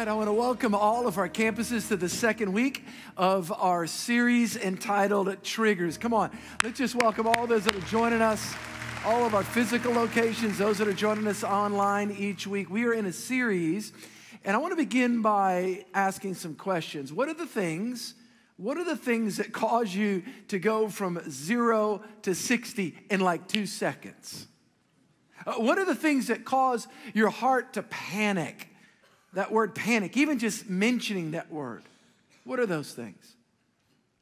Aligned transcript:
right, 0.00 0.08
I 0.08 0.14
want 0.14 0.28
to 0.28 0.32
welcome 0.32 0.74
all 0.74 1.06
of 1.06 1.18
our 1.18 1.28
campuses 1.28 1.88
to 1.88 1.96
the 1.98 2.08
second 2.08 2.54
week 2.54 2.86
of 3.18 3.52
our 3.52 3.86
series 3.86 4.56
entitled 4.56 5.36
Triggers. 5.42 5.98
Come 5.98 6.14
on, 6.14 6.30
let's 6.64 6.78
just 6.78 6.94
welcome 6.94 7.26
all 7.26 7.46
those 7.46 7.64
that 7.64 7.76
are 7.76 7.80
joining 7.80 8.22
us, 8.22 8.54
all 9.04 9.26
of 9.26 9.34
our 9.34 9.42
physical 9.42 9.92
locations, 9.92 10.56
those 10.56 10.78
that 10.78 10.88
are 10.88 10.94
joining 10.94 11.26
us 11.26 11.44
online 11.44 12.12
each 12.12 12.46
week. 12.46 12.70
We 12.70 12.86
are 12.86 12.94
in 12.94 13.04
a 13.04 13.12
series, 13.12 13.92
and 14.42 14.56
I 14.56 14.58
want 14.58 14.72
to 14.72 14.76
begin 14.76 15.20
by 15.20 15.84
asking 15.92 16.32
some 16.36 16.54
questions. 16.54 17.12
What 17.12 17.28
are 17.28 17.34
the 17.34 17.44
things? 17.44 18.14
What 18.56 18.78
are 18.78 18.84
the 18.84 18.96
things 18.96 19.36
that 19.36 19.52
cause 19.52 19.94
you 19.94 20.22
to 20.48 20.58
go 20.58 20.88
from 20.88 21.20
zero 21.30 22.02
to 22.22 22.34
60 22.34 22.96
in 23.10 23.20
like 23.20 23.48
two 23.48 23.66
seconds? 23.66 24.46
Uh, 25.46 25.56
what 25.56 25.76
are 25.76 25.84
the 25.84 25.94
things 25.94 26.28
that 26.28 26.46
cause 26.46 26.88
your 27.12 27.28
heart 27.28 27.74
to 27.74 27.82
panic? 27.82 28.69
That 29.34 29.52
word 29.52 29.74
panic, 29.74 30.16
even 30.16 30.38
just 30.38 30.68
mentioning 30.68 31.32
that 31.32 31.50
word. 31.52 31.82
What 32.44 32.58
are 32.58 32.66
those 32.66 32.92
things? 32.92 33.36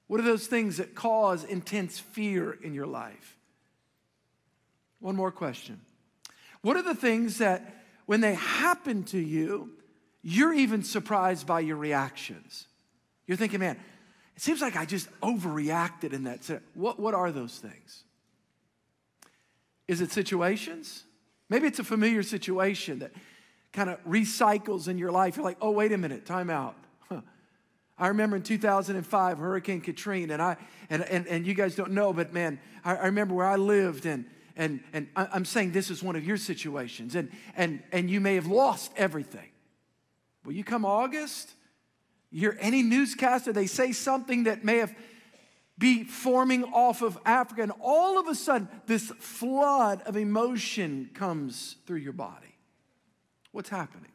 What 0.06 0.20
are 0.20 0.24
those 0.24 0.46
things 0.46 0.78
that 0.78 0.94
cause 0.94 1.44
intense 1.44 1.98
fear 1.98 2.52
in 2.62 2.74
your 2.74 2.86
life? 2.86 3.36
One 5.00 5.16
more 5.16 5.30
question. 5.30 5.80
What 6.62 6.76
are 6.76 6.82
the 6.82 6.94
things 6.94 7.38
that, 7.38 7.84
when 8.06 8.20
they 8.20 8.34
happen 8.34 9.04
to 9.04 9.18
you, 9.18 9.70
you're 10.22 10.52
even 10.52 10.82
surprised 10.82 11.46
by 11.46 11.60
your 11.60 11.76
reactions? 11.76 12.66
You're 13.26 13.36
thinking, 13.36 13.60
man, 13.60 13.78
it 14.34 14.42
seems 14.42 14.60
like 14.60 14.76
I 14.76 14.84
just 14.84 15.08
overreacted 15.20 16.12
in 16.12 16.24
that. 16.24 16.62
What, 16.74 16.98
what 16.98 17.14
are 17.14 17.30
those 17.30 17.58
things? 17.58 18.04
Is 19.86 20.00
it 20.00 20.10
situations? 20.10 21.04
Maybe 21.48 21.66
it's 21.66 21.78
a 21.78 21.84
familiar 21.84 22.22
situation 22.22 22.98
that 23.00 23.12
kind 23.72 23.90
of 23.90 24.02
recycles 24.04 24.88
in 24.88 24.98
your 24.98 25.12
life. 25.12 25.36
You're 25.36 25.44
like, 25.44 25.58
oh, 25.60 25.70
wait 25.70 25.92
a 25.92 25.98
minute, 25.98 26.26
time 26.26 26.50
out. 26.50 26.76
I 27.98 28.08
remember 28.08 28.36
in 28.36 28.42
2005, 28.42 29.38
Hurricane 29.38 29.80
Katrina, 29.80 30.32
and 30.32 30.42
I 30.42 30.56
and, 30.88 31.02
and, 31.02 31.26
and 31.26 31.46
you 31.46 31.54
guys 31.54 31.74
don't 31.74 31.92
know, 31.92 32.12
but 32.12 32.32
man, 32.32 32.60
I, 32.84 32.94
I 32.94 33.06
remember 33.06 33.34
where 33.34 33.46
I 33.46 33.56
lived, 33.56 34.06
and 34.06 34.24
and 34.56 34.80
and 34.92 35.08
I'm 35.16 35.44
saying 35.44 35.72
this 35.72 35.90
is 35.90 36.02
one 36.02 36.14
of 36.14 36.24
your 36.24 36.36
situations, 36.36 37.16
and 37.16 37.30
and 37.56 37.82
and 37.90 38.08
you 38.08 38.20
may 38.20 38.36
have 38.36 38.46
lost 38.46 38.92
everything. 38.96 39.48
Well, 40.44 40.54
you 40.54 40.62
come 40.62 40.84
August, 40.84 41.52
you 42.30 42.40
hear 42.40 42.56
any 42.60 42.82
newscaster, 42.82 43.52
they 43.52 43.66
say 43.66 43.92
something 43.92 44.44
that 44.44 44.64
may 44.64 44.78
have 44.78 44.94
be 45.76 46.02
forming 46.02 46.64
off 46.64 47.02
of 47.02 47.18
Africa, 47.24 47.62
and 47.62 47.72
all 47.80 48.18
of 48.18 48.26
a 48.26 48.34
sudden, 48.34 48.68
this 48.86 49.12
flood 49.18 50.02
of 50.02 50.16
emotion 50.16 51.10
comes 51.14 51.76
through 51.86 51.98
your 51.98 52.12
body. 52.12 52.47
What's 53.52 53.68
happening? 53.68 54.12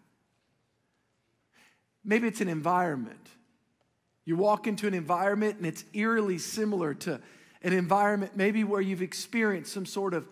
Maybe 2.03 2.27
it's 2.27 2.41
an 2.41 2.49
environment. 2.49 3.27
You 4.25 4.35
walk 4.35 4.67
into 4.67 4.87
an 4.87 4.93
environment 4.93 5.57
and 5.57 5.65
it's 5.65 5.83
eerily 5.93 6.37
similar 6.37 6.93
to 6.95 7.19
an 7.61 7.73
environment 7.73 8.35
maybe 8.35 8.63
where 8.63 8.81
you've 8.81 9.01
experienced 9.01 9.73
some 9.73 9.85
sort 9.85 10.13
of 10.13 10.27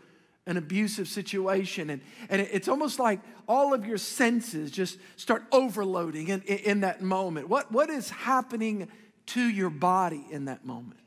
an 0.47 0.57
abusive 0.57 1.07
situation. 1.07 1.89
And, 1.89 2.01
and 2.29 2.41
it's 2.41 2.67
almost 2.67 3.00
like 3.00 3.19
all 3.47 3.73
of 3.73 3.85
your 3.85 3.97
senses 3.97 4.72
just 4.72 4.97
start 5.16 5.44
overloading 5.51 6.29
in, 6.29 6.41
in, 6.41 6.81
that 6.81 7.01
moment. 7.01 7.47
What, 7.47 7.72
what 7.72 7.89
is 7.89 8.09
happening 8.09 8.88
to 9.28 9.41
your 9.41 9.69
body 9.69 10.25
in 10.31 10.45
that 10.45 10.66
moment? 10.66 11.00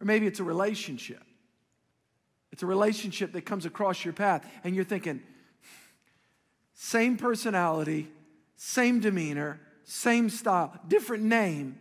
Or 0.00 0.04
maybe 0.04 0.26
it's 0.26 0.40
a 0.40 0.44
relationship. 0.44 1.22
It's 2.52 2.62
a 2.62 2.66
relationship 2.66 3.32
that 3.32 3.42
comes 3.42 3.66
across 3.66 4.04
your 4.04 4.14
path, 4.14 4.46
and 4.64 4.74
you're 4.74 4.84
thinking, 4.84 5.22
same 6.76 7.16
personality, 7.16 8.06
same 8.54 9.00
demeanor, 9.00 9.58
same 9.84 10.28
style, 10.28 10.78
different 10.86 11.24
name. 11.24 11.78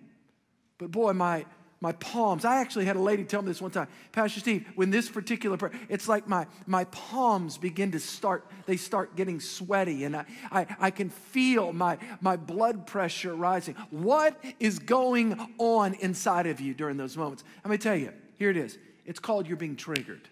But 0.77 0.89
boy, 0.89 1.11
my, 1.11 1.45
my 1.81 1.91
palms. 1.91 2.45
I 2.45 2.61
actually 2.61 2.85
had 2.85 2.95
a 2.95 3.01
lady 3.01 3.25
tell 3.25 3.41
me 3.41 3.49
this 3.49 3.61
one 3.61 3.71
time, 3.71 3.89
Pastor 4.13 4.39
Steve, 4.39 4.65
when 4.75 4.91
this 4.91 5.09
particular 5.09 5.57
prayer, 5.57 5.73
it's 5.89 6.07
like 6.07 6.29
my, 6.29 6.47
my 6.65 6.85
palms 6.85 7.57
begin 7.57 7.91
to 7.91 7.99
start, 7.99 8.49
they 8.65 8.77
start 8.77 9.17
getting 9.17 9.41
sweaty, 9.41 10.05
and 10.05 10.15
I, 10.15 10.25
I, 10.49 10.65
I 10.79 10.91
can 10.91 11.09
feel 11.09 11.73
my, 11.73 11.97
my 12.21 12.37
blood 12.37 12.87
pressure 12.87 13.35
rising. 13.35 13.75
What 13.89 14.41
is 14.61 14.79
going 14.79 15.37
on 15.57 15.93
inside 15.95 16.47
of 16.47 16.61
you 16.61 16.73
during 16.73 16.95
those 16.95 17.17
moments? 17.17 17.43
Let 17.65 17.71
me 17.71 17.77
tell 17.77 17.97
you, 17.97 18.13
here 18.37 18.49
it 18.49 18.57
is. 18.57 18.77
It's 19.05 19.19
called 19.19 19.45
You're 19.45 19.57
Being 19.57 19.75
Triggered. 19.75 20.29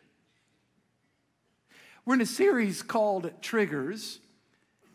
We're 2.05 2.15
in 2.15 2.21
a 2.21 2.25
series 2.25 2.81
called 2.81 3.29
Triggers. 3.41 4.19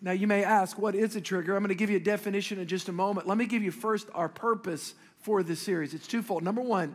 Now, 0.00 0.12
you 0.12 0.26
may 0.26 0.44
ask, 0.44 0.78
what 0.78 0.94
is 0.94 1.16
a 1.16 1.20
trigger? 1.20 1.56
I'm 1.56 1.62
going 1.62 1.70
to 1.70 1.74
give 1.74 1.90
you 1.90 1.96
a 1.96 2.00
definition 2.00 2.58
in 2.58 2.68
just 2.68 2.88
a 2.88 2.92
moment. 2.92 3.26
Let 3.26 3.36
me 3.36 3.46
give 3.46 3.62
you 3.62 3.72
first 3.72 4.08
our 4.14 4.28
purpose 4.28 4.94
for 5.18 5.42
this 5.42 5.60
series. 5.60 5.92
It's 5.94 6.06
twofold. 6.06 6.44
Number 6.44 6.62
one, 6.62 6.94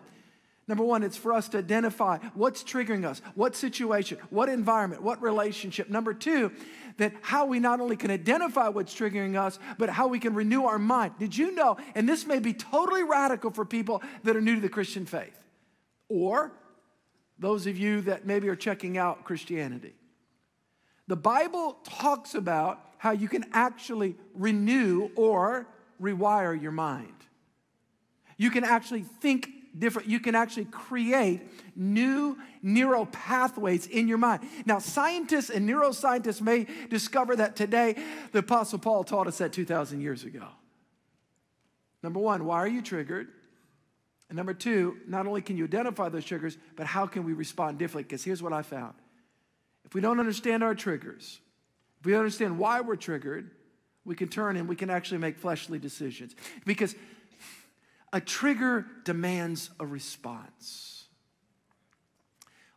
number 0.68 0.86
one, 0.86 1.03
it's 1.03 1.18
for 1.18 1.34
us 1.34 1.50
to 1.50 1.58
identify 1.58 2.19
what's 2.34 2.63
triggering 2.63 3.03
us, 3.06 3.22
what 3.36 3.56
situation, 3.58 4.19
what 4.30 4.47
environment, 4.47 5.03
what 5.03 5.22
relationship. 5.22 5.90
Number 5.90 6.13
two, 6.13 6.52
that 6.97 7.13
how 7.22 7.46
we 7.46 7.59
not 7.59 7.81
only 7.81 7.97
can 7.97 8.09
identify 8.09 8.69
what's 8.69 8.94
triggering 8.96 9.36
us, 9.36 9.59
but 9.78 9.90
how 9.90 10.08
we 10.08 10.19
can 10.19 10.34
renew 10.34 10.63
our 10.66 10.80
mind. 10.80 11.16
Did 11.19 11.36
you 11.36 11.53
know, 11.53 11.75
and 11.96 12.08
this 12.08 12.25
may 12.25 12.40
be 12.40 12.53
totally 12.53 13.03
radical 13.03 13.52
for 13.52 13.66
people 13.66 14.02
that 14.24 14.38
are 14.38 14.42
new 14.42 14.56
to 14.56 14.62
the 14.62 14.69
Christian 14.69 15.06
faith, 15.06 15.38
or 16.08 16.53
those 17.40 17.68
of 17.68 17.78
you 17.78 18.02
that 18.02 18.25
maybe 18.25 18.47
are 18.47 18.56
checking 18.56 18.97
out 18.97 19.25
Christianity. 19.25 19.94
The 21.08 21.16
Bible 21.18 21.78
talks 21.84 22.36
about 22.36 22.80
how 23.03 23.12
you 23.12 23.28
can 23.28 23.44
actually 23.52 24.16
renew 24.34 25.09
or 25.18 25.68
rewire 26.02 26.59
your 26.59 26.72
mind. 26.72 27.14
You 28.38 28.50
can 28.50 28.64
actually 28.64 29.02
think 29.02 29.50
different. 29.78 30.08
You 30.08 30.22
can 30.22 30.36
actually 30.36 30.66
create 30.72 31.42
new 31.75 32.38
neural 32.62 33.06
pathways 33.08 33.88
in 33.88 34.08
your 34.08 34.19
mind. 34.19 34.44
Now, 34.66 34.80
scientists 34.80 35.50
and 35.50 35.68
neuroscientists 35.68 36.40
may 36.40 36.66
discover 36.90 37.36
that 37.36 37.58
today. 37.58 38.02
The 38.31 38.40
Apostle 38.40 38.80
Paul 38.80 39.03
taught 39.03 39.28
us 39.28 39.40
that 39.40 39.52
2,000 39.52 40.00
years 40.00 40.24
ago. 40.24 40.47
Number 42.03 42.22
one, 42.22 42.46
why 42.46 42.59
are 42.59 42.69
you 42.69 42.81
triggered? 42.81 43.28
And 44.30 44.38
number 44.38 44.53
two, 44.53 44.96
not 45.09 45.28
only 45.28 45.42
can 45.42 45.58
you 45.58 45.66
identify 45.66 46.08
those 46.08 46.24
triggers, 46.24 46.58
but 46.78 46.88
how 46.88 47.06
can 47.06 47.25
we 47.25 47.34
respond 47.34 47.80
differently? 47.80 48.03
Because 48.03 48.24
here's 48.24 48.42
what 48.42 48.53
I 48.53 48.62
found 48.62 48.94
if 49.84 49.94
we 49.94 50.00
don't 50.00 50.22
understand 50.22 50.63
our 50.63 50.74
triggers, 50.74 51.42
if 52.03 52.08
we 52.08 52.16
understand 52.16 52.59
why 52.59 52.81
we're 52.81 52.97
triggered, 52.97 53.50
we 54.03 54.14
can 54.14 54.28
turn 54.28 54.58
and 54.58 54.68
we 54.68 54.75
can 54.75 54.90
actually 54.90 55.19
make 55.19 55.38
fleshly 55.38 55.80
decisions. 55.80 56.36
Because 56.66 56.96
a 58.12 58.19
trigger 58.19 58.86
demands 59.06 59.69
a 59.80 59.86
response. 59.86 61.06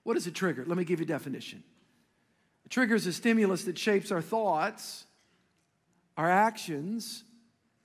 What 0.04 0.16
is 0.16 0.28
a 0.28 0.30
trigger? 0.30 0.64
Let 0.64 0.78
me 0.78 0.84
give 0.84 1.00
you 1.00 1.06
a 1.06 1.08
definition. 1.08 1.64
A 2.66 2.68
trigger 2.68 2.94
is 2.94 3.04
a 3.08 3.12
stimulus 3.12 3.64
that 3.64 3.76
shapes 3.76 4.12
our 4.12 4.22
thoughts, 4.22 5.06
our 6.16 6.30
actions, 6.30 7.24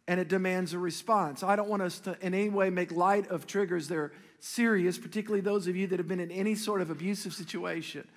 and 0.08 0.20
it 0.20 0.28
demands 0.28 0.74
a 0.74 0.78
response. 0.78 1.42
I 1.42 1.56
don't 1.56 1.70
want 1.70 1.82
us 1.82 2.00
to 2.02 2.16
in 2.22 2.36
any 2.36 2.50
way 2.50 2.70
make 2.70 2.92
light 2.92 3.32
of 3.32 3.48
triggers. 3.48 3.88
They're 3.88 4.12
serious, 4.40 5.00
particularly 5.00 5.42
those 5.42 5.66
of 5.66 5.76
you 5.76 5.88
that 5.88 5.98
have 5.98 6.08
been 6.08 6.20
in 6.20 6.30
any 6.30 6.54
sort 6.54 6.82
of 6.82 6.92
abusive 6.92 7.34
situation. 7.34 8.08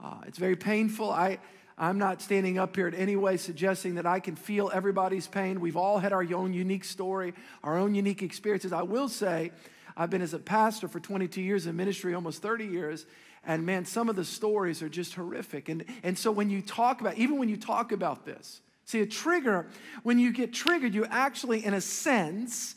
Uh, 0.00 0.20
it's 0.28 0.38
very 0.38 0.54
painful. 0.54 1.10
I, 1.10 1.40
I'm 1.76 1.98
not 1.98 2.22
standing 2.22 2.58
up 2.58 2.76
here 2.76 2.86
in 2.86 2.94
any 2.94 3.16
way 3.16 3.36
suggesting 3.36 3.96
that 3.96 4.06
I 4.06 4.20
can 4.20 4.36
feel 4.36 4.70
everybody's 4.72 5.26
pain. 5.26 5.60
We've 5.60 5.76
all 5.76 5.98
had 5.98 6.12
our 6.12 6.22
own 6.34 6.52
unique 6.52 6.84
story, 6.84 7.34
our 7.64 7.76
own 7.76 7.94
unique 7.94 8.22
experiences. 8.22 8.72
I 8.72 8.82
will 8.82 9.08
say, 9.08 9.50
I've 9.96 10.10
been 10.10 10.22
as 10.22 10.34
a 10.34 10.38
pastor 10.38 10.86
for 10.86 11.00
22 11.00 11.40
years 11.40 11.66
in 11.66 11.76
ministry, 11.76 12.14
almost 12.14 12.42
30 12.42 12.66
years, 12.66 13.06
and 13.46 13.66
man, 13.66 13.84
some 13.84 14.08
of 14.08 14.16
the 14.16 14.24
stories 14.24 14.82
are 14.82 14.88
just 14.88 15.14
horrific. 15.14 15.68
And, 15.68 15.84
and 16.02 16.16
so 16.18 16.30
when 16.30 16.48
you 16.48 16.62
talk 16.62 17.00
about, 17.00 17.16
even 17.16 17.38
when 17.38 17.48
you 17.48 17.56
talk 17.56 17.92
about 17.92 18.24
this, 18.24 18.60
see, 18.84 19.00
a 19.00 19.06
trigger, 19.06 19.66
when 20.02 20.18
you 20.18 20.32
get 20.32 20.52
triggered, 20.52 20.94
you 20.94 21.04
actually, 21.06 21.64
in 21.64 21.74
a 21.74 21.80
sense, 21.80 22.76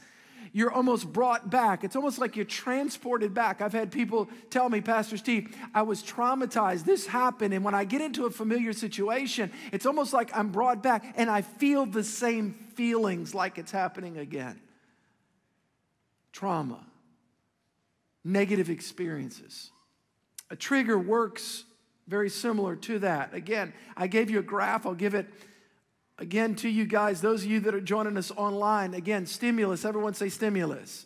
you're 0.54 0.72
almost 0.72 1.12
brought 1.12 1.50
back. 1.50 1.84
It's 1.84 1.96
almost 1.96 2.20
like 2.20 2.36
you're 2.36 2.46
transported 2.46 3.34
back. 3.34 3.62
I've 3.62 3.74
had 3.74 3.92
people 3.92 4.30
tell 4.50 4.70
me, 4.70 4.82
Pastor 4.82 5.18
Steve, 5.18 5.56
I 5.74 5.82
was 5.82 6.04
traumatized. 6.04 6.86
This 6.86 7.08
happened. 7.08 7.54
And 7.54 7.64
when 7.64 7.76
I 7.76 7.84
get 7.84 8.02
into 8.02 8.26
a 8.26 8.30
familiar 8.30 8.74
situation, 8.74 9.52
it's 9.72 9.86
almost 9.86 10.14
like 10.14 10.36
I'm 10.36 10.50
brought 10.50 10.82
back 10.84 11.14
and 11.16 11.30
I 11.30 11.42
feel 11.42 11.86
the 11.86 12.04
same 12.04 12.54
feelings 12.76 13.34
like 13.34 13.58
it's 13.58 13.72
happening 13.72 14.18
again. 14.18 14.60
Trauma, 16.32 16.86
negative 18.24 18.70
experiences. 18.70 19.72
A 20.50 20.56
trigger 20.56 20.98
works 20.98 21.64
very 22.08 22.30
similar 22.30 22.76
to 22.76 23.00
that. 23.00 23.34
Again, 23.34 23.74
I 23.96 24.08
gave 24.08 24.30
you 24.30 24.40
a 24.40 24.44
graph, 24.44 24.86
I'll 24.86 24.94
give 24.94 25.14
it 25.14 25.28
Again, 26.20 26.56
to 26.56 26.70
you 26.70 26.86
guys, 26.86 27.22
those 27.22 27.44
of 27.44 27.50
you 27.50 27.60
that 27.62 27.76
are 27.76 27.82
joining 27.82 28.18
us 28.18 28.32
online, 28.32 28.96
again, 28.96 29.26
stimulus, 29.28 29.86
everyone 29.86 30.16
say 30.16 30.30
stimulus. 30.30 31.06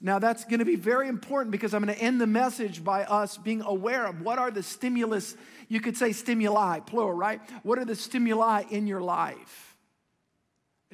Now, 0.00 0.18
that's 0.18 0.44
going 0.44 0.58
to 0.58 0.64
be 0.64 0.76
very 0.76 1.08
important 1.08 1.50
because 1.50 1.74
I'm 1.74 1.82
going 1.82 1.96
to 1.96 2.00
end 2.00 2.20
the 2.20 2.26
message 2.26 2.84
by 2.84 3.04
us 3.04 3.38
being 3.38 3.62
aware 3.62 4.06
of 4.06 4.20
what 4.20 4.38
are 4.38 4.50
the 4.50 4.62
stimulus, 4.62 5.34
you 5.68 5.80
could 5.80 5.96
say 5.96 6.12
stimuli, 6.12 6.80
plural, 6.80 7.12
right? 7.12 7.40
What 7.62 7.78
are 7.78 7.84
the 7.84 7.96
stimuli 7.96 8.64
in 8.70 8.86
your 8.86 9.00
life? 9.00 9.73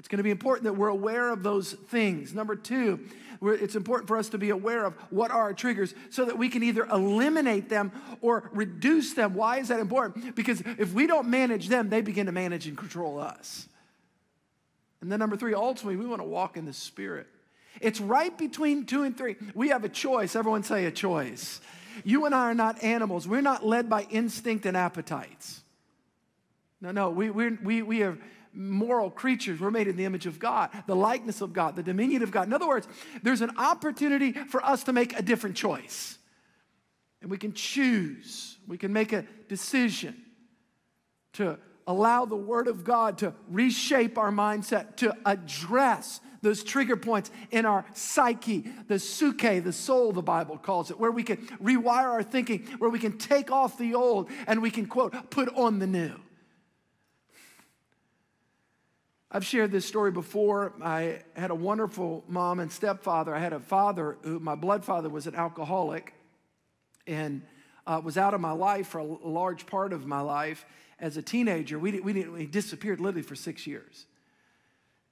It's 0.00 0.08
going 0.08 0.16
to 0.16 0.24
be 0.24 0.30
important 0.30 0.64
that 0.64 0.72
we're 0.72 0.88
aware 0.88 1.28
of 1.28 1.42
those 1.42 1.74
things. 1.74 2.32
Number 2.32 2.56
two, 2.56 3.00
it's 3.42 3.74
important 3.74 4.08
for 4.08 4.16
us 4.16 4.30
to 4.30 4.38
be 4.38 4.48
aware 4.48 4.86
of 4.86 4.94
what 5.10 5.30
are 5.30 5.42
our 5.42 5.52
triggers 5.52 5.94
so 6.08 6.24
that 6.24 6.38
we 6.38 6.48
can 6.48 6.62
either 6.62 6.86
eliminate 6.86 7.68
them 7.68 7.92
or 8.22 8.48
reduce 8.54 9.12
them. 9.12 9.34
Why 9.34 9.58
is 9.58 9.68
that 9.68 9.78
important? 9.78 10.34
Because 10.34 10.62
if 10.78 10.94
we 10.94 11.06
don't 11.06 11.28
manage 11.28 11.68
them, 11.68 11.90
they 11.90 12.00
begin 12.00 12.24
to 12.26 12.32
manage 12.32 12.66
and 12.66 12.78
control 12.78 13.20
us. 13.20 13.68
And 15.02 15.12
then, 15.12 15.18
number 15.18 15.36
three, 15.36 15.52
ultimately, 15.52 15.96
we 15.96 16.06
want 16.06 16.22
to 16.22 16.26
walk 16.26 16.56
in 16.56 16.64
the 16.64 16.72
Spirit. 16.72 17.26
It's 17.82 18.00
right 18.00 18.36
between 18.38 18.86
two 18.86 19.02
and 19.02 19.14
three. 19.14 19.36
We 19.54 19.68
have 19.68 19.84
a 19.84 19.90
choice. 19.90 20.34
Everyone 20.34 20.62
say 20.62 20.86
a 20.86 20.90
choice. 20.90 21.60
You 22.04 22.24
and 22.24 22.34
I 22.34 22.44
are 22.44 22.54
not 22.54 22.82
animals. 22.82 23.28
We're 23.28 23.42
not 23.42 23.66
led 23.66 23.90
by 23.90 24.06
instinct 24.10 24.64
and 24.64 24.78
appetites. 24.78 25.60
No, 26.80 26.90
no, 26.90 27.10
we, 27.10 27.28
we 27.28 27.50
we, 27.50 27.82
we 27.82 28.02
are 28.02 28.16
moral 28.52 29.10
creatures. 29.10 29.60
We're 29.60 29.70
made 29.70 29.88
in 29.88 29.96
the 29.96 30.04
image 30.04 30.26
of 30.26 30.38
God, 30.38 30.70
the 30.86 30.96
likeness 30.96 31.40
of 31.40 31.52
God, 31.52 31.76
the 31.76 31.82
dominion 31.82 32.22
of 32.22 32.30
God. 32.30 32.46
In 32.46 32.52
other 32.52 32.68
words, 32.68 32.88
there's 33.22 33.42
an 33.42 33.52
opportunity 33.56 34.32
for 34.32 34.64
us 34.64 34.84
to 34.84 34.92
make 34.92 35.18
a 35.18 35.22
different 35.22 35.56
choice. 35.56 36.18
And 37.22 37.30
we 37.30 37.38
can 37.38 37.52
choose, 37.52 38.56
we 38.66 38.78
can 38.78 38.92
make 38.92 39.12
a 39.12 39.26
decision 39.48 40.16
to 41.34 41.58
allow 41.86 42.24
the 42.24 42.36
Word 42.36 42.68
of 42.68 42.84
God 42.84 43.18
to 43.18 43.34
reshape 43.48 44.16
our 44.16 44.30
mindset, 44.30 44.96
to 44.96 45.14
address 45.26 46.20
those 46.42 46.64
trigger 46.64 46.96
points 46.96 47.30
in 47.50 47.66
our 47.66 47.84
psyche, 47.92 48.64
the 48.88 48.98
suke, 48.98 49.62
the 49.62 49.72
soul, 49.72 50.12
the 50.12 50.22
Bible 50.22 50.56
calls 50.56 50.90
it, 50.90 50.98
where 50.98 51.10
we 51.10 51.22
can 51.22 51.36
rewire 51.62 52.06
our 52.06 52.22
thinking, 52.22 52.66
where 52.78 52.90
we 52.90 52.98
can 52.98 53.18
take 53.18 53.50
off 53.50 53.76
the 53.76 53.94
old 53.94 54.30
and 54.46 54.62
we 54.62 54.70
can, 54.70 54.86
quote, 54.86 55.30
put 55.30 55.54
on 55.54 55.78
the 55.78 55.86
new. 55.86 56.14
I've 59.32 59.46
shared 59.46 59.70
this 59.70 59.86
story 59.86 60.10
before. 60.10 60.72
I 60.82 61.20
had 61.36 61.52
a 61.52 61.54
wonderful 61.54 62.24
mom 62.26 62.58
and 62.58 62.70
stepfather. 62.70 63.32
I 63.32 63.38
had 63.38 63.52
a 63.52 63.60
father 63.60 64.18
who, 64.22 64.40
my 64.40 64.56
blood 64.56 64.84
father, 64.84 65.08
was 65.08 65.28
an 65.28 65.36
alcoholic 65.36 66.14
and 67.06 67.42
uh, 67.86 68.00
was 68.02 68.18
out 68.18 68.34
of 68.34 68.40
my 68.40 68.50
life 68.50 68.88
for 68.88 68.98
a 68.98 69.04
large 69.04 69.66
part 69.66 69.92
of 69.92 70.04
my 70.04 70.20
life 70.20 70.66
as 70.98 71.16
a 71.16 71.22
teenager. 71.22 71.78
We, 71.78 72.00
we 72.00 72.12
didn't, 72.12 72.36
he 72.38 72.46
disappeared 72.46 73.00
literally 73.00 73.22
for 73.22 73.36
six 73.36 73.68
years. 73.68 74.06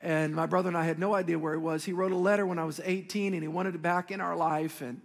And 0.01 0.35
my 0.35 0.47
brother 0.47 0.69
and 0.69 0.77
I 0.77 0.85
had 0.85 0.99
no 0.99 1.15
idea 1.15 1.39
where 1.39 1.55
he 1.55 1.61
was. 1.61 1.85
He 1.85 1.93
wrote 1.93 2.13
a 2.13 2.17
letter 2.17 2.45
when 2.45 2.59
I 2.59 2.65
was 2.65 2.81
18 2.85 3.35
and 3.35 3.43
he 3.43 3.49
wanted 3.49 3.77
it 3.77 3.83
back 3.83 4.11
in 4.11 4.21
our 4.21 4.35
life. 4.35 4.81
And, 4.81 5.01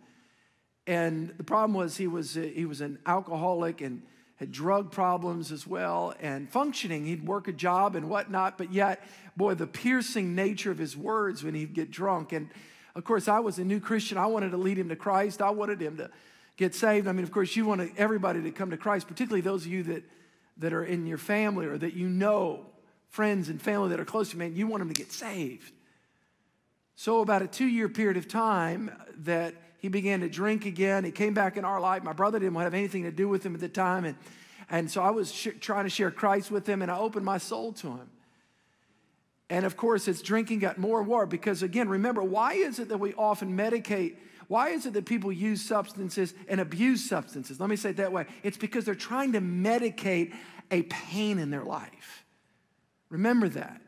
and 0.88 1.36
the 1.38 1.44
problem 1.44 1.76
was 1.76 1.98
he 1.98 2.08
was, 2.08 2.34
he 2.34 2.66
was 2.66 2.82
an 2.82 2.98
alcoholic 3.06 3.82
and 3.82 4.02
had 4.38 4.52
drug 4.52 4.92
problems 4.92 5.52
as 5.52 5.68
well 5.68 6.14
and 6.20 6.50
functioning. 6.50 7.06
He'd 7.06 7.26
work 7.26 7.48
a 7.48 7.54
job 7.54 7.96
and 7.96 8.10
whatnot, 8.10 8.58
but 8.58 8.74
yet, 8.74 9.06
boy, 9.38 9.54
the 9.54 9.68
piercing 9.68 10.36
nature 10.36 10.72
of 10.72 10.78
his 10.78 10.98
words 10.98 11.44
when 11.44 11.56
he'd 11.56 11.74
get 11.74 11.92
drunk. 11.92 12.34
And 12.34 12.50
of 12.96 13.04
course, 13.04 13.28
I 13.28 13.40
was 13.40 13.60
a 13.60 13.64
new 13.64 13.80
Christian. 13.80 14.18
I 14.18 14.26
wanted 14.28 14.52
to 14.52 14.58
lead 14.58 14.78
him 14.78 14.90
to 14.90 14.96
Christ. 14.96 15.42
I 15.42 15.52
wanted 15.52 15.82
him 15.82 15.98
to 15.98 16.10
get 16.58 16.76
saved. 16.76 17.08
I 17.08 17.12
mean, 17.12 17.24
of 17.24 17.32
course, 17.32 17.56
you 17.56 17.66
want 17.66 17.92
everybody 17.98 18.42
to 18.42 18.52
come 18.52 18.72
to 18.72 18.78
Christ, 18.78 19.08
particularly 19.08 19.42
those 19.42 19.66
of 19.66 19.72
you 19.72 19.84
that, 19.84 20.04
that 20.58 20.74
are 20.74 20.84
in 20.84 21.06
your 21.06 21.18
family 21.18 21.66
or 21.66 21.78
that 21.78 21.94
you 21.94 22.08
know 22.08 22.66
friends 23.10 23.50
and 23.50 23.62
family 23.62 23.90
that 23.90 24.00
are 24.00 24.06
close 24.06 24.30
to 24.30 24.36
you, 24.36 24.40
man, 24.40 24.56
you 24.56 24.68
want 24.68 24.82
them 24.82 24.92
to 24.92 24.96
get 24.96 25.12
saved. 25.12 25.72
So, 26.96 27.22
about 27.22 27.42
a 27.42 27.48
two 27.48 27.66
year 27.66 27.90
period 27.90 28.18
of 28.18 28.28
time, 28.28 28.92
that 29.20 29.56
he 29.84 29.90
began 29.90 30.22
to 30.22 30.30
drink 30.30 30.66
again. 30.66 31.04
He 31.04 31.12
came 31.12 31.34
back 31.34 31.58
in 31.58 31.66
our 31.66 31.78
life. 31.78 32.06
My 32.06 32.14
brother 32.14 32.40
didn't 32.40 32.54
want 32.54 32.64
to 32.64 32.68
have 32.68 32.74
anything 32.74 33.04
to 33.04 33.12
do 33.12 33.28
with 33.28 33.46
him 33.46 33.54
at 33.54 33.60
the 33.60 33.68
time. 33.68 34.06
And, 34.06 34.16
and 34.70 34.90
so 34.90 35.04
I 35.04 35.10
was 35.10 35.30
trying 35.60 35.84
to 35.84 35.90
share 35.90 36.10
Christ 36.10 36.52
with 36.52 36.66
him, 36.66 36.82
and 36.82 36.90
I 36.90 36.98
opened 36.98 37.26
my 37.26 37.38
soul 37.38 37.74
to 37.74 37.88
him. 37.88 38.10
And 39.50 39.66
of 39.66 39.76
course, 39.76 40.06
his 40.06 40.22
drinking 40.22 40.60
got 40.60 40.78
more 40.78 41.00
and 41.00 41.08
more 41.10 41.26
because, 41.26 41.64
again, 41.64 41.90
remember, 41.90 42.24
why 42.24 42.54
is 42.54 42.80
it 42.80 42.88
that 42.88 42.98
we 42.98 43.14
often 43.16 43.58
medicate? 43.58 44.16
Why 44.48 44.70
is 44.70 44.86
it 44.86 44.94
that 44.94 45.06
people 45.06 45.34
use 45.34 45.62
substances 45.62 46.34
and 46.48 46.62
abuse 46.62 47.04
substances? 47.04 47.60
Let 47.60 47.70
me 47.70 47.76
say 47.76 47.90
it 47.90 47.98
that 47.98 48.14
way. 48.14 48.26
It's 48.42 48.58
because 48.58 48.86
they're 48.86 48.96
trying 48.96 49.34
to 49.34 49.42
medicate 49.42 50.34
a 50.72 50.84
pain 50.84 51.40
in 51.40 51.50
their 51.50 51.66
life. 51.66 52.24
Remember 53.10 53.50
that. 53.50 53.82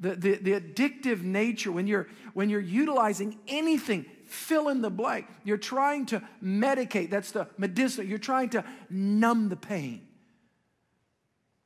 The, 0.00 0.16
the, 0.16 0.34
the 0.34 0.60
addictive 0.60 1.22
nature, 1.22 1.70
when 1.70 1.86
you're, 1.86 2.08
when 2.32 2.50
you're 2.50 2.60
utilizing 2.60 3.38
anything, 3.46 4.06
fill 4.34 4.68
in 4.68 4.82
the 4.82 4.90
blank, 4.90 5.26
you're 5.44 5.56
trying 5.56 6.06
to 6.06 6.22
medicate, 6.42 7.10
that's 7.10 7.30
the 7.30 7.48
medicinal, 7.56 8.06
you're 8.06 8.18
trying 8.18 8.50
to 8.50 8.64
numb 8.90 9.48
the 9.48 9.56
pain. 9.56 10.08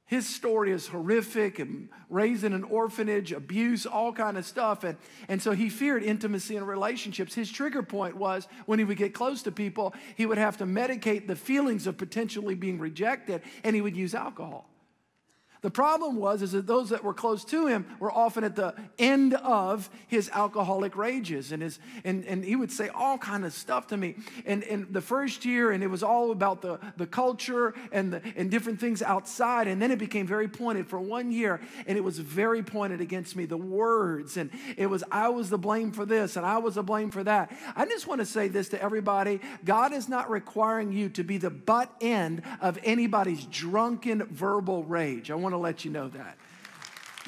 His 0.09 0.27
story 0.27 0.73
is 0.73 0.87
horrific 0.87 1.59
and 1.59 1.91
raised 2.09 2.43
in 2.43 2.55
an 2.55 2.65
orphanage, 2.65 3.31
abuse, 3.33 3.85
all 3.85 4.11
kind 4.11 4.39
of 4.39 4.47
stuff. 4.47 4.83
And, 4.83 4.97
and 5.29 5.43
so 5.43 5.53
he 5.53 5.69
feared 5.69 6.03
intimacy 6.03 6.57
and 6.57 6.67
relationships. 6.67 7.35
His 7.35 7.51
trigger 7.51 7.83
point 7.83 8.17
was 8.17 8.49
when 8.65 8.79
he 8.79 8.87
would 8.87 8.97
get 8.97 9.13
close 9.13 9.43
to 9.43 9.53
people, 9.53 9.95
he 10.17 10.25
would 10.25 10.39
have 10.39 10.57
to 10.59 10.65
medicate 10.65 11.27
the 11.27 11.37
feelings 11.37 11.87
of 11.87 11.99
potentially 11.99 12.55
being 12.55 12.79
rejected, 12.79 13.43
and 13.63 13.77
he 13.77 13.83
would 13.83 13.99
use 13.99 14.15
alcohol. 14.15 14.71
The 15.61 15.71
problem 15.71 16.17
was 16.17 16.43
is 16.43 16.53
that 16.53 16.67
those 16.67 16.91
that 16.91 17.03
were 17.03 17.15
close 17.15 17.45
to 17.47 17.67
him 17.67 17.87
were 17.99 18.13
often 18.13 18.45
at 18.45 18.57
the 18.57 18.75
end 18.99 19.35
of 19.35 19.91
his 20.07 20.31
alcoholic 20.33 20.97
rages 20.97 21.53
and 21.53 21.63
his 21.63 21.79
and, 22.05 22.25
and 22.25 22.45
he 22.45 22.57
would 22.57 22.71
say 22.71 22.89
all 22.89 23.19
kind 23.19 23.45
of 23.45 23.53
stuff 23.53 23.89
to 23.89 23.97
me. 23.97 24.17
And 24.47 24.63
in 24.63 24.87
the 24.91 25.01
first 25.01 25.45
year, 25.45 25.73
and 25.73 25.83
it 25.83 25.89
was 25.89 26.03
all 26.03 26.31
about 26.31 26.63
the, 26.63 26.79
the 26.97 27.07
culture 27.07 27.75
and 27.93 28.13
the 28.13 28.23
and 28.37 28.51
different 28.51 28.81
things 28.81 29.03
outside. 29.03 29.69
And 29.69 29.83
then 29.83 29.91
it 29.91 29.99
became 29.99 30.27
very 30.27 30.49
pointed 30.49 30.87
for 30.87 31.01
one 31.01 31.31
year, 31.33 31.61
and 31.87 31.99
it 31.99 32.03
was 32.03 32.19
very 32.19 32.63
pointed 32.63 33.01
against 33.01 33.37
me, 33.37 33.45
the 33.45 33.57
words, 33.57 34.37
and 34.37 34.51
it 34.77 34.87
was 34.87 35.03
I 35.11 35.29
was 35.29 35.51
the 35.51 35.59
blame 35.59 35.93
for 35.93 36.07
this 36.07 36.37
and 36.37 36.47
I 36.47 36.59
was 36.59 36.77
the 36.77 36.83
blame 36.83 37.11
for 37.11 37.25
that. 37.25 37.53
I 37.77 37.85
just 37.85 38.07
want 38.07 38.21
to 38.21 38.27
say 38.27 38.49
this 38.49 38.69
to 38.71 38.83
everybody. 38.83 39.41
God 39.65 39.93
is 39.93 40.09
not 40.09 40.31
requiring 40.31 40.93
you 40.93 41.09
to 41.11 41.25
be 41.25 41.39
the 41.39 41.51
butt 41.51 41.93
end 42.01 42.43
of 42.61 42.79
anybody's 42.85 43.45
drunken 43.45 44.25
verbal 44.25 44.85
rage. 44.85 45.31
I 45.31 45.35
want 45.35 45.48
want 45.51 45.55
to 45.55 45.65
let 45.65 45.85
you 45.87 45.91
know 45.91 46.09
that. 46.09 46.37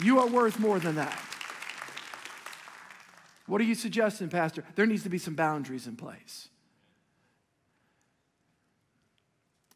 You 0.02 0.18
are 0.18 0.26
worth 0.26 0.58
more 0.58 0.78
than 0.78 0.96
that. 0.96 1.18
What 3.46 3.62
are 3.62 3.64
you 3.64 3.74
suggesting, 3.74 4.28
Pastor? 4.28 4.62
There 4.74 4.84
needs 4.84 5.04
to 5.04 5.08
be 5.08 5.16
some 5.16 5.34
boundaries 5.34 5.86
in 5.86 5.96
place. 5.96 6.48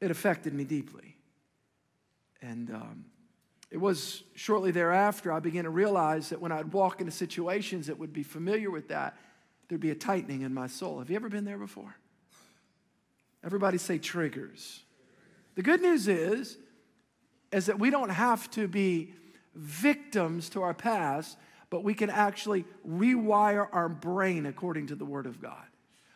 It 0.03 0.11
affected 0.11 0.53
me 0.53 0.65
deeply. 0.65 1.17
And 2.43 2.71
um, 2.71 3.07
it 3.71 3.79
was 3.79 4.23
shortly 4.35 4.71
thereafter 4.71 5.33
I 5.33 5.41
began 5.41 5.65
to 5.65 5.71
realize 5.71 6.29
that 6.29 6.41
when 6.41 6.53
I'd 6.53 6.71
walk 6.71 7.01
into 7.01 7.13
situations 7.13 7.87
that 7.87 7.99
would 7.99 8.13
be 8.13 8.23
familiar 8.23 8.71
with 8.71 8.89
that, 8.89 9.17
there'd 9.69 9.81
be 9.81 9.91
a 9.91 9.95
tightening 9.95 10.43
in 10.43 10.53
my 10.53 10.67
soul. 10.67 10.99
Have 10.99 11.09
you 11.09 11.17
ever 11.17 11.31
been 11.31 11.47
there 11.47 11.57
before? 11.57 11.97
Everybody 13.43 13.79
say 13.79 13.97
triggers. 13.97 14.83
The 15.55 15.63
good 15.63 15.81
news 15.81 16.09
is 16.09 16.59
is 17.55 17.67
that 17.67 17.79
we 17.79 17.89
don't 17.89 18.11
have 18.11 18.51
to 18.51 18.67
be 18.67 19.15
victims 19.55 20.49
to 20.51 20.63
our 20.63 20.75
past, 20.75 21.39
but 21.71 21.85
we 21.85 21.95
can 21.95 22.11
actually 22.11 22.65
rewire 22.87 23.69
our 23.73 23.89
brain 23.89 24.45
according 24.45 24.89
to 24.89 24.97
the 24.97 25.05
Word 25.05 25.27
of 25.27 25.41
God. 25.41 25.65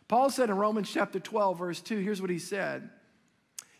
Paul 0.08 0.30
said 0.30 0.50
in 0.50 0.56
Romans 0.56 0.90
chapter 0.90 1.20
12, 1.20 1.58
verse 1.58 1.80
2, 1.80 1.98
here's 1.98 2.20
what 2.20 2.30
he 2.30 2.40
said. 2.40 2.90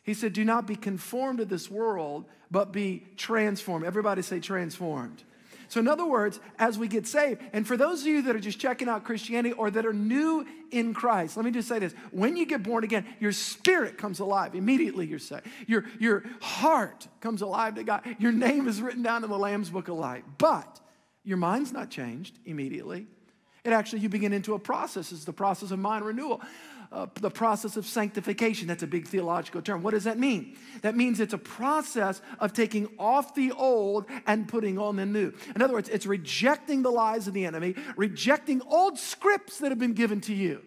He 0.05 0.15
said, 0.15 0.33
Do 0.35 0.45
not 0.45 0.67
be 0.67 0.77
conformed 0.77 1.39
to 1.39 1.45
this 1.45 1.69
world, 1.69 2.27
but 2.51 2.73
be 2.73 3.05
transformed. 3.17 3.85
Everybody 3.85 4.23
say 4.23 4.39
transformed. 4.39 5.25
So, 5.69 5.81
in 5.81 5.89
other 5.89 6.07
words, 6.07 6.41
as 6.59 6.79
we 6.79 6.89
get 6.89 7.07
saved, 7.07 7.43
and 7.53 7.67
for 7.67 7.77
those 7.77 8.01
of 8.01 8.07
you 8.07 8.23
that 8.23 8.35
are 8.35 8.41
just 8.41 8.59
checking 8.59 8.89
out 8.89 9.05
Christianity 9.05 9.53
or 9.53 9.71
that 9.71 9.85
are 9.85 9.93
new 9.93 10.47
in 10.71 10.95
Christ, 10.95 11.37
let 11.37 11.45
me 11.45 11.51
just 11.51 11.69
say 11.69 11.79
this. 11.79 11.93
When 12.11 12.37
you 12.37 12.47
get 12.47 12.63
born 12.63 12.85
again, 12.85 13.05
your 13.21 13.33
spirit 13.33 13.99
comes 13.99 14.19
alive. 14.21 14.55
Immediately 14.55 15.07
you're 15.07 15.19
saved. 15.19 15.47
Your, 15.67 15.85
your 15.99 16.25
heart 16.41 17.07
comes 17.21 17.43
alive 17.43 17.75
to 17.75 17.85
God. 17.85 18.03
Your 18.19 18.33
name 18.33 18.67
is 18.67 18.81
written 18.81 19.03
down 19.03 19.25
in 19.25 19.31
the 19.31 19.39
Lamb's 19.39 19.71
book 19.71 19.89
of 19.89 19.97
life. 19.97 20.25
But 20.39 20.81
your 21.23 21.37
mind's 21.37 21.73
not 21.73 21.91
changed 21.91 22.39
immediately. 22.47 23.07
It 23.69 23.75
actually, 23.75 24.01
you 24.01 24.09
begin 24.09 24.33
into 24.33 24.55
a 24.55 24.59
process. 24.59 25.13
It's 25.13 25.25
the 25.25 25.33
process 25.33 25.71
of 25.71 25.79
mind 25.79 26.05
renewal 26.05 26.43
uh, 26.91 27.07
the 27.21 27.31
process 27.31 27.77
of 27.77 27.87
sanctification. 27.87 28.67
That's 28.67 28.83
a 28.83 28.87
big 28.87 29.07
theological 29.07 29.63
term. 29.63 29.83
What 29.83 29.93
does 29.93 30.05
that 30.05 30.19
mean? 30.19 30.57
That 30.83 30.97
means 30.97 31.21
it's 31.21 31.35
a 31.35 31.39
process 31.39 32.21
of 32.41 32.53
taking 32.53 32.89
off 32.99 33.35
the 33.35 33.53
old 33.53 34.07
and 34.27 34.49
putting 34.49 34.79
on 34.79 34.97
the 34.97 35.07
new. 35.07 35.33
In 35.55 35.63
other 35.63 35.75
words, 35.75 35.89
it's 35.89 36.07
rejecting 36.07 36.83
the 36.83 36.91
lies 36.91 37.29
of 37.29 37.35
the 37.35 37.45
enemy, 37.45 37.75
rejecting 37.97 38.63
old 38.63 38.99
scripts 38.99 39.59
that 39.59 39.71
have 39.71 39.79
been 39.79 39.95
given 39.95 40.21
to 40.23 40.35
you. 40.35 40.63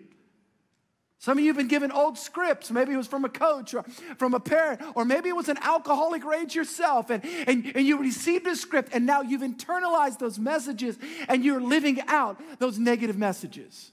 Some 1.22 1.38
of 1.38 1.44
you 1.44 1.52
have 1.52 1.58
been 1.58 1.68
given 1.68 1.92
old 1.92 2.18
scripts. 2.18 2.72
Maybe 2.72 2.94
it 2.94 2.98
was 2.98 3.06
from 3.06 3.26
a 3.26 3.30
coach 3.30 3.76
or 3.76 3.84
from 4.18 4.34
a 4.34 4.40
parent, 4.40 4.82
or 4.96 5.06
maybe 5.06 5.30
it 5.30 5.36
was 5.36 5.50
an 5.50 5.60
alcoholic 5.62 6.26
rage 6.26 6.56
yourself, 6.56 7.12
and, 7.12 7.24
and, 7.46 7.72
and 7.76 7.86
you 7.86 8.00
received 8.00 8.48
a 8.48 8.56
script, 8.56 8.90
and 8.92 9.06
now 9.06 9.22
you've 9.22 9.44
internalized 9.44 10.18
those 10.18 10.40
messages 10.40 10.98
and 11.28 11.46
you're 11.46 11.62
living 11.62 12.02
out 12.08 12.42
those 12.58 12.80
negative 12.80 13.20
messages. 13.20 13.92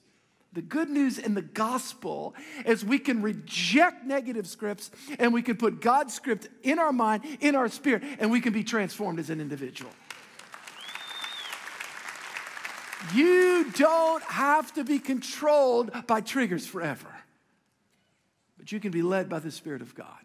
The 0.54 0.62
good 0.62 0.88
news 0.88 1.18
in 1.18 1.34
the 1.34 1.42
gospel 1.42 2.34
is 2.64 2.82
we 2.82 2.98
can 2.98 3.20
reject 3.20 4.06
negative 4.06 4.46
scripts 4.46 4.90
and 5.18 5.34
we 5.34 5.42
can 5.42 5.58
put 5.58 5.82
God's 5.82 6.14
script 6.14 6.48
in 6.62 6.78
our 6.78 6.92
mind, 6.94 7.24
in 7.40 7.54
our 7.54 7.68
spirit, 7.68 8.04
and 8.20 8.30
we 8.30 8.40
can 8.40 8.54
be 8.54 8.64
transformed 8.64 9.18
as 9.18 9.28
an 9.28 9.38
individual. 9.38 9.92
You 13.14 13.70
don't 13.72 14.22
have 14.24 14.72
to 14.74 14.84
be 14.84 14.98
controlled 14.98 15.90
by 16.06 16.20
triggers 16.20 16.66
forever, 16.66 17.14
but 18.68 18.72
you 18.74 18.80
can 18.80 18.90
be 18.90 19.00
led 19.00 19.30
by 19.30 19.38
the 19.38 19.50
Spirit 19.50 19.80
of 19.80 19.94
God. 19.94 20.18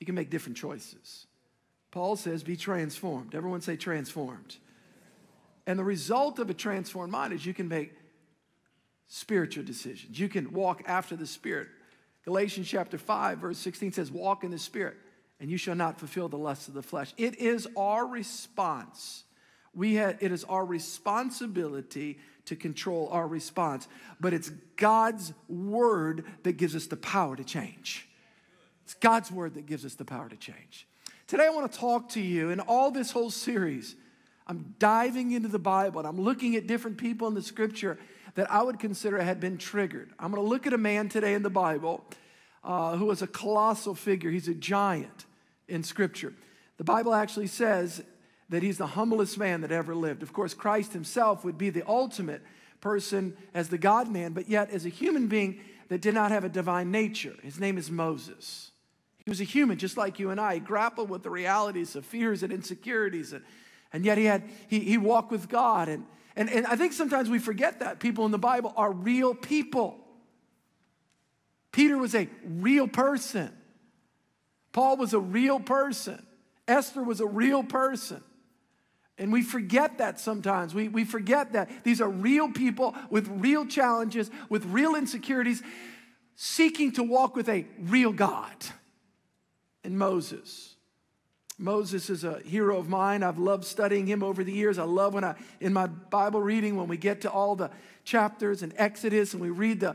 You 0.00 0.06
can 0.06 0.14
make 0.14 0.30
different 0.30 0.56
choices. 0.56 1.26
Paul 1.90 2.16
says, 2.16 2.42
be 2.42 2.56
transformed. 2.56 3.34
Everyone 3.34 3.60
say 3.60 3.76
transformed. 3.76 4.56
And 5.66 5.78
the 5.78 5.84
result 5.84 6.38
of 6.38 6.48
a 6.48 6.54
transformed 6.54 7.12
mind 7.12 7.34
is 7.34 7.44
you 7.44 7.52
can 7.52 7.68
make 7.68 7.92
spiritual 9.08 9.62
decisions. 9.62 10.18
You 10.18 10.30
can 10.30 10.54
walk 10.54 10.84
after 10.86 11.16
the 11.16 11.26
Spirit. 11.26 11.68
Galatians 12.24 12.66
chapter 12.66 12.96
5, 12.96 13.36
verse 13.36 13.58
16 13.58 13.92
says, 13.92 14.10
Walk 14.10 14.42
in 14.42 14.50
the 14.50 14.58
Spirit, 14.58 14.96
and 15.38 15.50
you 15.50 15.58
shall 15.58 15.74
not 15.74 15.98
fulfill 15.98 16.30
the 16.30 16.38
lusts 16.38 16.68
of 16.68 16.72
the 16.72 16.82
flesh. 16.82 17.12
It 17.18 17.36
is 17.36 17.68
our 17.76 18.06
response. 18.06 19.23
We 19.74 19.94
have, 19.94 20.16
it 20.20 20.32
is 20.32 20.44
our 20.44 20.64
responsibility 20.64 22.18
to 22.46 22.56
control 22.56 23.08
our 23.10 23.26
response, 23.26 23.88
but 24.20 24.32
it's 24.34 24.50
God's 24.76 25.32
word 25.48 26.24
that 26.42 26.52
gives 26.52 26.76
us 26.76 26.86
the 26.86 26.96
power 26.96 27.36
to 27.36 27.44
change. 27.44 28.08
It's 28.84 28.94
God's 28.94 29.30
word 29.30 29.54
that 29.54 29.66
gives 29.66 29.84
us 29.84 29.94
the 29.94 30.04
power 30.04 30.28
to 30.28 30.36
change. 30.36 30.86
Today, 31.26 31.46
I 31.46 31.50
want 31.50 31.72
to 31.72 31.78
talk 31.78 32.10
to 32.10 32.20
you 32.20 32.50
in 32.50 32.60
all 32.60 32.90
this 32.90 33.10
whole 33.10 33.30
series. 33.30 33.96
I'm 34.46 34.74
diving 34.78 35.32
into 35.32 35.48
the 35.48 35.58
Bible 35.58 36.00
and 36.00 36.08
I'm 36.08 36.20
looking 36.20 36.54
at 36.54 36.66
different 36.66 36.98
people 36.98 37.26
in 37.28 37.34
the 37.34 37.42
scripture 37.42 37.98
that 38.34 38.50
I 38.50 38.62
would 38.62 38.78
consider 38.78 39.20
had 39.22 39.40
been 39.40 39.56
triggered. 39.56 40.10
I'm 40.18 40.30
going 40.30 40.42
to 40.42 40.48
look 40.48 40.66
at 40.66 40.72
a 40.72 40.78
man 40.78 41.08
today 41.08 41.34
in 41.34 41.42
the 41.42 41.50
Bible 41.50 42.04
uh, 42.62 42.96
who 42.96 43.06
was 43.06 43.22
a 43.22 43.26
colossal 43.26 43.94
figure. 43.94 44.30
He's 44.30 44.48
a 44.48 44.54
giant 44.54 45.26
in 45.68 45.82
Scripture. 45.82 46.32
The 46.76 46.84
Bible 46.84 47.14
actually 47.14 47.46
says 47.46 48.02
that 48.48 48.62
he's 48.62 48.78
the 48.78 48.86
humblest 48.88 49.38
man 49.38 49.62
that 49.62 49.72
ever 49.72 49.94
lived. 49.94 50.22
Of 50.22 50.32
course, 50.32 50.54
Christ 50.54 50.92
himself 50.92 51.44
would 51.44 51.58
be 51.58 51.70
the 51.70 51.86
ultimate 51.86 52.42
person 52.80 53.36
as 53.54 53.68
the 53.68 53.78
God 53.78 54.10
man, 54.10 54.32
but 54.32 54.48
yet 54.48 54.70
as 54.70 54.84
a 54.84 54.90
human 54.90 55.26
being 55.26 55.60
that 55.88 56.00
did 56.00 56.14
not 56.14 56.30
have 56.30 56.44
a 56.44 56.48
divine 56.48 56.90
nature. 56.90 57.34
His 57.42 57.58
name 57.58 57.78
is 57.78 57.90
Moses. 57.90 58.70
He 59.24 59.30
was 59.30 59.40
a 59.40 59.44
human 59.44 59.78
just 59.78 59.96
like 59.96 60.18
you 60.18 60.30
and 60.30 60.40
I. 60.40 60.54
He 60.54 60.60
grappled 60.60 61.08
with 61.08 61.22
the 61.22 61.30
realities 61.30 61.96
of 61.96 62.04
fears 62.04 62.42
and 62.42 62.52
insecurities, 62.52 63.32
and, 63.32 63.42
and 63.92 64.04
yet 64.04 64.18
he, 64.18 64.24
had, 64.24 64.44
he, 64.68 64.80
he 64.80 64.98
walked 64.98 65.30
with 65.30 65.48
God. 65.48 65.88
And, 65.88 66.04
and, 66.36 66.50
and 66.50 66.66
I 66.66 66.76
think 66.76 66.92
sometimes 66.92 67.30
we 67.30 67.38
forget 67.38 67.80
that 67.80 68.00
people 68.00 68.26
in 68.26 68.32
the 68.32 68.38
Bible 68.38 68.74
are 68.76 68.92
real 68.92 69.34
people. 69.34 69.98
Peter 71.72 71.96
was 71.96 72.14
a 72.14 72.28
real 72.44 72.86
person. 72.86 73.50
Paul 74.72 74.96
was 74.98 75.14
a 75.14 75.18
real 75.18 75.58
person. 75.58 76.24
Esther 76.68 77.02
was 77.02 77.20
a 77.20 77.26
real 77.26 77.62
person. 77.62 78.22
And 79.16 79.32
we 79.32 79.42
forget 79.42 79.98
that 79.98 80.18
sometimes. 80.18 80.74
We, 80.74 80.88
we 80.88 81.04
forget 81.04 81.52
that 81.52 81.84
these 81.84 82.00
are 82.00 82.08
real 82.08 82.50
people 82.50 82.96
with 83.10 83.28
real 83.28 83.64
challenges, 83.64 84.30
with 84.48 84.64
real 84.66 84.96
insecurities, 84.96 85.62
seeking 86.34 86.92
to 86.92 87.02
walk 87.02 87.36
with 87.36 87.48
a 87.48 87.66
real 87.78 88.12
God. 88.12 88.56
And 89.84 89.98
Moses. 89.98 90.74
Moses 91.58 92.10
is 92.10 92.24
a 92.24 92.40
hero 92.40 92.78
of 92.78 92.88
mine. 92.88 93.22
I've 93.22 93.38
loved 93.38 93.64
studying 93.64 94.06
him 94.06 94.24
over 94.24 94.42
the 94.42 94.52
years. 94.52 94.78
I 94.78 94.84
love 94.84 95.14
when 95.14 95.22
I, 95.22 95.36
in 95.60 95.72
my 95.72 95.86
Bible 95.86 96.40
reading, 96.40 96.76
when 96.76 96.88
we 96.88 96.96
get 96.96 97.20
to 97.20 97.30
all 97.30 97.54
the 97.54 97.70
chapters 98.02 98.64
in 98.64 98.72
Exodus 98.76 99.32
and 99.32 99.40
we 99.40 99.50
read 99.50 99.78
the, 99.78 99.94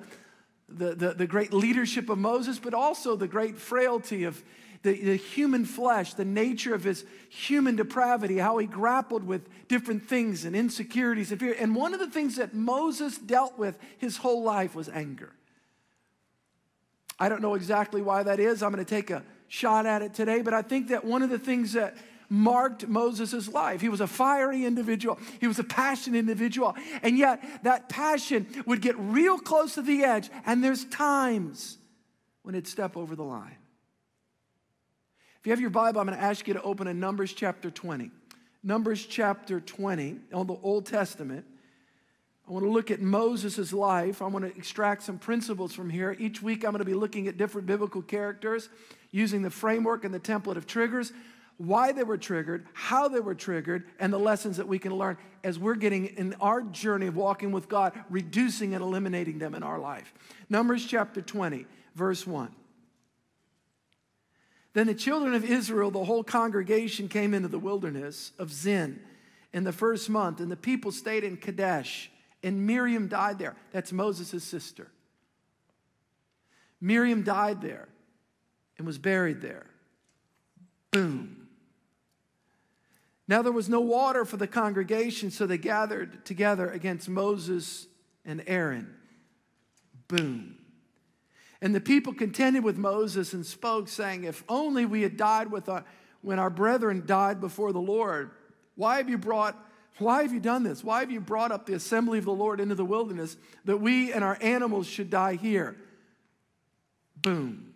the, 0.69 0.95
the, 0.95 1.13
the 1.13 1.27
great 1.27 1.51
leadership 1.51 2.09
of 2.09 2.17
Moses, 2.17 2.59
but 2.59 2.73
also 2.73 3.17
the 3.17 3.27
great 3.27 3.57
frailty 3.57 4.23
of 4.23 4.41
the, 4.81 4.93
the 5.03 5.15
human 5.15 5.65
flesh, 5.65 6.13
the 6.13 6.25
nature 6.25 6.73
of 6.73 6.83
his 6.83 7.05
human 7.29 7.75
depravity, 7.75 8.37
how 8.37 8.57
he 8.57 8.67
grappled 8.67 9.23
with 9.23 9.47
different 9.67 10.07
things 10.07 10.45
and 10.45 10.55
insecurities 10.55 11.31
and 11.31 11.39
fear. 11.39 11.55
And 11.59 11.75
one 11.75 11.93
of 11.93 11.99
the 11.99 12.09
things 12.09 12.37
that 12.37 12.53
Moses 12.53 13.17
dealt 13.17 13.57
with 13.57 13.77
his 13.97 14.17
whole 14.17 14.43
life 14.43 14.75
was 14.75 14.87
anger. 14.89 15.33
I 17.19 17.27
don't 17.27 17.41
know 17.41 17.55
exactly 17.55 18.01
why 18.01 18.23
that 18.23 18.39
is. 18.39 18.63
I'm 18.63 18.71
going 18.71 18.83
to 18.83 18.89
take 18.89 19.09
a 19.09 19.23
shot 19.47 19.85
at 19.85 20.01
it 20.01 20.13
today, 20.13 20.41
but 20.41 20.53
I 20.53 20.61
think 20.61 20.89
that 20.89 21.03
one 21.03 21.21
of 21.21 21.29
the 21.29 21.39
things 21.39 21.73
that 21.73 21.97
marked 22.29 22.87
Moses' 22.87 23.47
life. 23.47 23.81
He 23.81 23.89
was 23.89 24.01
a 24.01 24.07
fiery 24.07 24.63
individual, 24.65 25.19
he 25.39 25.47
was 25.47 25.59
a 25.59 25.63
passionate 25.63 26.19
individual, 26.19 26.75
and 27.01 27.17
yet 27.17 27.63
that 27.63 27.89
passion 27.89 28.47
would 28.65 28.81
get 28.81 28.95
real 28.99 29.39
close 29.39 29.73
to 29.75 29.81
the 29.81 30.03
edge, 30.03 30.29
and 30.45 30.63
there's 30.63 30.85
times 30.85 31.77
when 32.43 32.55
it'd 32.55 32.67
step 32.67 32.95
over 32.95 33.15
the 33.15 33.23
line. 33.23 33.57
If 35.39 35.47
you 35.47 35.51
have 35.51 35.61
your 35.61 35.69
Bible, 35.69 36.01
I'm 36.01 36.07
going 36.07 36.17
to 36.17 36.23
ask 36.23 36.49
you 36.49 36.53
to 36.55 36.61
open 36.63 36.87
in 36.87 36.99
Numbers 36.99 37.31
chapter 37.31 37.71
20. 37.71 38.11
Numbers 38.61 39.05
chapter 39.05 39.61
20 39.61 40.17
on 40.33 40.47
the 40.47 40.57
Old 40.61 40.85
Testament. 40.85 41.45
I 42.45 42.51
want 42.51 42.65
to 42.65 42.69
look 42.69 42.91
at 42.91 42.99
Moses' 42.99 43.71
life. 43.71 44.21
I 44.21 44.27
want 44.27 44.43
to 44.43 44.53
extract 44.57 45.03
some 45.03 45.17
principles 45.17 45.73
from 45.73 45.89
here. 45.89 46.13
Each 46.19 46.41
week, 46.41 46.65
I'm 46.65 46.71
going 46.71 46.79
to 46.79 46.85
be 46.85 46.93
looking 46.93 47.29
at 47.29 47.37
different 47.37 47.67
biblical 47.67 48.01
characters 48.01 48.67
using 49.11 49.41
the 49.41 49.49
framework 49.49 50.03
and 50.03 50.13
the 50.13 50.19
template 50.19 50.57
of 50.57 50.67
triggers, 50.67 51.13
why 51.55 51.93
they 51.93 52.03
were 52.03 52.17
triggered, 52.17 52.67
how 52.73 53.07
they 53.07 53.21
were 53.21 53.35
triggered, 53.35 53.85
and 53.97 54.11
the 54.11 54.19
lessons 54.19 54.57
that 54.57 54.67
we 54.67 54.77
can 54.77 54.93
learn 54.93 55.17
as 55.45 55.57
we're 55.57 55.75
getting 55.75 56.07
in 56.17 56.35
our 56.41 56.63
journey 56.63 57.07
of 57.07 57.15
walking 57.15 57.53
with 57.53 57.69
God, 57.69 57.93
reducing 58.09 58.73
and 58.73 58.83
eliminating 58.83 59.39
them 59.39 59.55
in 59.55 59.63
our 59.63 59.79
life. 59.79 60.13
Numbers 60.49 60.85
chapter 60.85 61.21
20, 61.21 61.65
verse 61.95 62.27
1. 62.27 62.53
Then 64.79 64.87
the 64.87 64.95
children 64.95 65.33
of 65.33 65.43
Israel, 65.43 65.91
the 65.91 66.05
whole 66.05 66.23
congregation, 66.23 67.09
came 67.09 67.33
into 67.33 67.49
the 67.49 67.59
wilderness 67.59 68.31
of 68.39 68.49
Zin 68.49 69.01
in 69.51 69.65
the 69.65 69.73
first 69.73 70.09
month, 70.09 70.39
and 70.39 70.49
the 70.49 70.55
people 70.55 70.93
stayed 70.93 71.25
in 71.25 71.35
Kadesh 71.35 72.09
and 72.43 72.65
Miriam 72.65 73.09
died 73.09 73.39
there. 73.39 73.57
That's 73.73 73.91
Moses' 73.91 74.41
sister. 74.41 74.89
Miriam 76.79 77.23
died 77.23 77.61
there 77.61 77.89
and 78.77 78.87
was 78.87 78.97
buried 78.97 79.41
there. 79.41 79.65
Boom. 80.91 81.49
Now 83.27 83.41
there 83.41 83.51
was 83.51 83.67
no 83.67 83.81
water 83.81 84.23
for 84.23 84.37
the 84.37 84.47
congregation, 84.47 85.29
so 85.29 85.45
they 85.45 85.57
gathered 85.57 86.23
together 86.23 86.69
against 86.69 87.09
Moses 87.09 87.85
and 88.23 88.41
Aaron. 88.47 88.95
Boom. 90.07 90.58
And 91.61 91.75
the 91.75 91.81
people 91.81 92.13
contended 92.13 92.63
with 92.63 92.77
Moses 92.77 93.33
and 93.33 93.45
spoke, 93.45 93.89
saying, 93.89 94.23
If 94.23 94.43
only 94.47 94.85
we 94.85 95.01
had 95.01 95.17
died 95.17 95.51
with 95.51 95.67
our, 95.67 95.83
when 96.21 96.39
our 96.39 96.49
brethren 96.49 97.03
died 97.05 97.41
before 97.41 97.73
the 97.73 97.81
Lord. 97.81 98.31
Why 98.75 98.97
have 98.97 99.09
you 99.09 99.17
brought 99.17 99.57
why 99.99 100.21
have 100.21 100.33
you 100.33 100.39
done 100.39 100.63
this? 100.63 100.83
Why 100.83 101.01
have 101.01 101.11
you 101.11 101.19
brought 101.19 101.51
up 101.51 101.65
the 101.65 101.73
assembly 101.73 102.19
of 102.19 102.25
the 102.25 102.31
Lord 102.31 102.59
into 102.59 102.75
the 102.75 102.85
wilderness 102.85 103.37
that 103.65 103.77
we 103.77 104.13
and 104.13 104.23
our 104.23 104.37
animals 104.41 104.87
should 104.87 105.09
die 105.09 105.35
here? 105.35 105.75
Boom. 107.21 107.73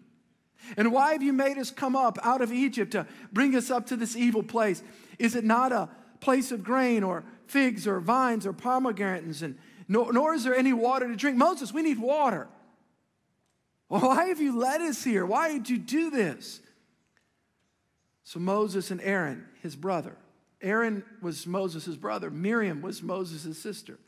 And 0.78 0.94
why 0.94 1.12
have 1.12 1.22
you 1.22 1.34
made 1.34 1.58
us 1.58 1.70
come 1.70 1.96
up 1.96 2.18
out 2.24 2.42
of 2.42 2.54
Egypt 2.54 2.94
to 2.94 3.06
bring 3.34 3.56
us 3.56 3.70
up 3.70 3.88
to 3.88 3.98
this 3.98 4.16
evil 4.16 4.42
place? 4.42 4.82
Is 5.20 5.36
it 5.36 5.44
not 5.44 5.74
a 5.74 5.90
place 6.22 6.54
of 6.54 6.64
grain 6.64 7.04
or 7.04 7.26
figs 7.48 7.86
or 7.86 8.00
vines 8.00 8.46
or 8.46 8.54
pomegranates? 8.54 9.42
And 9.42 9.58
nor, 9.90 10.14
nor 10.14 10.34
is 10.34 10.46
there 10.46 10.56
any 10.56 10.72
water 10.72 11.10
to 11.10 11.16
drink. 11.18 11.38
Moses, 11.38 11.74
we 11.74 11.82
need 11.82 12.00
water. 12.00 12.48
Why 13.88 14.26
have 14.26 14.42
you 14.42 14.58
led 14.58 14.82
us 14.82 15.04
here? 15.04 15.26
Why 15.26 15.52
did 15.52 15.70
you 15.70 15.78
do 15.78 16.10
this? 16.10 16.62
So 18.24 18.40
Moses 18.40 18.90
and 18.90 19.02
Aaron, 19.02 19.46
his 19.62 19.76
brother, 19.76 20.16
Aaron 20.62 21.04
was 21.22 21.46
Moses' 21.46 21.96
brother, 21.96 22.32
Miriam 22.32 22.82
was 22.82 23.04
Moses' 23.04 23.58
sister. 23.58 24.00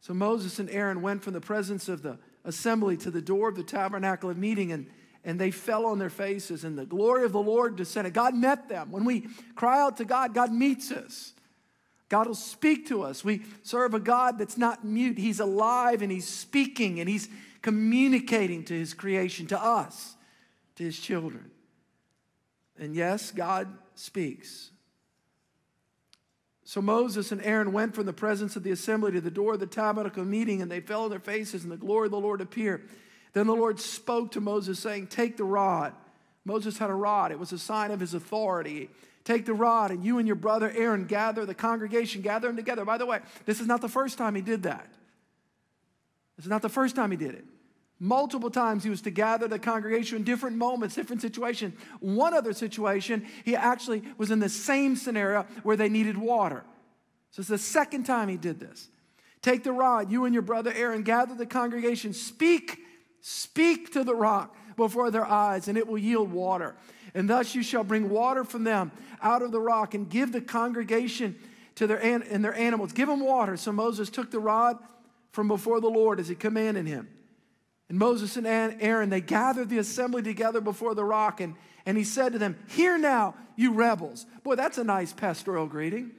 So 0.00 0.14
Moses 0.14 0.58
and 0.58 0.70
Aaron 0.70 1.02
went 1.02 1.24
from 1.24 1.32
the 1.32 1.40
presence 1.40 1.88
of 1.88 2.02
the 2.02 2.18
assembly 2.44 2.96
to 2.98 3.10
the 3.10 3.20
door 3.20 3.48
of 3.48 3.56
the 3.56 3.64
tabernacle 3.64 4.30
of 4.30 4.38
meeting, 4.38 4.72
and, 4.72 4.86
and 5.24 5.40
they 5.40 5.50
fell 5.50 5.84
on 5.86 5.98
their 5.98 6.08
faces, 6.08 6.62
and 6.62 6.78
the 6.78 6.86
glory 6.86 7.24
of 7.24 7.32
the 7.32 7.42
Lord 7.42 7.76
descended. 7.76 8.14
God 8.14 8.34
met 8.34 8.68
them. 8.68 8.92
When 8.92 9.04
we 9.04 9.26
cry 9.56 9.80
out 9.80 9.96
to 9.96 10.04
God, 10.04 10.34
God 10.34 10.52
meets 10.52 10.92
us. 10.92 11.34
God 12.08 12.26
will 12.26 12.34
speak 12.34 12.88
to 12.88 13.02
us. 13.02 13.22
We 13.22 13.42
serve 13.62 13.92
a 13.92 14.00
God 14.00 14.38
that's 14.38 14.56
not 14.56 14.84
mute. 14.84 15.18
He's 15.18 15.40
alive 15.40 16.00
and 16.00 16.10
He's 16.10 16.26
speaking 16.26 17.00
and 17.00 17.08
He's 17.08 17.28
communicating 17.62 18.64
to 18.64 18.74
His 18.74 18.94
creation, 18.94 19.46
to 19.48 19.62
us, 19.62 20.16
to 20.76 20.84
His 20.84 20.98
children. 20.98 21.50
And 22.78 22.94
yes, 22.94 23.30
God 23.30 23.68
speaks. 23.94 24.70
So 26.64 26.82
Moses 26.82 27.32
and 27.32 27.42
Aaron 27.42 27.72
went 27.72 27.94
from 27.94 28.04
the 28.04 28.12
presence 28.12 28.54
of 28.54 28.62
the 28.62 28.70
assembly 28.70 29.12
to 29.12 29.22
the 29.22 29.30
door 29.30 29.54
of 29.54 29.60
the 29.60 29.66
tabernacle 29.66 30.24
meeting, 30.24 30.60
and 30.60 30.70
they 30.70 30.80
fell 30.80 31.04
on 31.04 31.10
their 31.10 31.18
faces, 31.18 31.62
and 31.62 31.72
the 31.72 31.78
glory 31.78 32.06
of 32.06 32.12
the 32.12 32.20
Lord 32.20 32.40
appeared. 32.40 32.88
Then 33.32 33.46
the 33.46 33.54
Lord 33.54 33.80
spoke 33.80 34.32
to 34.32 34.40
Moses, 34.40 34.78
saying, 34.78 35.06
Take 35.06 35.36
the 35.36 35.44
rod. 35.44 35.94
Moses 36.44 36.78
had 36.78 36.90
a 36.90 36.94
rod, 36.94 37.32
it 37.32 37.38
was 37.38 37.52
a 37.52 37.58
sign 37.58 37.90
of 37.90 38.00
his 38.00 38.14
authority. 38.14 38.90
Take 39.24 39.44
the 39.44 39.54
rod, 39.54 39.90
and 39.90 40.04
you 40.04 40.18
and 40.18 40.26
your 40.26 40.36
brother 40.36 40.70
Aaron 40.74 41.06
gather 41.06 41.44
the 41.44 41.54
congregation, 41.54 42.22
gather 42.22 42.48
them 42.48 42.56
together. 42.56 42.84
By 42.84 42.98
the 42.98 43.06
way, 43.06 43.20
this 43.44 43.60
is 43.60 43.66
not 43.66 43.80
the 43.80 43.88
first 43.88 44.16
time 44.16 44.34
he 44.34 44.40
did 44.40 44.62
that. 44.62 44.88
This 46.38 46.46
is 46.46 46.50
not 46.50 46.62
the 46.62 46.68
first 46.68 46.94
time 46.94 47.10
he 47.10 47.16
did 47.16 47.34
it. 47.34 47.44
Multiple 47.98 48.48
times 48.48 48.84
he 48.84 48.90
was 48.90 49.02
to 49.02 49.10
gather 49.10 49.48
the 49.48 49.58
congregation 49.58 50.18
in 50.18 50.22
different 50.22 50.56
moments, 50.56 50.94
different 50.94 51.20
situations. 51.20 51.74
One 51.98 52.32
other 52.32 52.52
situation, 52.52 53.26
he 53.44 53.56
actually 53.56 54.04
was 54.16 54.30
in 54.30 54.38
the 54.38 54.48
same 54.48 54.94
scenario 54.94 55.42
where 55.64 55.76
they 55.76 55.88
needed 55.88 56.16
water. 56.16 56.62
So 57.32 57.40
it's 57.40 57.48
the 57.48 57.58
second 57.58 58.04
time 58.04 58.28
he 58.28 58.36
did 58.36 58.60
this. 58.60 58.88
Take 59.42 59.64
the 59.64 59.72
rod, 59.72 60.12
you 60.12 60.26
and 60.26 60.32
your 60.32 60.42
brother 60.42 60.72
Aaron, 60.72 61.02
gather 61.02 61.34
the 61.34 61.44
congregation, 61.44 62.12
speak, 62.12 62.78
speak 63.20 63.92
to 63.94 64.04
the 64.04 64.14
rock 64.14 64.56
before 64.76 65.10
their 65.10 65.26
eyes, 65.26 65.66
and 65.66 65.76
it 65.76 65.88
will 65.88 65.98
yield 65.98 66.30
water. 66.30 66.76
And 67.14 67.28
thus 67.28 67.56
you 67.56 67.64
shall 67.64 67.82
bring 67.82 68.10
water 68.10 68.44
from 68.44 68.62
them 68.62 68.92
out 69.20 69.42
of 69.42 69.50
the 69.50 69.60
rock 69.60 69.94
and 69.94 70.08
give 70.08 70.30
the 70.30 70.40
congregation 70.40 71.36
to 71.74 71.88
their 71.88 71.98
and 71.98 72.44
their 72.44 72.54
animals. 72.54 72.92
Give 72.92 73.08
them 73.08 73.20
water. 73.20 73.56
So 73.56 73.72
Moses 73.72 74.08
took 74.08 74.30
the 74.30 74.38
rod 74.38 74.78
from 75.38 75.46
before 75.46 75.80
the 75.80 75.88
Lord 75.88 76.18
as 76.18 76.26
he 76.26 76.34
commanded 76.34 76.88
him. 76.88 77.08
And 77.88 77.96
Moses 77.96 78.36
and 78.36 78.44
Aaron, 78.44 79.08
they 79.08 79.20
gathered 79.20 79.68
the 79.68 79.78
assembly 79.78 80.20
together 80.20 80.60
before 80.60 80.96
the 80.96 81.04
rock, 81.04 81.40
and, 81.40 81.54
and 81.86 81.96
he 81.96 82.02
said 82.02 82.32
to 82.32 82.40
them, 82.40 82.58
Hear 82.66 82.98
now, 82.98 83.36
you 83.54 83.72
rebels. 83.72 84.26
Boy, 84.42 84.56
that's 84.56 84.78
a 84.78 84.82
nice 84.82 85.12
pastoral 85.12 85.68
greeting. 85.68 86.10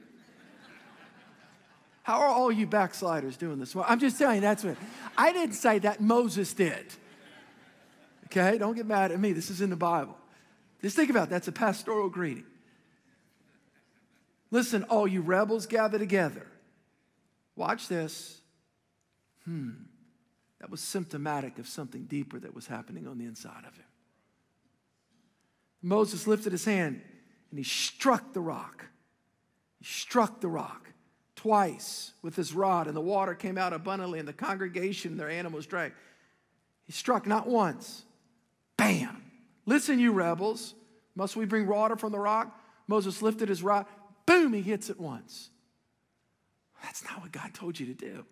How 2.02 2.20
are 2.20 2.28
all 2.28 2.50
you 2.50 2.66
backsliders 2.66 3.36
doing 3.36 3.58
this? 3.58 3.74
Well, 3.74 3.84
I'm 3.86 4.00
just 4.00 4.16
telling 4.16 4.36
you, 4.36 4.40
that's 4.40 4.64
what 4.64 4.78
I 5.18 5.34
didn't 5.34 5.54
say 5.54 5.80
that, 5.80 6.00
Moses 6.00 6.54
did. 6.54 6.86
Okay, 8.28 8.56
don't 8.56 8.74
get 8.74 8.86
mad 8.86 9.12
at 9.12 9.20
me. 9.20 9.34
This 9.34 9.50
is 9.50 9.60
in 9.60 9.68
the 9.68 9.76
Bible. 9.76 10.16
Just 10.80 10.96
think 10.96 11.10
about 11.10 11.24
it. 11.24 11.30
that's 11.30 11.46
a 11.46 11.52
pastoral 11.52 12.08
greeting. 12.08 12.46
Listen, 14.50 14.84
all 14.84 15.06
you 15.06 15.20
rebels 15.20 15.66
gather 15.66 15.98
together. 15.98 16.46
Watch 17.54 17.86
this. 17.86 18.39
Hmm. 19.44 19.70
That 20.60 20.70
was 20.70 20.80
symptomatic 20.80 21.58
of 21.58 21.66
something 21.66 22.04
deeper 22.04 22.38
that 22.38 22.54
was 22.54 22.66
happening 22.66 23.06
on 23.06 23.18
the 23.18 23.24
inside 23.24 23.64
of 23.66 23.74
him. 23.76 23.84
Moses 25.82 26.26
lifted 26.26 26.52
his 26.52 26.66
hand 26.66 27.00
and 27.50 27.58
he 27.58 27.64
struck 27.64 28.32
the 28.32 28.40
rock. 28.40 28.86
He 29.78 29.86
struck 29.86 30.40
the 30.40 30.48
rock 30.48 30.90
twice 31.34 32.12
with 32.20 32.36
his 32.36 32.52
rod, 32.52 32.86
and 32.86 32.94
the 32.94 33.00
water 33.00 33.34
came 33.34 33.56
out 33.56 33.72
abundantly, 33.72 34.18
and 34.18 34.28
the 34.28 34.32
congregation 34.32 35.16
their 35.16 35.30
animals 35.30 35.66
drank. 35.66 35.94
He 36.84 36.92
struck 36.92 37.26
not 37.26 37.46
once. 37.46 38.04
Bam! 38.76 39.22
Listen, 39.64 39.98
you 39.98 40.12
rebels. 40.12 40.74
Must 41.14 41.36
we 41.36 41.46
bring 41.46 41.66
water 41.66 41.96
from 41.96 42.12
the 42.12 42.18
rock? 42.18 42.60
Moses 42.86 43.22
lifted 43.22 43.48
his 43.48 43.62
rod. 43.62 43.86
Boom! 44.26 44.52
He 44.52 44.60
hits 44.60 44.90
it 44.90 45.00
once. 45.00 45.48
That's 46.82 47.04
not 47.04 47.22
what 47.22 47.32
God 47.32 47.54
told 47.54 47.80
you 47.80 47.86
to 47.86 47.94
do. 47.94 48.26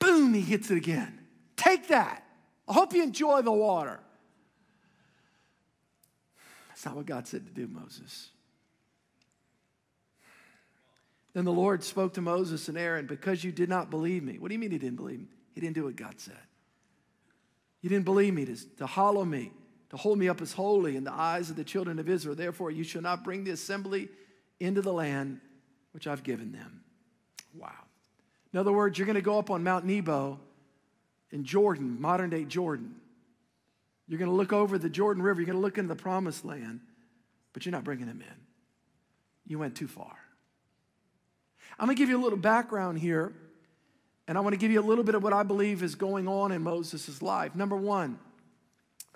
Boom, 0.00 0.34
he 0.34 0.40
hits 0.40 0.70
it 0.70 0.76
again. 0.76 1.20
Take 1.56 1.88
that. 1.88 2.24
I 2.66 2.72
hope 2.72 2.92
you 2.92 3.02
enjoy 3.02 3.42
the 3.42 3.52
water. 3.52 4.00
That's 6.68 6.84
not 6.84 6.96
what 6.96 7.06
God 7.06 7.28
said 7.28 7.46
to 7.46 7.52
do, 7.52 7.68
Moses. 7.68 8.30
Then 11.32 11.44
the 11.44 11.52
Lord 11.52 11.84
spoke 11.84 12.14
to 12.14 12.20
Moses 12.20 12.68
and 12.68 12.76
Aaron, 12.76 13.06
because 13.06 13.44
you 13.44 13.52
did 13.52 13.68
not 13.68 13.90
believe 13.90 14.24
me. 14.24 14.38
What 14.38 14.48
do 14.48 14.54
you 14.54 14.58
mean 14.58 14.72
he 14.72 14.78
didn't 14.78 14.96
believe 14.96 15.20
me? 15.20 15.28
He 15.54 15.60
didn't 15.60 15.74
do 15.74 15.84
what 15.84 15.94
God 15.94 16.14
said. 16.18 16.34
You 17.82 17.88
didn't 17.88 18.04
believe 18.04 18.34
me 18.34 18.46
to, 18.46 18.56
to 18.78 18.86
hollow 18.86 19.24
me, 19.24 19.52
to 19.90 19.96
hold 19.96 20.18
me 20.18 20.28
up 20.28 20.40
as 20.40 20.52
holy 20.52 20.96
in 20.96 21.04
the 21.04 21.12
eyes 21.12 21.50
of 21.50 21.56
the 21.56 21.64
children 21.64 21.98
of 21.98 22.08
Israel. 22.08 22.34
Therefore, 22.34 22.70
you 22.70 22.84
shall 22.84 23.02
not 23.02 23.24
bring 23.24 23.44
the 23.44 23.50
assembly 23.50 24.08
into 24.58 24.82
the 24.82 24.92
land 24.92 25.40
which 25.92 26.06
I've 26.06 26.22
given 26.22 26.52
them. 26.52 26.82
Wow. 27.54 27.70
In 28.52 28.58
other 28.58 28.72
words, 28.72 28.98
you're 28.98 29.06
going 29.06 29.14
to 29.16 29.22
go 29.22 29.38
up 29.38 29.50
on 29.50 29.62
Mount 29.62 29.84
Nebo 29.84 30.38
in 31.30 31.44
Jordan, 31.44 32.00
modern 32.00 32.30
day 32.30 32.44
Jordan. 32.44 32.96
You're 34.08 34.18
going 34.18 34.30
to 34.30 34.36
look 34.36 34.52
over 34.52 34.76
the 34.76 34.90
Jordan 34.90 35.22
River. 35.22 35.40
You're 35.40 35.46
going 35.46 35.58
to 35.58 35.62
look 35.62 35.78
into 35.78 35.94
the 35.94 36.00
promised 36.00 36.44
land, 36.44 36.80
but 37.52 37.64
you're 37.64 37.72
not 37.72 37.84
bringing 37.84 38.06
them 38.06 38.20
in. 38.20 38.36
You 39.46 39.58
went 39.58 39.76
too 39.76 39.86
far. 39.86 40.16
I'm 41.78 41.86
going 41.86 41.96
to 41.96 42.00
give 42.00 42.08
you 42.08 42.20
a 42.20 42.22
little 42.22 42.38
background 42.38 42.98
here, 42.98 43.32
and 44.26 44.36
I 44.36 44.40
want 44.40 44.54
to 44.54 44.58
give 44.58 44.72
you 44.72 44.80
a 44.80 44.82
little 44.82 45.04
bit 45.04 45.14
of 45.14 45.22
what 45.22 45.32
I 45.32 45.44
believe 45.44 45.82
is 45.82 45.94
going 45.94 46.26
on 46.26 46.50
in 46.50 46.62
Moses' 46.62 47.22
life. 47.22 47.54
Number 47.54 47.76
one, 47.76 48.18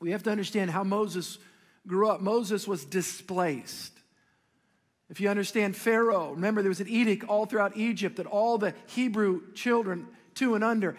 we 0.00 0.12
have 0.12 0.22
to 0.24 0.30
understand 0.30 0.70
how 0.70 0.84
Moses 0.84 1.38
grew 1.86 2.08
up. 2.08 2.20
Moses 2.20 2.66
was 2.66 2.84
displaced. 2.84 3.93
If 5.10 5.20
you 5.20 5.28
understand 5.28 5.76
Pharaoh, 5.76 6.32
remember 6.32 6.62
there 6.62 6.70
was 6.70 6.80
an 6.80 6.88
edict 6.88 7.24
all 7.24 7.46
throughout 7.46 7.76
Egypt 7.76 8.16
that 8.16 8.26
all 8.26 8.58
the 8.58 8.74
Hebrew 8.86 9.52
children, 9.52 10.08
two 10.34 10.54
and 10.54 10.64
under, 10.64 10.96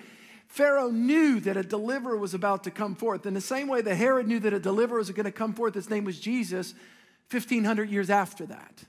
Pharaoh 0.48 0.90
knew 0.90 1.40
that 1.42 1.58
a 1.58 1.64
deliverer 1.64 2.16
was 2.16 2.34
about 2.34 2.64
to 2.64 2.72
come 2.72 2.96
forth. 2.96 3.26
In 3.26 3.34
the 3.34 3.42
same 3.42 3.68
way 3.68 3.82
that 3.82 3.96
Herod 3.96 4.28
knew 4.28 4.40
that 4.40 4.54
a 4.54 4.60
deliverer 4.60 5.00
was 5.00 5.10
going 5.12 5.26
to 5.26 5.32
come 5.32 5.54
forth, 5.54 5.74
his 5.74 5.90
name 5.90 6.06
was 6.06 6.20
Jesus, 6.20 6.74
1500 7.32 7.90
years 7.90 8.10
after 8.10 8.46
that. 8.46 8.84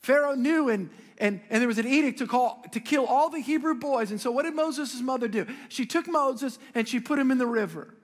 Pharaoh 0.00 0.34
knew, 0.34 0.68
and, 0.68 0.90
and, 1.18 1.40
and 1.50 1.60
there 1.60 1.68
was 1.68 1.78
an 1.78 1.86
edict 1.86 2.18
to, 2.18 2.26
call, 2.26 2.64
to 2.72 2.80
kill 2.80 3.04
all 3.04 3.28
the 3.28 3.40
Hebrew 3.40 3.74
boys. 3.74 4.10
And 4.10 4.20
so, 4.20 4.30
what 4.30 4.44
did 4.44 4.54
Moses' 4.54 5.00
mother 5.00 5.28
do? 5.28 5.46
She 5.68 5.84
took 5.84 6.06
Moses 6.06 6.58
and 6.74 6.88
she 6.88 7.00
put 7.00 7.18
him 7.18 7.30
in 7.30 7.38
the 7.38 7.46
river. 7.46 7.94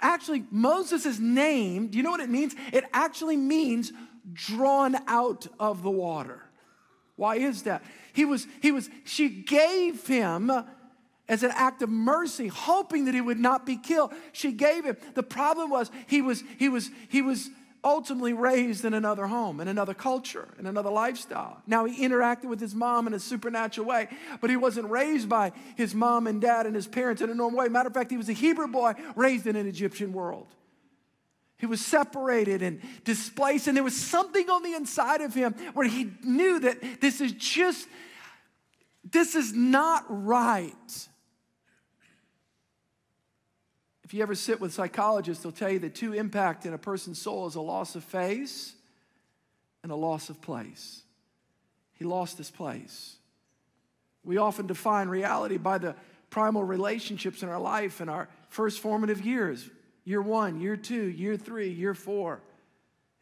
Actually, 0.00 0.44
Moses' 0.50 1.18
name, 1.18 1.88
do 1.88 1.98
you 1.98 2.02
know 2.02 2.10
what 2.10 2.20
it 2.20 2.30
means? 2.30 2.54
It 2.72 2.84
actually 2.92 3.36
means 3.36 3.92
drawn 4.32 4.96
out 5.06 5.46
of 5.58 5.82
the 5.82 5.90
water. 5.90 6.42
Why 7.16 7.36
is 7.36 7.62
that? 7.64 7.82
He 8.12 8.24
was, 8.24 8.46
he 8.60 8.72
was, 8.72 8.88
she 9.04 9.28
gave 9.28 10.06
him 10.06 10.50
as 11.28 11.42
an 11.42 11.52
act 11.54 11.82
of 11.82 11.88
mercy, 11.88 12.48
hoping 12.48 13.04
that 13.06 13.14
he 13.14 13.20
would 13.20 13.38
not 13.38 13.64
be 13.64 13.76
killed. 13.76 14.12
She 14.32 14.52
gave 14.52 14.84
him. 14.84 14.96
The 15.14 15.22
problem 15.22 15.70
was 15.70 15.90
he 16.06 16.20
was, 16.20 16.42
he 16.58 16.68
was, 16.68 16.90
he 17.08 17.22
was 17.22 17.48
ultimately 17.84 18.32
raised 18.32 18.84
in 18.84 18.94
another 18.94 19.26
home, 19.26 19.60
in 19.60 19.68
another 19.68 19.94
culture, 19.94 20.48
in 20.58 20.66
another 20.66 20.90
lifestyle. 20.90 21.62
Now 21.66 21.84
he 21.84 22.06
interacted 22.06 22.44
with 22.44 22.60
his 22.60 22.74
mom 22.74 23.06
in 23.06 23.14
a 23.14 23.18
supernatural 23.18 23.86
way, 23.86 24.08
but 24.40 24.50
he 24.50 24.56
wasn't 24.56 24.88
raised 24.88 25.28
by 25.28 25.52
his 25.76 25.94
mom 25.94 26.26
and 26.26 26.40
dad 26.40 26.66
and 26.66 26.74
his 26.74 26.86
parents 26.86 27.22
in 27.22 27.30
a 27.30 27.34
normal 27.34 27.60
way. 27.60 27.68
Matter 27.68 27.88
of 27.88 27.94
fact, 27.94 28.10
he 28.10 28.16
was 28.16 28.28
a 28.28 28.34
Hebrew 28.34 28.68
boy 28.68 28.94
raised 29.16 29.46
in 29.46 29.56
an 29.56 29.66
Egyptian 29.66 30.12
world. 30.12 30.46
He 31.62 31.66
was 31.66 31.80
separated 31.80 32.60
and 32.60 32.80
displaced, 33.04 33.68
and 33.68 33.76
there 33.76 33.84
was 33.84 33.94
something 33.94 34.50
on 34.50 34.64
the 34.64 34.74
inside 34.74 35.20
of 35.20 35.32
him 35.32 35.54
where 35.74 35.86
he 35.86 36.10
knew 36.24 36.58
that 36.58 37.00
this 37.00 37.20
is 37.20 37.30
just, 37.30 37.86
this 39.08 39.36
is 39.36 39.52
not 39.52 40.04
right. 40.08 41.08
If 44.02 44.12
you 44.12 44.22
ever 44.22 44.34
sit 44.34 44.60
with 44.60 44.74
psychologists, 44.74 45.44
they'll 45.44 45.52
tell 45.52 45.70
you 45.70 45.78
that 45.78 45.94
two 45.94 46.14
impact 46.14 46.66
in 46.66 46.72
a 46.72 46.78
person's 46.78 47.22
soul 47.22 47.46
is 47.46 47.54
a 47.54 47.60
loss 47.60 47.94
of 47.94 48.02
face 48.02 48.72
and 49.84 49.92
a 49.92 49.96
loss 49.96 50.30
of 50.30 50.42
place. 50.42 51.02
He 51.92 52.04
lost 52.04 52.38
his 52.38 52.50
place. 52.50 53.18
We 54.24 54.36
often 54.36 54.66
define 54.66 55.06
reality 55.06 55.58
by 55.58 55.78
the 55.78 55.94
primal 56.28 56.64
relationships 56.64 57.44
in 57.44 57.48
our 57.48 57.60
life 57.60 58.00
in 58.00 58.08
our 58.08 58.28
first 58.48 58.80
formative 58.80 59.24
years 59.24 59.70
year 60.04 60.22
one, 60.22 60.60
year 60.60 60.76
two, 60.76 61.04
year 61.04 61.36
three, 61.36 61.70
year 61.70 61.94
four. 61.94 62.40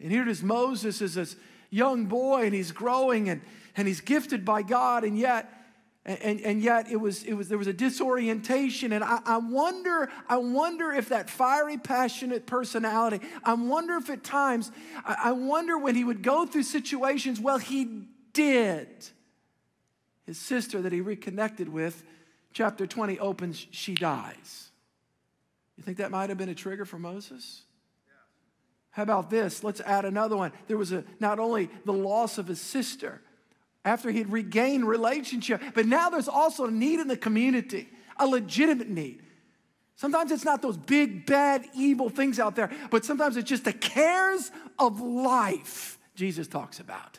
And 0.00 0.10
here 0.10 0.22
it 0.22 0.28
is 0.28 0.42
Moses 0.42 1.02
is 1.02 1.14
this 1.14 1.36
young 1.70 2.06
boy 2.06 2.44
and 2.44 2.54
he's 2.54 2.72
growing 2.72 3.28
and, 3.28 3.42
and 3.76 3.86
he's 3.86 4.00
gifted 4.00 4.44
by 4.44 4.62
God, 4.62 5.04
and 5.04 5.18
yet, 5.18 5.52
and, 6.04 6.40
and 6.40 6.60
yet 6.60 6.90
it 6.90 6.96
was, 6.96 7.22
it 7.22 7.34
was 7.34 7.48
there 7.48 7.58
was 7.58 7.68
a 7.68 7.72
disorientation. 7.72 8.92
And 8.92 9.04
I, 9.04 9.20
I 9.24 9.36
wonder, 9.38 10.10
I 10.28 10.38
wonder 10.38 10.92
if 10.92 11.10
that 11.10 11.30
fiery, 11.30 11.78
passionate 11.78 12.46
personality, 12.46 13.20
I 13.44 13.54
wonder 13.54 13.96
if 13.96 14.10
at 14.10 14.24
times, 14.24 14.72
I, 15.04 15.16
I 15.24 15.32
wonder 15.32 15.78
when 15.78 15.94
he 15.94 16.04
would 16.04 16.22
go 16.22 16.46
through 16.46 16.64
situations, 16.64 17.38
well, 17.40 17.58
he 17.58 18.06
did. 18.32 18.88
His 20.26 20.38
sister 20.38 20.82
that 20.82 20.92
he 20.92 21.00
reconnected 21.00 21.68
with, 21.68 22.02
chapter 22.52 22.86
20 22.86 23.18
opens, 23.18 23.66
she 23.70 23.94
dies. 23.94 24.69
You 25.80 25.84
think 25.84 25.96
that 25.96 26.10
might 26.10 26.28
have 26.28 26.36
been 26.36 26.50
a 26.50 26.54
trigger 26.54 26.84
for 26.84 26.98
Moses? 26.98 27.62
How 28.90 29.02
about 29.02 29.30
this? 29.30 29.64
Let's 29.64 29.80
add 29.80 30.04
another 30.04 30.36
one. 30.36 30.52
There 30.68 30.76
was 30.76 30.92
a, 30.92 31.04
not 31.20 31.38
only 31.38 31.70
the 31.86 31.92
loss 31.94 32.36
of 32.36 32.46
his 32.46 32.60
sister 32.60 33.22
after 33.82 34.10
he'd 34.10 34.28
regained 34.28 34.86
relationship, 34.86 35.62
but 35.72 35.86
now 35.86 36.10
there's 36.10 36.28
also 36.28 36.66
a 36.66 36.70
need 36.70 37.00
in 37.00 37.08
the 37.08 37.16
community, 37.16 37.88
a 38.18 38.26
legitimate 38.26 38.90
need. 38.90 39.22
Sometimes 39.96 40.32
it's 40.32 40.44
not 40.44 40.60
those 40.60 40.76
big, 40.76 41.24
bad, 41.24 41.64
evil 41.74 42.10
things 42.10 42.38
out 42.38 42.56
there, 42.56 42.70
but 42.90 43.06
sometimes 43.06 43.38
it's 43.38 43.48
just 43.48 43.64
the 43.64 43.72
cares 43.72 44.50
of 44.78 45.00
life 45.00 45.98
Jesus 46.14 46.46
talks 46.46 46.78
about. 46.78 47.18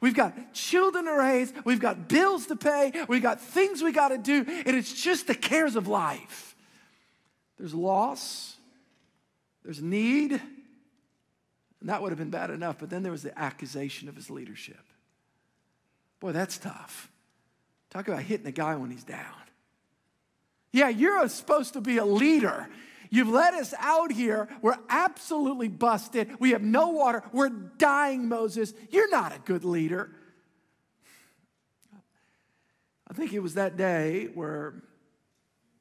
We've 0.00 0.14
got 0.14 0.54
children 0.54 1.06
to 1.06 1.14
raise, 1.14 1.52
we've 1.64 1.80
got 1.80 2.08
bills 2.08 2.46
to 2.46 2.54
pay, 2.54 2.92
we've 3.08 3.22
got 3.22 3.40
things 3.40 3.82
we 3.82 3.90
got 3.90 4.10
to 4.10 4.18
do, 4.18 4.44
and 4.46 4.76
it's 4.76 4.92
just 4.92 5.26
the 5.26 5.34
cares 5.34 5.74
of 5.74 5.88
life. 5.88 6.51
There's 7.58 7.74
loss, 7.74 8.56
there's 9.64 9.80
need, 9.80 10.32
and 10.32 11.88
that 11.88 12.00
would 12.00 12.10
have 12.10 12.18
been 12.18 12.30
bad 12.30 12.50
enough, 12.50 12.76
but 12.78 12.90
then 12.90 13.02
there 13.02 13.12
was 13.12 13.22
the 13.22 13.36
accusation 13.38 14.08
of 14.08 14.16
his 14.16 14.30
leadership. 14.30 14.80
Boy, 16.20 16.32
that's 16.32 16.58
tough. 16.58 17.10
Talk 17.90 18.08
about 18.08 18.22
hitting 18.22 18.46
a 18.46 18.52
guy 18.52 18.76
when 18.76 18.90
he's 18.90 19.04
down. 19.04 19.34
Yeah, 20.72 20.88
you're 20.88 21.28
supposed 21.28 21.74
to 21.74 21.80
be 21.80 21.98
a 21.98 22.04
leader. 22.04 22.68
You've 23.10 23.28
let 23.28 23.52
us 23.52 23.74
out 23.78 24.10
here. 24.10 24.48
We're 24.62 24.78
absolutely 24.88 25.68
busted. 25.68 26.40
We 26.40 26.52
have 26.52 26.62
no 26.62 26.88
water. 26.88 27.22
We're 27.32 27.50
dying, 27.50 28.28
Moses. 28.28 28.72
You're 28.90 29.10
not 29.10 29.36
a 29.36 29.38
good 29.40 29.64
leader. 29.64 30.10
I 33.10 33.14
think 33.14 33.34
it 33.34 33.40
was 33.40 33.54
that 33.54 33.76
day 33.76 34.30
where 34.32 34.82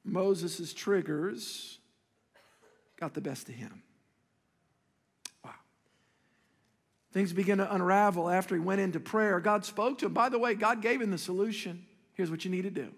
Moses' 0.04 0.74
triggers 0.74 1.80
got 3.00 3.14
the 3.14 3.22
best 3.22 3.50
of 3.50 3.56
him. 3.56 3.84
Wow. 5.44 5.52
Things 7.14 7.34
began 7.34 7.58
to 7.60 7.74
unravel 7.74 8.30
after 8.30 8.56
he 8.56 8.62
went 8.62 8.82
into 8.82 9.00
prayer. 9.00 9.40
God 9.40 9.66
spoke 9.66 10.00
to 10.00 10.08
him. 10.08 10.14
By 10.14 10.30
the 10.30 10.40
way, 10.40 10.54
God 10.54 10.82
gave 10.82 11.02
him 11.02 11.12
the 11.12 11.18
solution. 11.18 11.86
Here's 12.14 12.32
what 12.32 12.46
you 12.46 12.52
need 12.52 12.64
to 12.64 12.72
do. 12.72 12.92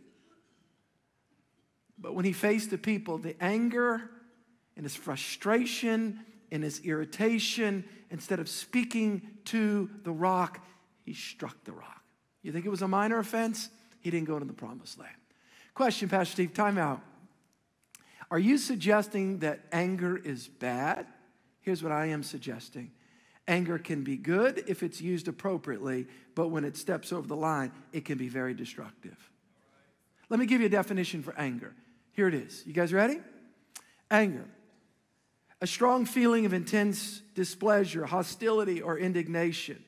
But 1.98 2.16
when 2.16 2.26
he 2.26 2.34
faced 2.34 2.70
the 2.70 2.78
people, 2.78 3.18
the 3.18 3.42
anger 3.42 4.10
and 4.76 4.86
his 4.86 4.96
frustration 4.96 6.20
and 6.52 6.64
his 6.64 6.82
irritation, 6.82 7.86
instead 8.10 8.40
of 8.40 8.50
speaking 8.50 9.22
to 9.46 9.90
the 10.04 10.12
rock, 10.12 10.60
he 11.06 11.14
struck 11.14 11.64
the 11.64 11.72
rock. 11.72 12.02
You 12.42 12.52
think 12.52 12.66
it 12.66 12.70
was 12.70 12.82
a 12.82 12.88
minor 12.88 13.20
offense? 13.20 13.70
He 14.02 14.12
didn't 14.12 14.28
go 14.28 14.34
into 14.34 14.48
the 14.48 14.54
promised 14.54 15.00
land. 15.00 15.16
Question, 15.74 16.10
Pastor 16.10 16.34
Steve, 16.34 16.54
time 16.54 16.78
out. 16.78 17.02
Are 18.30 18.40
you 18.40 18.58
suggesting 18.58 19.40
that 19.40 19.62
anger 19.72 20.18
is 20.18 20.48
bad? 20.48 21.08
Here's 21.62 21.82
what 21.82 21.92
I 21.92 22.08
am 22.08 22.24
suggesting 22.24 22.92
anger 23.48 23.78
can 23.78 24.04
be 24.04 24.16
good 24.16 24.64
if 24.68 24.84
it's 24.84 25.02
used 25.02 25.28
appropriately, 25.28 26.08
but 26.34 26.48
when 26.48 26.64
it 26.64 26.78
steps 26.78 27.12
over 27.12 27.28
the 27.28 27.36
line, 27.36 27.72
it 27.92 28.06
can 28.06 28.18
be 28.18 28.30
very 28.30 28.54
destructive. 28.54 29.18
Let 30.30 30.40
me 30.40 30.46
give 30.46 30.62
you 30.62 30.68
a 30.68 30.70
definition 30.70 31.22
for 31.22 31.38
anger. 31.38 31.74
Here 32.14 32.28
it 32.28 32.34
is. 32.34 32.64
You 32.66 32.74
guys 32.74 32.94
ready? 32.94 33.20
Anger. 34.10 34.46
A 35.60 35.68
strong 35.68 36.06
feeling 36.06 36.46
of 36.46 36.54
intense 36.54 37.22
displeasure, 37.36 38.06
hostility, 38.06 38.82
or 38.82 38.98
indignation. 38.98 39.84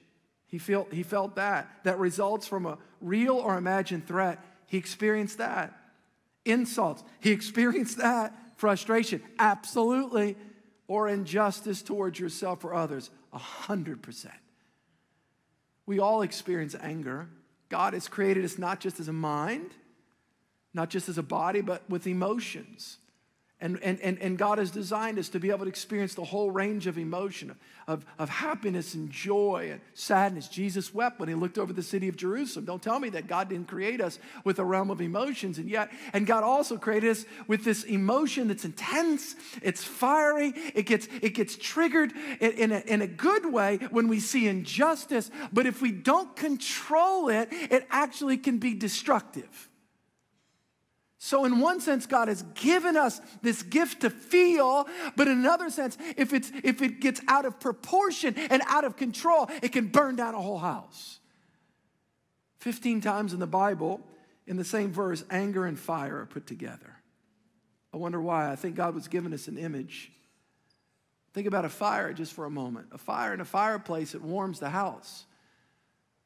He 0.48 0.58
felt, 0.58 0.92
he 0.94 1.04
felt 1.04 1.36
that. 1.36 1.70
That 1.84 2.00
results 2.00 2.48
from 2.48 2.66
a 2.66 2.78
real 3.02 3.36
or 3.36 3.58
imagined 3.58 4.08
threat. 4.08 4.44
He 4.68 4.78
experienced 4.78 5.38
that. 5.38 5.74
Insults. 6.46 7.04
He 7.20 7.32
experienced 7.32 7.98
that. 7.98 8.34
Frustration. 8.58 9.22
Absolutely. 9.40 10.36
Or 10.88 11.08
injustice 11.08 11.82
towards 11.82 12.20
yourself 12.20 12.64
or 12.64 12.74
others. 12.74 13.10
A 13.34 13.38
hundred 13.38 14.02
percent. 14.02 14.34
We 15.86 16.00
all 16.00 16.22
experience 16.22 16.76
anger. 16.82 17.28
God 17.70 17.94
has 17.94 18.08
created 18.08 18.46
us 18.46 18.58
not 18.58 18.80
just 18.80 19.00
as 19.00 19.08
a 19.08 19.14
mind, 19.14 19.72
not 20.74 20.90
just 20.90 21.10
as 21.10 21.18
a 21.18 21.24
body, 21.24 21.62
but 21.62 21.88
with 21.90 22.08
emotions. 22.08 22.98
And, 23.62 23.80
and, 23.82 24.02
and, 24.02 24.20
and 24.20 24.38
God 24.38 24.58
has 24.58 24.70
designed 24.70 25.18
us 25.18 25.30
to 25.30 25.40
be 25.40 25.50
able 25.50 25.64
to 25.64 25.70
experience 25.70 26.14
the 26.14 26.26
whole 26.26 26.52
range 26.52 26.88
of 26.88 26.98
emotion, 26.98 27.56
of, 27.88 28.06
of 28.20 28.28
happiness 28.28 28.96
and 28.96 29.10
joy 29.10 29.70
and 29.72 29.80
sadness. 29.94 30.50
Jesus 30.50 30.94
wept 30.94 31.22
when 31.22 31.30
he 31.30 31.36
looked 31.36 31.58
over 31.58 31.72
the 31.72 31.82
city 31.82 32.10
of 32.10 32.18
Jerusalem. 32.18 32.66
Don't 32.66 32.84
tell 32.84 33.00
me 33.00 33.08
that 33.12 33.28
God 33.28 33.48
didn't 33.48 33.70
create 33.70 34.02
us 34.02 34.20
with 34.44 34.60
a 34.60 34.66
realm 34.66 34.92
of 34.92 35.00
emotions. 35.00 35.58
And 35.58 35.70
yet, 35.70 35.90
and 36.12 36.28
God 36.28 36.44
also 36.44 36.78
created 36.78 37.12
us 37.12 37.26
with 37.48 37.64
this 37.64 37.84
emotion 37.84 38.50
that's 38.50 38.66
intense, 38.66 39.36
it's 39.62 39.86
fiery, 39.86 40.54
it 40.74 40.86
gets, 40.86 41.08
it 41.22 41.34
gets 41.34 41.56
triggered 41.56 42.12
in, 42.42 42.52
in, 42.52 42.72
a, 42.74 42.80
in 42.80 43.02
a 43.02 43.08
good 43.08 43.52
way 43.52 43.78
when 43.90 44.10
we 44.10 44.20
see 44.20 44.50
injustice. 44.50 45.32
But 45.54 45.66
if 45.66 45.82
we 45.82 45.94
don't 45.94 46.36
control 46.36 47.30
it, 47.30 47.48
it 47.52 47.88
actually 47.90 48.38
can 48.38 48.58
be 48.58 48.74
destructive. 48.74 49.70
So, 51.26 51.44
in 51.44 51.60
one 51.60 51.82
sense, 51.82 52.06
God 52.06 52.28
has 52.28 52.44
given 52.54 52.96
us 52.96 53.20
this 53.42 53.64
gift 53.64 54.02
to 54.02 54.12
feel, 54.12 54.88
but 55.16 55.28
in 55.28 55.40
another 55.40 55.72
sense, 55.72 55.98
if, 56.18 56.34
it's, 56.34 56.52
if 56.64 56.84
it 56.84 57.00
gets 57.00 57.20
out 57.28 57.46
of 57.46 57.60
proportion 57.60 58.36
and 58.38 58.62
out 58.68 58.84
of 58.84 58.96
control, 58.96 59.50
it 59.64 59.72
can 59.72 59.88
burn 59.88 60.16
down 60.18 60.36
a 60.36 60.40
whole 60.40 60.60
house. 60.60 61.18
15 62.60 63.02
times 63.02 63.34
in 63.34 63.40
the 63.40 63.48
Bible, 63.48 64.02
in 64.46 64.56
the 64.56 64.64
same 64.64 64.94
verse, 64.94 65.24
anger 65.32 65.66
and 65.66 65.80
fire 65.80 66.20
are 66.20 66.28
put 66.28 66.46
together. 66.46 66.96
I 67.92 67.98
wonder 67.98 68.22
why. 68.22 68.52
I 68.52 68.56
think 68.56 68.76
God 68.76 68.94
was 68.94 69.08
giving 69.08 69.34
us 69.34 69.48
an 69.48 69.58
image. 69.58 70.12
Think 71.34 71.48
about 71.48 71.66
a 71.66 71.70
fire 71.70 72.14
just 72.14 72.34
for 72.34 72.46
a 72.46 72.52
moment. 72.52 72.90
A 72.92 73.00
fire 73.00 73.34
in 73.34 73.42
a 73.42 73.46
fireplace, 73.46 74.14
it 74.14 74.22
warms 74.22 74.60
the 74.60 74.70
house. 74.70 75.26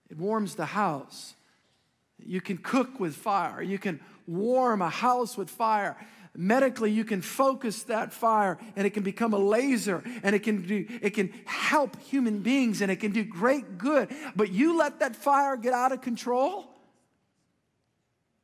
It 0.09 0.17
warms 0.17 0.55
the 0.55 0.65
house. 0.65 1.35
You 2.17 2.41
can 2.41 2.57
cook 2.57 2.99
with 2.99 3.15
fire. 3.15 3.61
You 3.61 3.79
can 3.79 4.01
warm 4.29 4.81
a 4.81 4.89
house 4.89 5.37
with 5.37 5.49
fire. 5.49 5.97
Medically, 6.35 6.91
you 6.91 7.03
can 7.03 7.21
focus 7.21 7.83
that 7.83 8.13
fire 8.13 8.59
and 8.75 8.85
it 8.85 8.91
can 8.91 9.03
become 9.03 9.33
a 9.33 9.37
laser 9.37 10.03
and 10.23 10.35
it 10.35 10.43
can 10.43 10.65
do, 10.65 10.85
it 11.01 11.11
can 11.11 11.33
help 11.45 11.99
human 12.03 12.39
beings 12.39 12.81
and 12.81 12.91
it 12.91 12.97
can 12.97 13.11
do 13.11 13.23
great 13.23 13.77
good. 13.77 14.09
But 14.35 14.51
you 14.51 14.77
let 14.77 14.99
that 14.99 15.15
fire 15.15 15.57
get 15.57 15.73
out 15.73 15.91
of 15.91 16.01
control. 16.01 16.69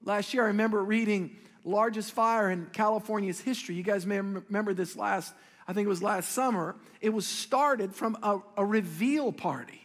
Last 0.03 0.33
year, 0.33 0.43
I 0.43 0.47
remember 0.47 0.83
reading 0.83 1.37
largest 1.63 2.11
fire 2.11 2.49
in 2.49 2.67
California's 2.73 3.39
history. 3.39 3.75
You 3.75 3.83
guys 3.83 4.05
may 4.05 4.19
remember 4.19 4.73
this 4.73 4.95
last, 4.95 5.33
I 5.67 5.73
think 5.73 5.85
it 5.85 5.89
was 5.89 6.03
last 6.03 6.31
summer. 6.31 6.75
It 7.01 7.09
was 7.09 7.27
started 7.27 7.93
from 7.93 8.17
a, 8.21 8.39
a 8.57 8.65
reveal 8.65 9.31
party. 9.31 9.84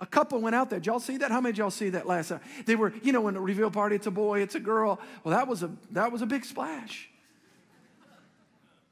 A 0.00 0.06
couple 0.06 0.40
went 0.40 0.54
out 0.54 0.70
there. 0.70 0.78
Did 0.78 0.86
y'all 0.86 1.00
see 1.00 1.16
that? 1.18 1.30
How 1.30 1.40
many 1.40 1.50
of 1.50 1.58
y'all 1.58 1.70
see 1.70 1.90
that 1.90 2.06
last 2.06 2.28
time? 2.28 2.40
They 2.66 2.76
were, 2.76 2.92
you 3.02 3.12
know, 3.12 3.20
when 3.20 3.34
the 3.34 3.40
reveal 3.40 3.70
party, 3.70 3.96
it's 3.96 4.06
a 4.06 4.12
boy, 4.12 4.40
it's 4.42 4.54
a 4.54 4.60
girl. 4.60 5.00
Well, 5.24 5.36
that 5.36 5.48
was 5.48 5.62
a 5.62 5.70
that 5.90 6.12
was 6.12 6.22
a 6.22 6.26
big 6.26 6.44
splash. 6.44 7.10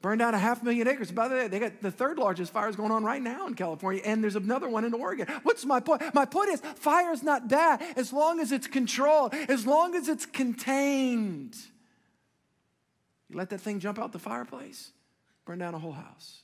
Burned 0.01 0.19
down 0.19 0.35
a 0.35 0.37
half 0.37 0.61
million 0.61 0.87
acres. 0.87 1.11
By 1.11 1.27
the 1.27 1.35
way, 1.35 1.47
they 1.47 1.59
got 1.59 1.81
the 1.81 1.91
third 1.91 2.19
largest 2.19 2.53
fires 2.53 2.75
going 2.75 2.91
on 2.91 3.03
right 3.03 3.21
now 3.21 3.47
in 3.47 3.55
California, 3.55 4.01
and 4.05 4.23
there's 4.23 4.35
another 4.35 4.69
one 4.69 4.85
in 4.85 4.93
Oregon. 4.93 5.27
What's 5.43 5.65
my 5.65 5.79
point? 5.79 6.03
My 6.13 6.25
point 6.25 6.49
is 6.49 6.61
fire 6.75 7.11
is 7.11 7.23
not 7.23 7.47
bad 7.47 7.81
as 7.95 8.13
long 8.13 8.39
as 8.39 8.51
it's 8.51 8.67
controlled, 8.67 9.33
as 9.33 9.65
long 9.65 9.95
as 9.95 10.07
it's 10.07 10.25
contained. 10.25 11.55
You 13.29 13.37
let 13.37 13.49
that 13.49 13.61
thing 13.61 13.79
jump 13.79 13.97
out 13.97 14.11
the 14.11 14.19
fireplace, 14.19 14.91
burn 15.45 15.59
down 15.59 15.73
a 15.73 15.79
whole 15.79 15.93
house. 15.93 16.41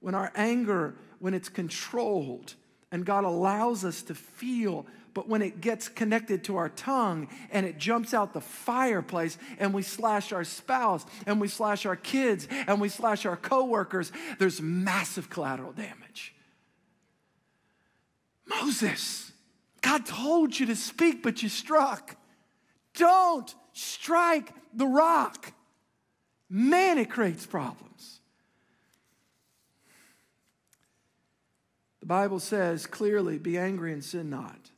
When 0.00 0.14
our 0.14 0.32
anger, 0.34 0.94
when 1.18 1.34
it's 1.34 1.48
controlled, 1.48 2.54
and 2.92 3.04
God 3.04 3.24
allows 3.24 3.84
us 3.84 4.02
to 4.02 4.14
feel. 4.14 4.86
But 5.14 5.28
when 5.28 5.42
it 5.42 5.60
gets 5.60 5.88
connected 5.88 6.44
to 6.44 6.56
our 6.56 6.68
tongue 6.68 7.28
and 7.50 7.66
it 7.66 7.78
jumps 7.78 8.14
out 8.14 8.32
the 8.32 8.40
fireplace 8.40 9.36
and 9.58 9.74
we 9.74 9.82
slash 9.82 10.32
our 10.32 10.44
spouse 10.44 11.04
and 11.26 11.40
we 11.40 11.48
slash 11.48 11.84
our 11.84 11.96
kids 11.96 12.46
and 12.66 12.80
we 12.80 12.88
slash 12.88 13.26
our 13.26 13.36
coworkers, 13.36 14.12
there's 14.38 14.62
massive 14.62 15.28
collateral 15.28 15.72
damage. 15.72 16.34
Moses, 18.46 19.32
God 19.80 20.06
told 20.06 20.58
you 20.58 20.66
to 20.66 20.76
speak, 20.76 21.22
but 21.22 21.42
you 21.42 21.48
struck. 21.48 22.16
Don't 22.94 23.54
strike 23.72 24.52
the 24.72 24.86
rock. 24.86 25.52
Man, 26.48 26.98
it 26.98 27.10
creates 27.10 27.46
problems. 27.46 28.20
The 32.02 32.06
Bible 32.06 32.40
says 32.40 32.84
clearly, 32.84 33.38
be 33.38 33.56
angry 33.56 33.92
and 33.92 34.02
sin 34.02 34.28
not. 34.28 34.70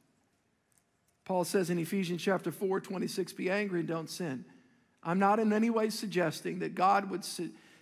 Paul 1.24 1.44
says 1.44 1.70
in 1.70 1.78
Ephesians 1.78 2.20
chapter 2.20 2.52
4, 2.52 2.80
26, 2.82 3.32
be 3.32 3.50
angry 3.50 3.80
and 3.80 3.88
don't 3.88 4.10
sin. 4.10 4.44
I'm 5.02 5.18
not 5.18 5.40
in 5.40 5.50
any 5.50 5.70
way 5.70 5.88
suggesting 5.88 6.58
that 6.58 6.74
God 6.74 7.08
would 7.08 7.24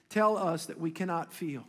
tell 0.09 0.37
us 0.38 0.66
that 0.66 0.78
we 0.78 0.92
cannot 0.92 1.33
feel. 1.33 1.64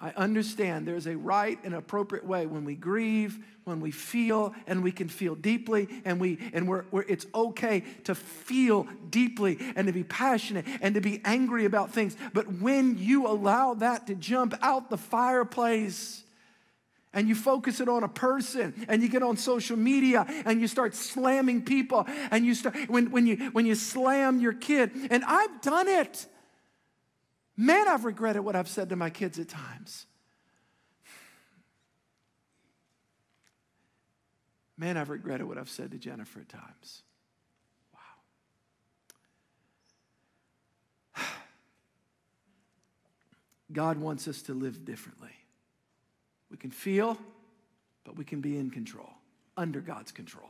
I 0.00 0.10
understand 0.10 0.88
there's 0.88 1.06
a 1.06 1.16
right 1.16 1.56
and 1.62 1.72
appropriate 1.72 2.26
way 2.26 2.46
when 2.46 2.64
we 2.64 2.74
grieve, 2.74 3.38
when 3.62 3.80
we 3.80 3.92
feel, 3.92 4.52
and 4.66 4.82
we 4.82 4.90
can 4.90 5.08
feel 5.08 5.36
deeply, 5.36 5.88
and 6.04 6.20
we 6.20 6.38
and 6.52 6.68
we're, 6.68 6.84
we're, 6.90 7.02
it's 7.02 7.26
okay 7.32 7.84
to 8.04 8.16
feel 8.16 8.88
deeply 9.08 9.56
and 9.76 9.86
to 9.86 9.92
be 9.92 10.04
passionate 10.04 10.66
and 10.82 10.96
to 10.96 11.00
be 11.00 11.22
angry 11.24 11.64
about 11.64 11.92
things. 11.92 12.16
But 12.34 12.60
when 12.60 12.98
you 12.98 13.28
allow 13.28 13.74
that 13.74 14.08
to 14.08 14.16
jump 14.16 14.54
out 14.60 14.90
the 14.90 14.98
fireplace, 14.98 16.24
and 17.16 17.28
you 17.28 17.34
focus 17.34 17.80
it 17.80 17.88
on 17.88 18.04
a 18.04 18.08
person 18.08 18.74
and 18.88 19.02
you 19.02 19.08
get 19.08 19.22
on 19.22 19.38
social 19.38 19.76
media 19.76 20.26
and 20.44 20.60
you 20.60 20.68
start 20.68 20.94
slamming 20.94 21.62
people 21.62 22.06
and 22.30 22.44
you 22.44 22.54
start 22.54 22.76
when, 22.88 23.10
when 23.10 23.26
you 23.26 23.36
when 23.52 23.64
you 23.64 23.74
slam 23.74 24.38
your 24.38 24.52
kid 24.52 24.92
and 25.10 25.24
i've 25.24 25.62
done 25.62 25.88
it. 25.88 26.26
Man 27.56 27.88
i've 27.88 28.04
regretted 28.04 28.44
what 28.44 28.54
i've 28.54 28.68
said 28.68 28.90
to 28.90 28.96
my 28.96 29.08
kids 29.08 29.38
at 29.38 29.48
times. 29.48 30.04
Man 34.76 34.98
i've 34.98 35.08
regretted 35.08 35.48
what 35.48 35.56
i've 35.56 35.70
said 35.70 35.92
to 35.92 35.98
jennifer 35.98 36.40
at 36.40 36.50
times. 36.50 37.02
Wow. 41.16 41.22
God 43.72 43.96
wants 43.96 44.28
us 44.28 44.42
to 44.42 44.52
live 44.52 44.84
differently 44.84 45.32
we 46.56 46.60
can 46.60 46.70
feel, 46.70 47.18
but 48.02 48.16
we 48.16 48.24
can 48.24 48.40
be 48.40 48.56
in 48.56 48.70
control, 48.70 49.10
under 49.58 49.82
God's 49.82 50.10
control. 50.10 50.48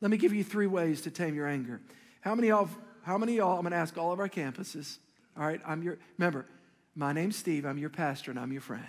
Let 0.00 0.10
me 0.10 0.16
give 0.16 0.32
you 0.32 0.42
three 0.42 0.66
ways 0.66 1.02
to 1.02 1.10
tame 1.10 1.34
your 1.34 1.46
anger. 1.46 1.82
How 2.22 2.34
many 2.34 2.50
of 2.50 2.74
how 3.02 3.18
many 3.18 3.34
y'all, 3.34 3.58
I'm 3.58 3.62
gonna 3.64 3.76
ask 3.76 3.98
all 3.98 4.10
of 4.12 4.20
our 4.20 4.28
campuses. 4.28 4.96
All 5.36 5.44
right, 5.44 5.60
I'm 5.66 5.82
your 5.82 5.98
remember, 6.16 6.46
my 6.94 7.12
name's 7.12 7.36
Steve, 7.36 7.66
I'm 7.66 7.76
your 7.76 7.90
pastor, 7.90 8.30
and 8.30 8.40
I'm 8.40 8.52
your 8.52 8.62
friend. 8.62 8.86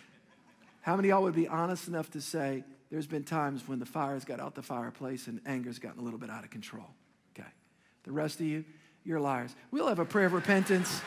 how 0.80 0.96
many 0.96 1.08
y'all 1.08 1.22
would 1.24 1.34
be 1.34 1.46
honest 1.46 1.88
enough 1.88 2.10
to 2.12 2.22
say 2.22 2.64
there's 2.90 3.06
been 3.06 3.24
times 3.24 3.68
when 3.68 3.80
the 3.80 3.86
fire's 3.86 4.24
got 4.24 4.40
out 4.40 4.54
the 4.54 4.62
fireplace 4.62 5.26
and 5.26 5.42
anger's 5.44 5.78
gotten 5.78 6.00
a 6.00 6.02
little 6.02 6.18
bit 6.18 6.30
out 6.30 6.42
of 6.42 6.48
control? 6.48 6.86
Okay. 7.38 7.48
The 8.04 8.12
rest 8.12 8.40
of 8.40 8.46
you, 8.46 8.64
you're 9.04 9.20
liars. 9.20 9.54
We'll 9.72 9.88
have 9.88 9.98
a 9.98 10.06
prayer 10.06 10.26
of 10.26 10.32
repentance. 10.32 11.02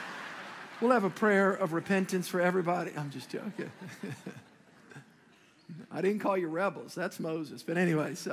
We'll 0.84 0.92
have 0.92 1.06
a 1.06 1.10
prayer 1.10 1.54
of 1.54 1.72
repentance 1.72 2.28
for 2.28 2.42
everybody. 2.42 2.92
I'm 2.98 3.10
just 3.10 3.30
joking. 3.30 3.72
I 5.90 6.02
didn't 6.02 6.20
call 6.20 6.38
you 6.38 6.50
rebels. 6.50 6.94
That's 6.94 7.22
Moses. 7.22 7.64
But 7.64 7.78
anyway, 7.78 8.16
so. 8.16 8.32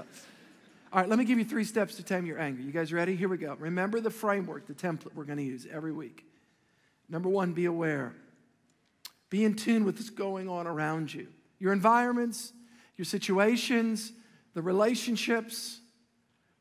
All 0.93 1.01
right, 1.01 1.09
let 1.09 1.17
me 1.17 1.25
give 1.25 1.39
you 1.39 1.45
three 1.45 1.63
steps 1.63 1.95
to 1.95 2.03
tame 2.03 2.27
your 2.27 2.41
anger. 2.41 2.61
You 2.61 2.73
guys 2.73 2.93
ready? 2.93 3.15
Here 3.15 3.29
we 3.29 3.37
go. 3.37 3.55
Remember 3.61 4.01
the 4.01 4.11
framework, 4.11 4.67
the 4.67 4.75
template 4.75 5.15
we're 5.15 5.27
going 5.27 5.39
to 5.39 5.45
use 5.45 5.65
every 5.73 5.93
week. 5.93 6.25
Number 7.09 7.29
one, 7.29 7.53
be 7.53 7.67
aware. 7.67 8.15
Be 9.29 9.45
in 9.45 9.55
tune 9.55 9.85
with 9.85 9.99
what's 9.99 10.11
going 10.11 10.49
on 10.49 10.67
around 10.67 11.15
you. 11.15 11.29
Your 11.61 11.73
environments, 11.73 12.53
your 12.97 13.05
situations, 13.05 14.11
the 14.55 14.63
relationships. 14.63 15.79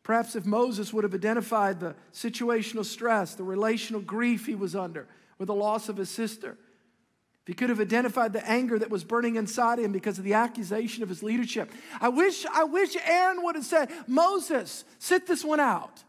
Perhaps 0.04 0.36
if 0.36 0.46
Moses 0.46 0.94
would 0.94 1.04
have 1.04 1.16
identified 1.16 1.80
the 1.80 1.96
situational 2.14 2.86
stress, 2.86 3.34
the 3.34 3.44
relational 3.44 4.02
grief 4.02 4.46
he 4.46 4.54
was 4.54 4.76
under 4.76 5.08
with 5.40 5.48
the 5.48 5.56
loss 5.56 5.90
of 5.90 5.98
his 5.98 6.10
sister, 6.10 6.52
if 6.52 7.48
he 7.48 7.54
could 7.54 7.70
have 7.70 7.80
identified 7.80 8.34
the 8.34 8.48
anger 8.48 8.78
that 8.78 8.92
was 8.92 9.04
burning 9.04 9.38
inside 9.38 9.80
him 9.80 9.92
because 9.92 10.20
of 10.20 10.26
the 10.26 10.34
accusation 10.34 11.02
of 11.02 11.10
his 11.10 11.24
leadership. 11.24 11.72
I 12.00 12.10
wish, 12.10 12.46
I 12.46 12.66
wish 12.66 12.96
Aaron 13.04 13.44
would 13.44 13.56
have 13.56 13.66
said, 13.66 13.90
Moses, 14.06 14.84
sit 15.00 15.26
this 15.26 15.44
one 15.44 15.60
out. 15.60 16.04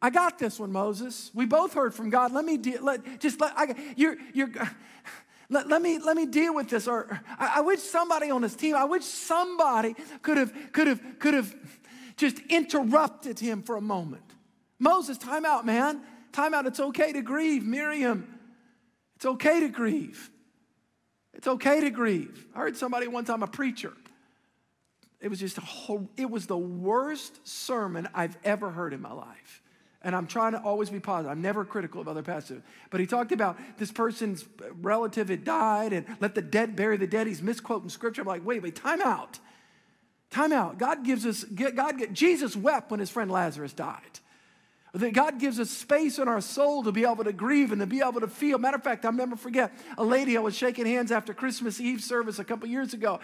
I 0.00 0.10
got 0.10 0.38
this 0.38 0.58
one, 0.58 0.72
Moses. 0.72 1.30
We 1.32 1.46
both 1.46 1.74
heard 1.74 1.94
from 1.94 2.10
God. 2.10 2.32
Let 2.32 2.44
me 2.44 2.56
de- 2.56 2.80
let 2.80 3.20
just 3.20 3.40
let 3.40 3.52
I, 3.56 3.74
you're 3.94 4.16
you're 4.34 4.50
let, 5.48 5.68
let 5.68 5.80
me 5.80 6.00
let 6.00 6.16
me 6.16 6.26
deal 6.26 6.56
with 6.56 6.70
this. 6.70 6.88
Or 6.88 7.20
I, 7.38 7.58
I 7.58 7.60
wish 7.60 7.78
somebody 7.78 8.28
on 8.28 8.42
his 8.42 8.56
team. 8.56 8.74
I 8.74 8.84
wish 8.84 9.04
somebody 9.04 9.94
could 10.22 10.38
have 10.38 10.52
could 10.72 10.88
have 10.88 11.00
could 11.20 11.34
have 11.34 11.54
just 12.16 12.40
interrupted 12.48 13.38
him 13.38 13.62
for 13.62 13.76
a 13.76 13.80
moment. 13.80 14.24
Moses, 14.80 15.16
time 15.18 15.44
out, 15.44 15.64
man. 15.64 16.00
Time 16.32 16.54
out. 16.54 16.66
It's 16.66 16.80
okay 16.80 17.12
to 17.12 17.22
grieve. 17.22 17.64
Miriam, 17.64 18.38
it's 19.16 19.26
okay 19.26 19.60
to 19.60 19.68
grieve. 19.68 20.30
It's 21.34 21.46
okay 21.46 21.80
to 21.80 21.90
grieve. 21.90 22.46
I 22.54 22.58
heard 22.58 22.76
somebody 22.76 23.08
one 23.08 23.24
time, 23.24 23.42
a 23.42 23.46
preacher. 23.46 23.92
It 25.20 25.28
was 25.28 25.38
just 25.38 25.56
a 25.56 25.62
whole, 25.62 26.10
it 26.16 26.30
was 26.30 26.46
the 26.46 26.58
worst 26.58 27.46
sermon 27.46 28.08
I've 28.12 28.36
ever 28.44 28.70
heard 28.70 28.92
in 28.92 29.00
my 29.00 29.12
life. 29.12 29.62
And 30.02 30.16
I'm 30.16 30.26
trying 30.26 30.52
to 30.52 30.58
always 30.58 30.90
be 30.90 30.98
positive. 30.98 31.30
I'm 31.30 31.42
never 31.42 31.64
critical 31.64 32.00
of 32.00 32.08
other 32.08 32.24
pastors. 32.24 32.60
But 32.90 32.98
he 32.98 33.06
talked 33.06 33.30
about 33.30 33.56
this 33.78 33.92
person's 33.92 34.44
relative 34.80 35.28
had 35.28 35.44
died 35.44 35.92
and 35.92 36.06
let 36.20 36.34
the 36.34 36.42
dead 36.42 36.74
bury 36.74 36.96
the 36.96 37.06
dead. 37.06 37.28
He's 37.28 37.40
misquoting 37.40 37.88
scripture. 37.88 38.22
I'm 38.22 38.26
like, 38.26 38.44
wait, 38.44 38.62
wait, 38.62 38.74
time 38.74 39.00
out. 39.00 39.38
Time 40.30 40.52
out. 40.52 40.78
God 40.78 41.04
gives 41.04 41.24
us, 41.24 41.44
God, 41.44 42.12
Jesus 42.12 42.56
wept 42.56 42.90
when 42.90 42.98
his 42.98 43.10
friend 43.10 43.30
Lazarus 43.30 43.72
died. 43.72 44.18
That 44.94 45.14
God 45.14 45.38
gives 45.38 45.58
us 45.58 45.70
space 45.70 46.18
in 46.18 46.28
our 46.28 46.42
soul 46.42 46.82
to 46.82 46.92
be 46.92 47.04
able 47.04 47.24
to 47.24 47.32
grieve 47.32 47.72
and 47.72 47.80
to 47.80 47.86
be 47.86 48.02
able 48.02 48.20
to 48.20 48.28
feel. 48.28 48.58
Matter 48.58 48.76
of 48.76 48.82
fact, 48.82 49.06
I'll 49.06 49.12
never 49.12 49.36
forget 49.36 49.72
a 49.96 50.04
lady 50.04 50.36
I 50.36 50.40
was 50.40 50.54
shaking 50.54 50.84
hands 50.84 51.10
after 51.10 51.32
Christmas 51.32 51.80
Eve 51.80 52.02
service 52.02 52.38
a 52.38 52.44
couple 52.44 52.68
years 52.68 52.92
ago, 52.92 53.18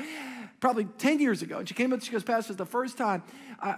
probably 0.61 0.87
10 0.96 1.20
years 1.20 1.42
ago. 1.42 1.59
And 1.59 1.68
she 1.68 1.74
came 1.74 1.92
up, 1.92 2.00
she 2.00 2.11
goes, 2.11 2.22
Pastor, 2.22 2.52
it's 2.52 2.59
the 2.59 2.64
first 2.64 2.96
time, 2.96 3.22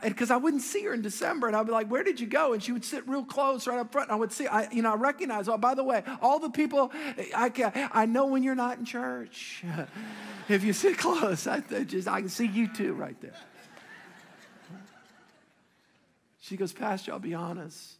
because 0.04 0.30
uh, 0.30 0.34
I 0.34 0.36
wouldn't 0.36 0.62
see 0.62 0.84
her 0.84 0.94
in 0.94 1.02
December. 1.02 1.48
And 1.48 1.56
I'd 1.56 1.66
be 1.66 1.72
like, 1.72 1.90
Where 1.90 2.04
did 2.04 2.20
you 2.20 2.28
go? 2.28 2.52
And 2.52 2.62
she 2.62 2.70
would 2.70 2.84
sit 2.84 3.08
real 3.08 3.24
close 3.24 3.66
right 3.66 3.80
up 3.80 3.90
front. 3.90 4.08
And 4.08 4.14
I 4.14 4.18
would 4.20 4.30
see, 4.30 4.46
I, 4.46 4.70
you 4.70 4.82
know, 4.82 4.92
I 4.92 4.96
recognize, 4.96 5.48
oh, 5.48 5.58
by 5.58 5.74
the 5.74 5.82
way, 5.82 6.04
all 6.22 6.38
the 6.38 6.50
people, 6.50 6.92
I, 7.34 7.48
can, 7.48 7.72
I 7.92 8.06
know 8.06 8.26
when 8.26 8.44
you're 8.44 8.54
not 8.54 8.78
in 8.78 8.84
church. 8.84 9.64
if 10.48 10.62
you 10.62 10.72
sit 10.72 10.96
close, 10.96 11.48
I, 11.48 11.58
just, 11.58 12.06
I 12.06 12.20
can 12.20 12.28
see 12.28 12.46
you 12.46 12.68
too 12.68 12.92
right 12.92 13.20
there. 13.20 13.34
She 16.50 16.56
goes, 16.56 16.72
Pastor, 16.72 17.12
I'll 17.12 17.20
be 17.20 17.32
honest. 17.32 17.92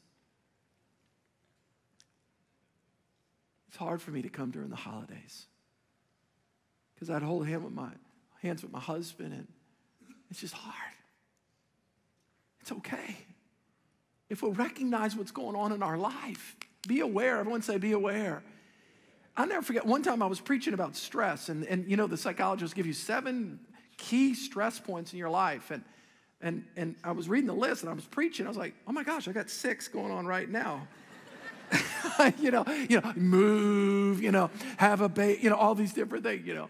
It's 3.69 3.77
hard 3.77 4.03
for 4.03 4.11
me 4.11 4.23
to 4.23 4.29
come 4.29 4.51
during 4.51 4.71
the 4.71 4.77
holidays 4.77 5.47
because 6.93 7.11
I'd 7.11 7.23
hold 7.23 7.47
hand 7.47 7.63
with 7.63 7.73
my, 7.73 7.91
hands 8.43 8.65
with 8.65 8.73
my 8.73 8.81
husband, 8.81 9.35
and 9.35 9.47
it's 10.33 10.41
just 10.41 10.55
hard. 10.55 10.95
It's 12.61 12.73
okay. 12.73 13.19
If 14.29 14.43
we 14.43 14.51
recognize 14.51 15.15
what's 15.15 15.31
going 15.31 15.55
on 15.55 15.71
in 15.71 15.81
our 15.81 15.97
life, 15.97 16.57
be 16.89 16.99
aware. 16.99 17.39
Everyone 17.39 17.63
say, 17.63 17.79
be 17.79 17.93
aware. 17.93 18.43
I'll 19.37 19.47
never 19.47 19.63
forget 19.63 19.87
one 19.87 20.03
time 20.03 20.25
I 20.25 20.27
was 20.27 20.41
preaching 20.41 20.75
about 20.75 20.97
stress, 20.97 21.51
and, 21.51 21.65
and 21.67 21.89
you 21.89 21.97
know, 21.97 22.09
the 22.09 22.17
psychologists 22.17 22.75
give 22.75 22.87
you 22.87 22.95
seven 22.95 23.61
key 23.97 24.35
stress 24.35 24.81
points 24.81 25.13
in 25.13 25.21
your 25.21 25.31
life. 25.31 25.71
And 25.71 25.85
and, 26.43 26.65
and 26.77 26.97
I 27.05 27.13
was 27.13 27.29
reading 27.29 27.47
the 27.47 27.55
list 27.55 27.83
and 27.83 27.91
I 27.91 27.95
was 27.95 28.05
preaching. 28.05 28.47
I 28.47 28.49
was 28.49 28.57
like, 28.57 28.75
oh 28.87 28.93
my 28.93 29.03
gosh, 29.03 29.29
I 29.29 29.33
got 29.33 29.51
six 29.51 29.89
going 29.89 30.11
on 30.11 30.27
right 30.27 30.49
now. 30.49 30.89
you 32.39 32.51
know, 32.51 32.65
you 32.89 33.01
know, 33.01 33.13
move, 33.15 34.23
you 34.23 34.33
know, 34.33 34.51
have 34.79 35.01
a 35.01 35.09
baby, 35.09 35.43
you 35.43 35.51
know, 35.51 35.57
all 35.57 35.75
these 35.75 35.93
different 35.93 36.25
things, 36.25 36.47
you 36.47 36.55
know. 36.55 36.69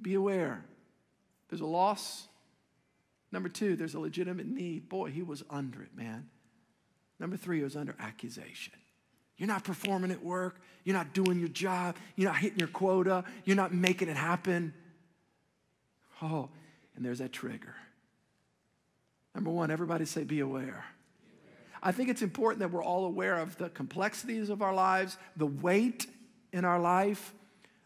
Be 0.00 0.14
aware. 0.14 0.64
There's 1.48 1.60
a 1.60 1.66
loss. 1.66 2.28
Number 3.32 3.48
two, 3.48 3.74
there's 3.74 3.94
a 3.94 4.00
legitimate 4.00 4.46
need. 4.46 4.88
Boy, 4.88 5.10
he 5.10 5.22
was 5.22 5.42
under 5.50 5.82
it, 5.82 5.96
man. 5.96 6.28
Number 7.18 7.36
three, 7.36 7.58
he 7.58 7.64
was 7.64 7.74
under 7.74 7.96
accusation. 7.98 8.74
You're 9.36 9.48
not 9.48 9.64
performing 9.64 10.10
at 10.10 10.22
work. 10.22 10.60
You're 10.84 10.96
not 10.96 11.12
doing 11.14 11.38
your 11.38 11.48
job. 11.48 11.96
You're 12.16 12.30
not 12.30 12.38
hitting 12.38 12.58
your 12.58 12.68
quota. 12.68 13.24
You're 13.44 13.56
not 13.56 13.72
making 13.72 14.08
it 14.08 14.16
happen. 14.16 14.74
Oh, 16.22 16.48
and 16.98 17.06
there's 17.06 17.20
that 17.20 17.32
trigger. 17.32 17.76
Number 19.32 19.50
one, 19.50 19.70
everybody 19.70 20.04
say, 20.04 20.24
be 20.24 20.40
aware. 20.40 20.84
I 21.80 21.92
think 21.92 22.08
it's 22.08 22.22
important 22.22 22.58
that 22.58 22.72
we're 22.72 22.82
all 22.82 23.04
aware 23.04 23.36
of 23.36 23.56
the 23.56 23.68
complexities 23.68 24.50
of 24.50 24.62
our 24.62 24.74
lives, 24.74 25.16
the 25.36 25.46
weight 25.46 26.08
in 26.52 26.64
our 26.64 26.80
life, 26.80 27.32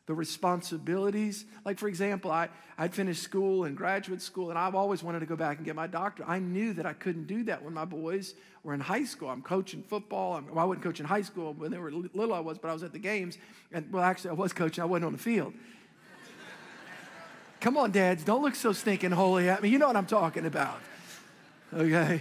the 0.06 0.14
responsibilities. 0.14 1.44
Like, 1.62 1.78
for 1.78 1.88
example, 1.88 2.30
I, 2.30 2.48
I'd 2.78 2.94
finished 2.94 3.22
school 3.22 3.64
and 3.64 3.76
graduate 3.76 4.22
school, 4.22 4.48
and 4.48 4.58
I've 4.58 4.74
always 4.74 5.02
wanted 5.02 5.20
to 5.20 5.26
go 5.26 5.36
back 5.36 5.58
and 5.58 5.66
get 5.66 5.76
my 5.76 5.86
doctorate. 5.86 6.26
I 6.26 6.38
knew 6.38 6.72
that 6.72 6.86
I 6.86 6.94
couldn't 6.94 7.26
do 7.26 7.44
that 7.44 7.62
when 7.62 7.74
my 7.74 7.84
boys 7.84 8.34
were 8.62 8.72
in 8.72 8.80
high 8.80 9.04
school. 9.04 9.28
I'm 9.28 9.42
coaching 9.42 9.82
football. 9.82 10.36
I'm, 10.36 10.46
well, 10.46 10.60
I 10.60 10.64
wasn't 10.64 10.84
coaching 10.84 11.04
high 11.04 11.20
school 11.20 11.52
when 11.52 11.70
they 11.70 11.76
were 11.76 11.92
little, 11.92 12.32
I 12.32 12.40
was, 12.40 12.56
but 12.56 12.70
I 12.70 12.72
was 12.72 12.82
at 12.82 12.94
the 12.94 12.98
games. 12.98 13.36
And, 13.72 13.92
well, 13.92 14.04
actually, 14.04 14.30
I 14.30 14.34
was 14.34 14.54
coaching, 14.54 14.80
I 14.80 14.86
wasn't 14.86 15.04
on 15.04 15.12
the 15.12 15.18
field. 15.18 15.52
Come 17.62 17.76
on, 17.76 17.92
dads, 17.92 18.24
don't 18.24 18.42
look 18.42 18.56
so 18.56 18.72
stinking 18.72 19.12
holy 19.12 19.48
at 19.48 19.62
me. 19.62 19.68
You 19.68 19.78
know 19.78 19.86
what 19.86 19.94
I'm 19.94 20.06
talking 20.06 20.46
about. 20.46 20.80
Okay? 21.72 22.20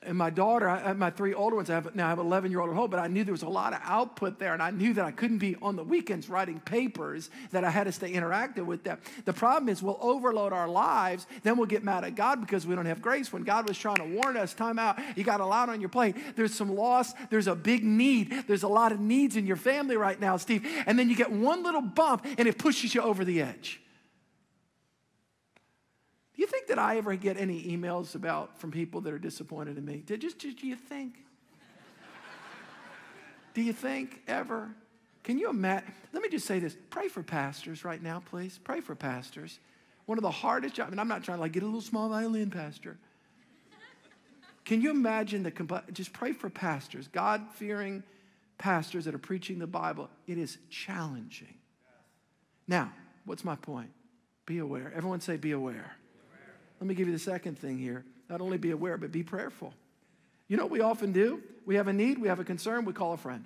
And 0.00 0.16
my 0.16 0.30
daughter, 0.30 0.70
I, 0.70 0.94
my 0.94 1.10
three 1.10 1.34
older 1.34 1.56
ones, 1.56 1.68
I 1.68 1.74
have, 1.74 1.94
now 1.94 2.06
I 2.06 2.08
have 2.08 2.18
11 2.18 2.50
year 2.50 2.60
old 2.60 2.70
at 2.70 2.76
home, 2.76 2.88
but 2.88 2.98
I 2.98 3.08
knew 3.08 3.24
there 3.24 3.32
was 3.32 3.42
a 3.42 3.48
lot 3.48 3.74
of 3.74 3.80
output 3.84 4.38
there, 4.38 4.54
and 4.54 4.62
I 4.62 4.70
knew 4.70 4.94
that 4.94 5.04
I 5.04 5.10
couldn't 5.10 5.36
be 5.36 5.56
on 5.60 5.76
the 5.76 5.84
weekends 5.84 6.30
writing 6.30 6.60
papers, 6.60 7.28
that 7.50 7.62
I 7.62 7.68
had 7.68 7.84
to 7.84 7.92
stay 7.92 8.10
interactive 8.12 8.64
with 8.64 8.84
them. 8.84 8.98
The 9.26 9.34
problem 9.34 9.68
is, 9.68 9.82
we'll 9.82 9.98
overload 10.00 10.54
our 10.54 10.68
lives, 10.68 11.26
then 11.42 11.58
we'll 11.58 11.66
get 11.66 11.84
mad 11.84 12.02
at 12.04 12.14
God 12.14 12.40
because 12.40 12.66
we 12.66 12.74
don't 12.74 12.86
have 12.86 13.02
grace. 13.02 13.30
When 13.34 13.42
God 13.42 13.68
was 13.68 13.76
trying 13.76 13.96
to 13.96 14.04
warn 14.04 14.38
us, 14.38 14.54
time 14.54 14.78
out, 14.78 14.98
you 15.14 15.24
got 15.24 15.40
a 15.40 15.46
lot 15.46 15.68
on 15.68 15.78
your 15.78 15.90
plate. 15.90 16.16
There's 16.36 16.54
some 16.54 16.74
loss, 16.74 17.12
there's 17.28 17.48
a 17.48 17.54
big 17.54 17.84
need, 17.84 18.44
there's 18.48 18.62
a 18.62 18.68
lot 18.68 18.92
of 18.92 18.98
needs 19.00 19.36
in 19.36 19.46
your 19.46 19.56
family 19.56 19.98
right 19.98 20.18
now, 20.18 20.38
Steve. 20.38 20.66
And 20.86 20.98
then 20.98 21.10
you 21.10 21.16
get 21.16 21.30
one 21.30 21.62
little 21.62 21.82
bump, 21.82 22.24
and 22.38 22.48
it 22.48 22.56
pushes 22.56 22.94
you 22.94 23.02
over 23.02 23.22
the 23.22 23.42
edge. 23.42 23.82
Do 26.36 26.42
you 26.42 26.46
think 26.46 26.66
that 26.66 26.78
I 26.78 26.98
ever 26.98 27.16
get 27.16 27.38
any 27.38 27.64
emails 27.64 28.14
about 28.14 28.58
from 28.58 28.70
people 28.70 29.00
that 29.02 29.12
are 29.12 29.18
disappointed 29.18 29.78
in 29.78 29.84
me? 29.84 30.02
Did 30.04 30.20
just 30.20 30.38
do 30.38 30.66
you 30.66 30.76
think? 30.76 31.14
do 33.54 33.62
you 33.62 33.72
think 33.72 34.22
ever? 34.28 34.70
Can 35.22 35.38
you 35.38 35.48
imagine? 35.48 35.90
Let 36.12 36.22
me 36.22 36.28
just 36.28 36.46
say 36.46 36.58
this. 36.58 36.76
Pray 36.90 37.08
for 37.08 37.22
pastors 37.22 37.84
right 37.84 38.02
now, 38.02 38.22
please. 38.30 38.60
Pray 38.62 38.80
for 38.80 38.94
pastors. 38.94 39.58
One 40.04 40.18
of 40.18 40.22
the 40.22 40.30
hardest 40.30 40.74
jobs, 40.74 40.92
and 40.92 41.00
I'm 41.00 41.08
not 41.08 41.24
trying 41.24 41.38
to 41.38 41.42
like 41.42 41.52
get 41.52 41.62
a 41.62 41.66
little 41.66 41.80
small 41.80 42.08
violin, 42.08 42.50
pastor. 42.50 42.98
Can 44.64 44.82
you 44.82 44.90
imagine 44.90 45.42
the 45.42 45.50
compl- 45.50 45.90
just 45.92 46.12
pray 46.12 46.32
for 46.32 46.50
pastors, 46.50 47.08
God-fearing 47.08 48.02
pastors 48.58 49.04
that 49.04 49.14
are 49.14 49.18
preaching 49.18 49.58
the 49.58 49.66
Bible. 49.66 50.08
It 50.26 50.38
is 50.38 50.58
challenging. 50.70 51.54
Now, 52.66 52.92
what's 53.24 53.44
my 53.44 53.56
point? 53.56 53.90
Be 54.44 54.58
aware. 54.58 54.92
Everyone 54.94 55.20
say 55.20 55.36
be 55.36 55.52
aware. 55.52 55.96
Let 56.80 56.86
me 56.86 56.94
give 56.94 57.06
you 57.06 57.12
the 57.12 57.18
second 57.18 57.58
thing 57.58 57.78
here. 57.78 58.04
Not 58.28 58.40
only 58.40 58.58
be 58.58 58.70
aware, 58.70 58.96
but 58.96 59.12
be 59.12 59.22
prayerful. 59.22 59.72
You 60.48 60.56
know 60.56 60.64
what 60.64 60.72
we 60.72 60.80
often 60.80 61.12
do? 61.12 61.42
We 61.64 61.76
have 61.76 61.88
a 61.88 61.92
need, 61.92 62.18
we 62.18 62.28
have 62.28 62.38
a 62.38 62.44
concern, 62.44 62.84
we 62.84 62.92
call 62.92 63.12
a 63.12 63.16
friend. 63.16 63.44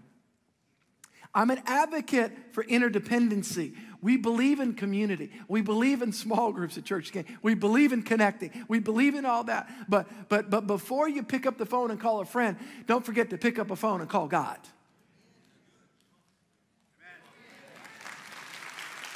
I'm 1.33 1.51
an 1.51 1.63
advocate 1.65 2.33
for 2.53 2.65
interdependency. 2.65 3.77
We 4.03 4.17
believe 4.17 4.59
in 4.59 4.75
community. 4.75 5.31
We 5.47 5.61
believe 5.61 6.03
in 6.03 6.13
small 6.13 6.51
groups 6.51 6.77
at 6.77 6.85
church. 6.85 7.13
We 7.41 7.55
believe 7.55 7.93
in 7.93 8.03
connecting. 8.03 8.65
We 8.67 8.81
believe 8.81 9.15
in 9.15 9.25
all 9.25 9.45
that. 9.45 9.71
But, 9.89 10.09
but, 10.29 10.51
but 10.51 10.67
before 10.67 11.09
you 11.09 11.23
pick 11.23 11.47
up 11.47 11.57
the 11.57 11.67
phone 11.67 11.93
and 11.93 12.01
call 12.01 12.21
a 12.21 12.25
friend, 12.25 12.57
don't 12.87 13.07
forget 13.07 13.31
to 13.31 13.39
pick 13.39 13.61
up 13.61 13.71
a 13.71 13.77
phone 13.77 14.01
and 14.01 14.11
call 14.11 14.27
God. 14.27 14.59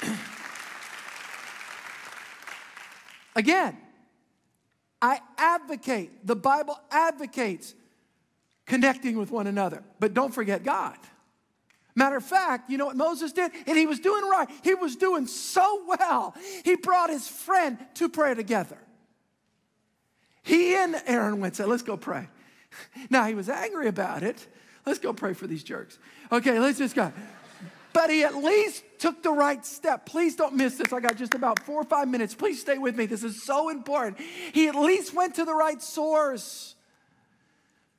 Again, 3.35 3.77
I 5.01 5.19
advocate, 5.37 6.25
the 6.25 6.35
Bible 6.35 6.79
advocates 6.89 7.73
connecting 8.65 9.17
with 9.17 9.31
one 9.31 9.47
another, 9.47 9.83
but 9.99 10.13
don't 10.13 10.33
forget 10.33 10.63
God. 10.63 10.97
Matter 11.95 12.17
of 12.17 12.25
fact, 12.25 12.69
you 12.69 12.77
know 12.77 12.87
what 12.87 12.97
Moses 12.97 13.31
did? 13.31 13.51
And 13.67 13.77
he 13.77 13.85
was 13.85 13.99
doing 13.99 14.27
right. 14.29 14.49
He 14.63 14.73
was 14.73 14.97
doing 14.97 15.27
so 15.27 15.83
well. 15.87 16.35
He 16.63 16.75
brought 16.75 17.09
his 17.09 17.27
friend 17.27 17.77
to 17.95 18.09
pray 18.09 18.35
together. 18.35 18.77
He 20.43 20.75
and 20.75 21.01
Aaron 21.07 21.39
went, 21.39 21.55
said, 21.55 21.67
let's 21.67 21.83
go 21.83 21.97
pray. 21.97 22.27
Now 23.09 23.25
he 23.25 23.35
was 23.35 23.47
angry 23.47 23.87
about 23.87 24.21
it. 24.21 24.45
Let's 24.85 24.99
go 24.99 25.13
pray 25.13 25.33
for 25.33 25.47
these 25.47 25.63
jerks. 25.63 25.97
Okay, 26.29 26.59
let's 26.59 26.77
just 26.77 26.93
go. 26.93 27.13
But 27.93 28.09
he 28.09 28.25
at 28.25 28.35
least 28.35 28.83
took 28.99 29.23
the 29.23 29.31
right 29.31 29.65
step. 29.65 30.05
Please 30.05 30.35
don't 30.35 30.55
miss 30.55 30.77
this. 30.77 30.91
I 30.93 30.99
got 30.99 31.17
just 31.17 31.33
about 31.33 31.63
four 31.63 31.81
or 31.81 31.83
five 31.83 32.07
minutes. 32.07 32.33
Please 32.35 32.61
stay 32.61 32.77
with 32.77 32.95
me. 32.95 33.05
This 33.05 33.23
is 33.23 33.43
so 33.43 33.69
important. 33.69 34.19
He 34.53 34.67
at 34.67 34.75
least 34.75 35.13
went 35.13 35.35
to 35.35 35.45
the 35.45 35.53
right 35.53 35.81
source. 35.81 36.75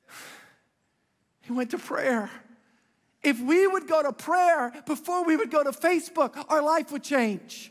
He 1.43 1.53
went 1.53 1.71
to 1.71 1.79
prayer. 1.79 2.29
If 3.23 3.41
we 3.41 3.69
would 3.69 3.87
go 3.87 4.03
to 4.03 4.13
prayer 4.13 4.73
before 4.85 5.25
we 5.25 5.37
would 5.37 5.51
go 5.51 5.63
to 5.63 5.71
Facebook, 5.71 6.45
our 6.49 6.61
life 6.61 6.91
would 6.91 7.05
change. 7.05 7.71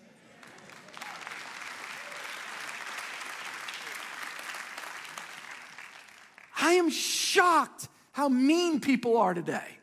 I 6.66 6.74
am 6.74 6.90
shocked 6.90 7.90
how 8.12 8.28
mean 8.28 8.80
people 8.80 9.18
are 9.18 9.34
today, 9.34 9.78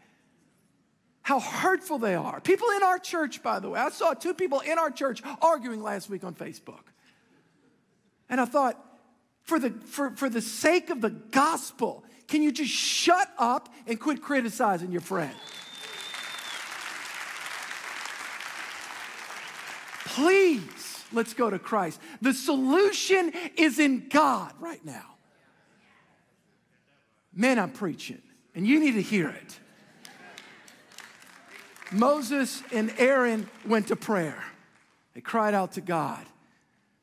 how 1.22 1.38
hurtful 1.40 1.98
they 1.98 2.14
are. 2.14 2.40
People 2.40 2.68
in 2.76 2.82
our 2.82 2.98
church, 2.98 3.42
by 3.42 3.60
the 3.60 3.70
way, 3.70 3.80
I 3.80 3.90
saw 3.90 4.12
two 4.12 4.34
people 4.34 4.60
in 4.60 4.78
our 4.78 4.90
church 4.90 5.22
arguing 5.40 5.82
last 5.82 6.10
week 6.10 6.24
on 6.24 6.34
Facebook. 6.34 6.82
And 8.28 8.40
I 8.40 8.44
thought, 8.44 8.82
for 9.42 9.58
the, 9.58 9.70
for, 9.70 10.10
for 10.16 10.28
the 10.28 10.40
sake 10.40 10.90
of 10.90 11.00
the 11.00 11.10
gospel, 11.10 12.04
can 12.26 12.42
you 12.42 12.50
just 12.50 12.72
shut 12.72 13.30
up 13.38 13.68
and 13.86 14.00
quit 14.00 14.22
criticizing 14.22 14.90
your 14.90 15.00
friend? 15.00 15.34
Please, 20.06 21.04
let's 21.12 21.34
go 21.34 21.50
to 21.50 21.58
Christ. 21.58 22.00
The 22.20 22.34
solution 22.34 23.32
is 23.56 23.78
in 23.78 24.08
God 24.08 24.52
right 24.60 24.84
now. 24.84 25.14
Man, 27.34 27.58
I'm 27.58 27.70
preaching, 27.70 28.20
and 28.54 28.66
you 28.66 28.78
need 28.78 28.92
to 28.92 29.02
hear 29.02 29.28
it. 29.28 29.58
Moses 31.92 32.62
and 32.72 32.92
Aaron 32.98 33.48
went 33.66 33.88
to 33.88 33.96
prayer. 33.96 34.42
They 35.14 35.20
cried 35.20 35.54
out 35.54 35.72
to 35.72 35.80
God. 35.80 36.24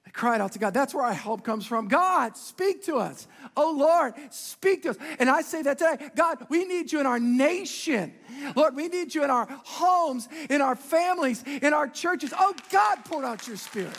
They 0.05 0.11
cried 0.11 0.41
out 0.41 0.53
to 0.53 0.59
God. 0.59 0.73
That's 0.73 0.93
where 0.93 1.05
our 1.05 1.13
help 1.13 1.43
comes 1.43 1.67
from. 1.67 1.87
God, 1.87 2.35
speak 2.35 2.83
to 2.85 2.95
us. 2.95 3.27
Oh 3.55 3.75
Lord, 3.77 4.15
speak 4.31 4.83
to 4.83 4.89
us. 4.89 4.97
And 5.19 5.29
I 5.29 5.41
say 5.41 5.61
that 5.61 5.77
today 5.77 6.09
God, 6.15 6.47
we 6.49 6.65
need 6.65 6.91
you 6.91 6.99
in 6.99 7.05
our 7.05 7.19
nation. 7.19 8.13
Lord, 8.55 8.75
we 8.75 8.87
need 8.87 9.13
you 9.13 9.23
in 9.23 9.29
our 9.29 9.47
homes, 9.63 10.27
in 10.49 10.61
our 10.61 10.75
families, 10.75 11.43
in 11.61 11.73
our 11.73 11.87
churches. 11.87 12.33
Oh 12.37 12.55
God, 12.71 13.05
pour 13.05 13.23
out 13.23 13.47
your 13.47 13.57
spirit. 13.57 13.95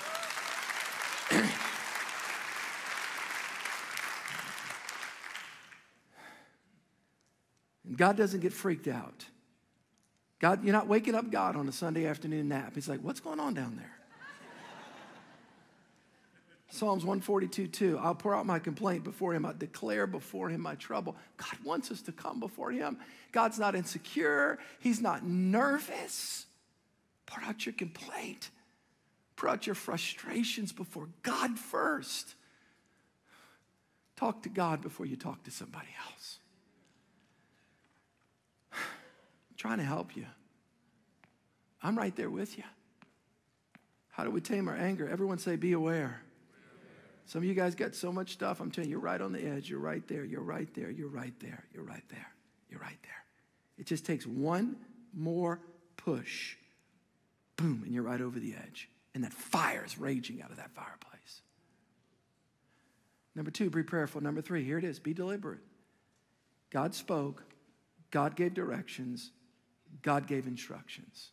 and 1.30 1.48
God 7.96 8.16
doesn't 8.16 8.40
get 8.40 8.52
freaked 8.52 8.88
out. 8.88 9.24
God, 10.40 10.64
you're 10.64 10.72
not 10.72 10.88
waking 10.88 11.14
up 11.14 11.30
God 11.30 11.54
on 11.54 11.68
a 11.68 11.72
Sunday 11.72 12.06
afternoon 12.06 12.48
nap. 12.48 12.72
He's 12.74 12.88
like, 12.88 13.00
what's 13.00 13.20
going 13.20 13.38
on 13.38 13.52
down 13.52 13.76
there? 13.76 13.90
Psalms 16.70 17.04
142, 17.04 17.68
2. 17.68 17.98
I'll 17.98 18.14
pour 18.14 18.34
out 18.34 18.46
my 18.46 18.58
complaint 18.58 19.04
before 19.04 19.34
him. 19.34 19.44
I 19.44 19.52
declare 19.52 20.06
before 20.06 20.48
him 20.48 20.62
my 20.62 20.76
trouble. 20.76 21.14
God 21.36 21.56
wants 21.62 21.90
us 21.90 22.00
to 22.02 22.12
come 22.12 22.40
before 22.40 22.70
him. 22.70 22.96
God's 23.32 23.58
not 23.58 23.74
insecure. 23.74 24.58
He's 24.80 25.00
not 25.00 25.24
nervous. 25.24 26.46
Pour 27.26 27.44
out 27.44 27.66
your 27.66 27.74
complaint. 27.74 28.50
Pour 29.36 29.50
out 29.50 29.66
your 29.66 29.74
frustrations 29.74 30.72
before 30.72 31.08
God 31.22 31.58
first. 31.58 32.34
Talk 34.16 34.42
to 34.42 34.48
God 34.48 34.80
before 34.80 35.06
you 35.06 35.16
talk 35.16 35.44
to 35.44 35.50
somebody 35.50 35.88
else. 36.10 36.38
I'm 38.72 39.49
trying 39.60 39.76
to 39.76 39.84
help 39.84 40.16
you. 40.16 40.24
I'm 41.82 41.96
right 41.96 42.16
there 42.16 42.30
with 42.30 42.56
you. 42.56 42.64
How 44.08 44.24
do 44.24 44.30
we 44.30 44.40
tame 44.40 44.68
our 44.68 44.74
anger? 44.74 45.06
Everyone 45.06 45.36
say, 45.36 45.56
be 45.56 45.72
aware. 45.72 46.22
Some 47.26 47.42
of 47.42 47.44
you 47.44 47.52
guys 47.52 47.74
got 47.74 47.94
so 47.94 48.10
much 48.10 48.32
stuff. 48.32 48.60
I'm 48.60 48.70
telling 48.70 48.88
you, 48.88 48.92
you're 48.92 49.04
right 49.04 49.20
on 49.20 49.32
the 49.32 49.46
edge. 49.46 49.68
You're 49.68 49.78
right 49.78 50.06
there. 50.08 50.24
You're 50.24 50.40
right 50.40 50.72
there. 50.74 50.90
You're 50.90 51.10
right 51.10 51.38
there. 51.40 51.62
You're 51.74 51.84
right 51.84 52.02
there. 52.08 52.26
You're 52.70 52.80
right 52.80 52.98
there. 53.02 53.24
It 53.76 53.84
just 53.84 54.06
takes 54.06 54.26
one 54.26 54.76
more 55.14 55.60
push. 55.98 56.56
Boom, 57.56 57.82
and 57.84 57.92
you're 57.92 58.02
right 58.02 58.22
over 58.22 58.40
the 58.40 58.54
edge. 58.54 58.88
And 59.14 59.24
that 59.24 59.34
fire 59.34 59.84
is 59.84 59.98
raging 59.98 60.40
out 60.40 60.50
of 60.50 60.56
that 60.56 60.70
fireplace. 60.70 61.42
Number 63.34 63.50
two, 63.50 63.68
be 63.68 63.82
prayerful. 63.82 64.22
Number 64.22 64.40
three, 64.40 64.64
here 64.64 64.78
it 64.78 64.84
is 64.84 64.98
be 64.98 65.12
deliberate. 65.12 65.60
God 66.70 66.94
spoke, 66.94 67.44
God 68.10 68.36
gave 68.36 68.54
directions, 68.54 69.32
God 70.02 70.26
gave 70.26 70.46
instructions. 70.46 71.30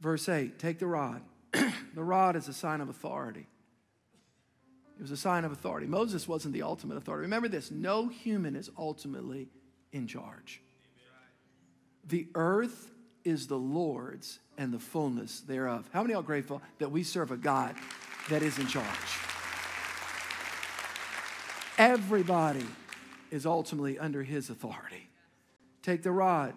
Verse 0.00 0.28
8 0.28 0.58
take 0.58 0.78
the 0.78 0.86
rod. 0.86 1.22
the 1.52 2.02
rod 2.02 2.36
is 2.36 2.48
a 2.48 2.52
sign 2.52 2.80
of 2.80 2.88
authority. 2.88 3.46
It 4.98 5.02
was 5.02 5.10
a 5.10 5.16
sign 5.16 5.44
of 5.44 5.52
authority. 5.52 5.86
Moses 5.86 6.26
wasn't 6.26 6.54
the 6.54 6.62
ultimate 6.62 6.96
authority. 6.96 7.22
Remember 7.22 7.48
this 7.48 7.70
no 7.70 8.08
human 8.08 8.56
is 8.56 8.70
ultimately 8.78 9.48
in 9.92 10.06
charge. 10.06 10.62
The 12.06 12.28
earth 12.34 12.90
is 13.24 13.48
the 13.48 13.58
Lord's 13.58 14.38
and 14.56 14.72
the 14.72 14.78
fullness 14.78 15.40
thereof. 15.40 15.88
How 15.92 16.02
many 16.02 16.14
are 16.14 16.22
grateful 16.22 16.62
that 16.78 16.90
we 16.90 17.02
serve 17.02 17.30
a 17.30 17.36
God 17.36 17.74
that 18.30 18.42
is 18.42 18.58
in 18.58 18.68
charge? 18.68 18.86
Everybody 21.78 22.64
is 23.30 23.44
ultimately 23.44 23.98
under 23.98 24.22
his 24.22 24.48
authority. 24.48 25.08
Take 25.82 26.02
the 26.02 26.12
rod, 26.12 26.54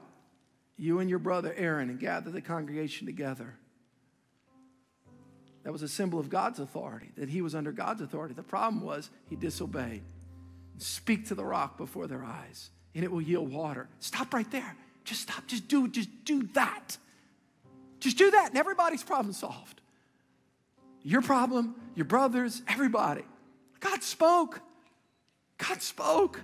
you 0.80 1.00
and 1.00 1.10
your 1.10 1.19
brother 1.19 1.54
Aaron, 1.56 1.90
and 1.90 2.00
gather 2.00 2.32
the 2.32 2.42
congregation 2.42 3.06
together. 3.06 3.56
That 5.63 5.73
was 5.73 5.84
a 5.84 5.88
symbol 5.88 6.19
of 6.19 6.30
God's 6.30 6.60
authority, 6.60 7.12
that 7.17 7.30
he 7.30 7.42
was 7.42 7.54
under 7.54 7.71
God's 7.71 8.02
authority. 8.02 8.34
The 8.34 8.44
problem 8.44 8.84
was 8.84 9.10
he 9.30 9.36
disobeyed. 9.36 10.04
Speak 10.77 11.27
to 11.27 11.36
the 11.36 11.44
rock 11.44 11.77
before 11.77 12.08
their 12.08 12.23
eyes, 12.23 12.69
and 12.96 13.04
it 13.04 13.12
will 13.12 13.21
yield 13.21 13.52
water. 13.52 13.90
Stop 14.00 14.34
right 14.34 14.50
there. 14.52 14.75
Just 15.04 15.21
stop. 15.21 15.46
Just 15.48 15.67
do, 15.67 15.88
just 15.90 16.10
do 16.23 16.44
that. 16.54 16.98
Just 18.00 18.17
do 18.17 18.32
that, 18.32 18.50
and 18.50 18.58
everybody's 18.58 19.04
problem 19.04 19.34
solved. 19.34 19.82
Your 21.04 21.21
problem, 21.21 21.75
your 21.96 22.06
brothers, 22.06 22.62
everybody. 22.67 23.23
God 23.82 24.04
spoke. 24.04 24.62
God 25.58 25.82
spoke. 25.82 26.42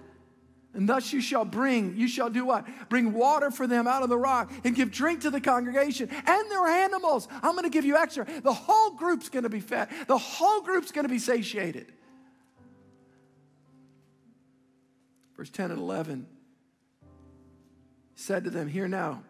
And 0.75 0.89
thus 0.89 1.13
you 1.13 1.21
shall 1.21 1.45
bring, 1.45 1.95
you 1.95 2.07
shall 2.07 2.29
do 2.29 2.45
what? 2.45 2.67
Bring 2.89 3.13
water 3.13 3.49
for 3.49 3.65
them 3.65 3.87
out 3.87 4.03
of 4.03 4.09
the 4.09 4.17
rock 4.17 4.51
and 4.65 4.75
give 4.75 4.91
drink 4.91 5.21
to 5.21 5.29
the 5.29 5.39
congregation 5.39 6.09
and 6.09 6.51
their 6.51 6.67
animals. 6.67 7.29
I'm 7.41 7.53
going 7.53 7.63
to 7.63 7.69
give 7.69 7.85
you 7.85 7.95
extra. 7.95 8.27
The 8.41 8.53
whole 8.53 8.91
group's 8.91 9.29
going 9.29 9.43
to 9.43 9.49
be 9.49 9.61
fed, 9.61 9.87
the 10.07 10.17
whole 10.17 10.61
group's 10.61 10.91
going 10.91 11.05
to 11.05 11.09
be 11.09 11.19
satiated. 11.19 11.87
Verse 15.37 15.49
10 15.49 15.71
and 15.71 15.79
11 15.79 16.27
said 18.15 18.43
to 18.43 18.49
them, 18.49 18.67
Here 18.67 18.87
now, 18.87 19.23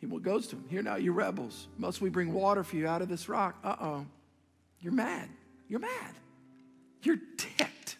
he 0.00 0.06
goes 0.06 0.46
to 0.48 0.56
them, 0.56 0.64
Here 0.68 0.82
now, 0.82 0.96
you 0.96 1.12
rebels, 1.12 1.68
must 1.76 2.00
we 2.00 2.08
bring 2.08 2.32
water 2.32 2.62
for 2.62 2.76
you 2.76 2.86
out 2.86 3.02
of 3.02 3.08
this 3.08 3.28
rock? 3.28 3.58
Uh 3.64 3.76
oh. 3.80 4.06
You're 4.80 4.92
mad. 4.92 5.28
You're 5.68 5.80
mad. 5.80 6.14
You're 7.02 7.18
ticked. 7.36 7.96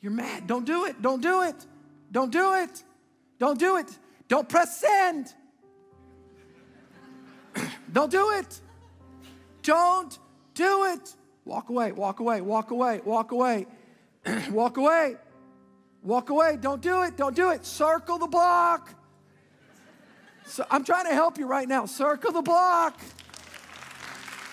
You're 0.00 0.12
mad. 0.12 0.46
Don't 0.46 0.64
do 0.64 0.86
it. 0.86 1.00
Don't 1.02 1.22
do 1.22 1.42
it. 1.42 1.54
Don't 2.10 2.32
do 2.32 2.54
it. 2.54 2.82
Don't 3.38 3.58
do 3.58 3.76
it. 3.76 3.86
Don't 4.28 4.48
press 4.48 4.80
send. 4.80 5.34
Don't 7.92 8.10
do 8.10 8.30
it. 8.30 8.60
Don't 9.62 10.18
do 10.54 10.84
it. 10.84 11.14
Walk 11.44 11.68
away, 11.70 11.92
walk 11.92 12.20
away, 12.20 12.40
walk 12.40 12.70
away, 12.70 13.00
walk 13.04 13.32
away, 13.32 13.66
walk 14.50 14.76
away, 14.76 15.16
walk 16.02 16.30
away. 16.30 16.58
Don't 16.60 16.82
do 16.82 17.02
it, 17.02 17.16
don't 17.16 17.34
do 17.34 17.50
it. 17.50 17.64
Circle 17.64 18.18
the 18.18 18.26
block. 18.26 18.94
So 20.46 20.64
I'm 20.70 20.84
trying 20.84 21.06
to 21.06 21.14
help 21.14 21.38
you 21.38 21.46
right 21.46 21.66
now. 21.66 21.86
Circle 21.86 22.32
the 22.32 22.42
block. 22.42 23.00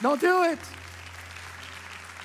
Don't 0.01 0.22
do 0.22 0.43
it. 0.43 0.60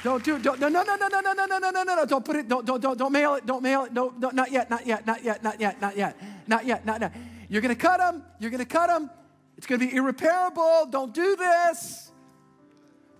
Don't 0.02 0.24
do. 0.24 0.38
Don't, 0.38 0.58
no, 0.58 0.68
no, 0.68 0.82
no, 0.82 0.96
no, 0.96 1.08
no, 1.08 1.20
no, 1.20 1.32
no, 1.32 1.46
no, 1.46 1.58
no, 1.58 1.70
no, 1.70 1.82
no, 1.82 1.94
no. 1.96 2.04
Don't 2.04 2.24
put 2.24 2.36
it, 2.36 2.48
don't, 2.48 2.66
don't, 2.66 2.80
don't, 2.80 2.98
don't 2.98 3.12
mail 3.12 3.34
it. 3.34 3.46
Don't 3.46 3.62
mail 3.62 3.84
it. 3.84 3.92
No, 3.92 4.12
no, 4.18 4.30
not 4.30 4.50
yet, 4.50 4.68
not 4.68 4.84
yet, 4.86 5.06
not 5.06 5.22
yet, 5.22 5.42
not 5.42 5.60
yet, 5.60 5.80
not 5.80 5.96
yet, 5.96 6.16
not 6.46 6.66
yet, 6.66 6.84
not 6.84 7.00
yet. 7.00 7.12
You're 7.48 7.62
to 7.62 7.74
cut 7.74 7.98
them. 7.98 8.24
You're 8.40 8.50
to 8.50 8.64
cut 8.64 8.88
them. 8.88 9.10
It's 9.56 9.66
to 9.66 9.78
be 9.78 9.94
irreparable. 9.94 10.86
Don't 10.90 11.14
do 11.14 11.36
this. 11.36 12.10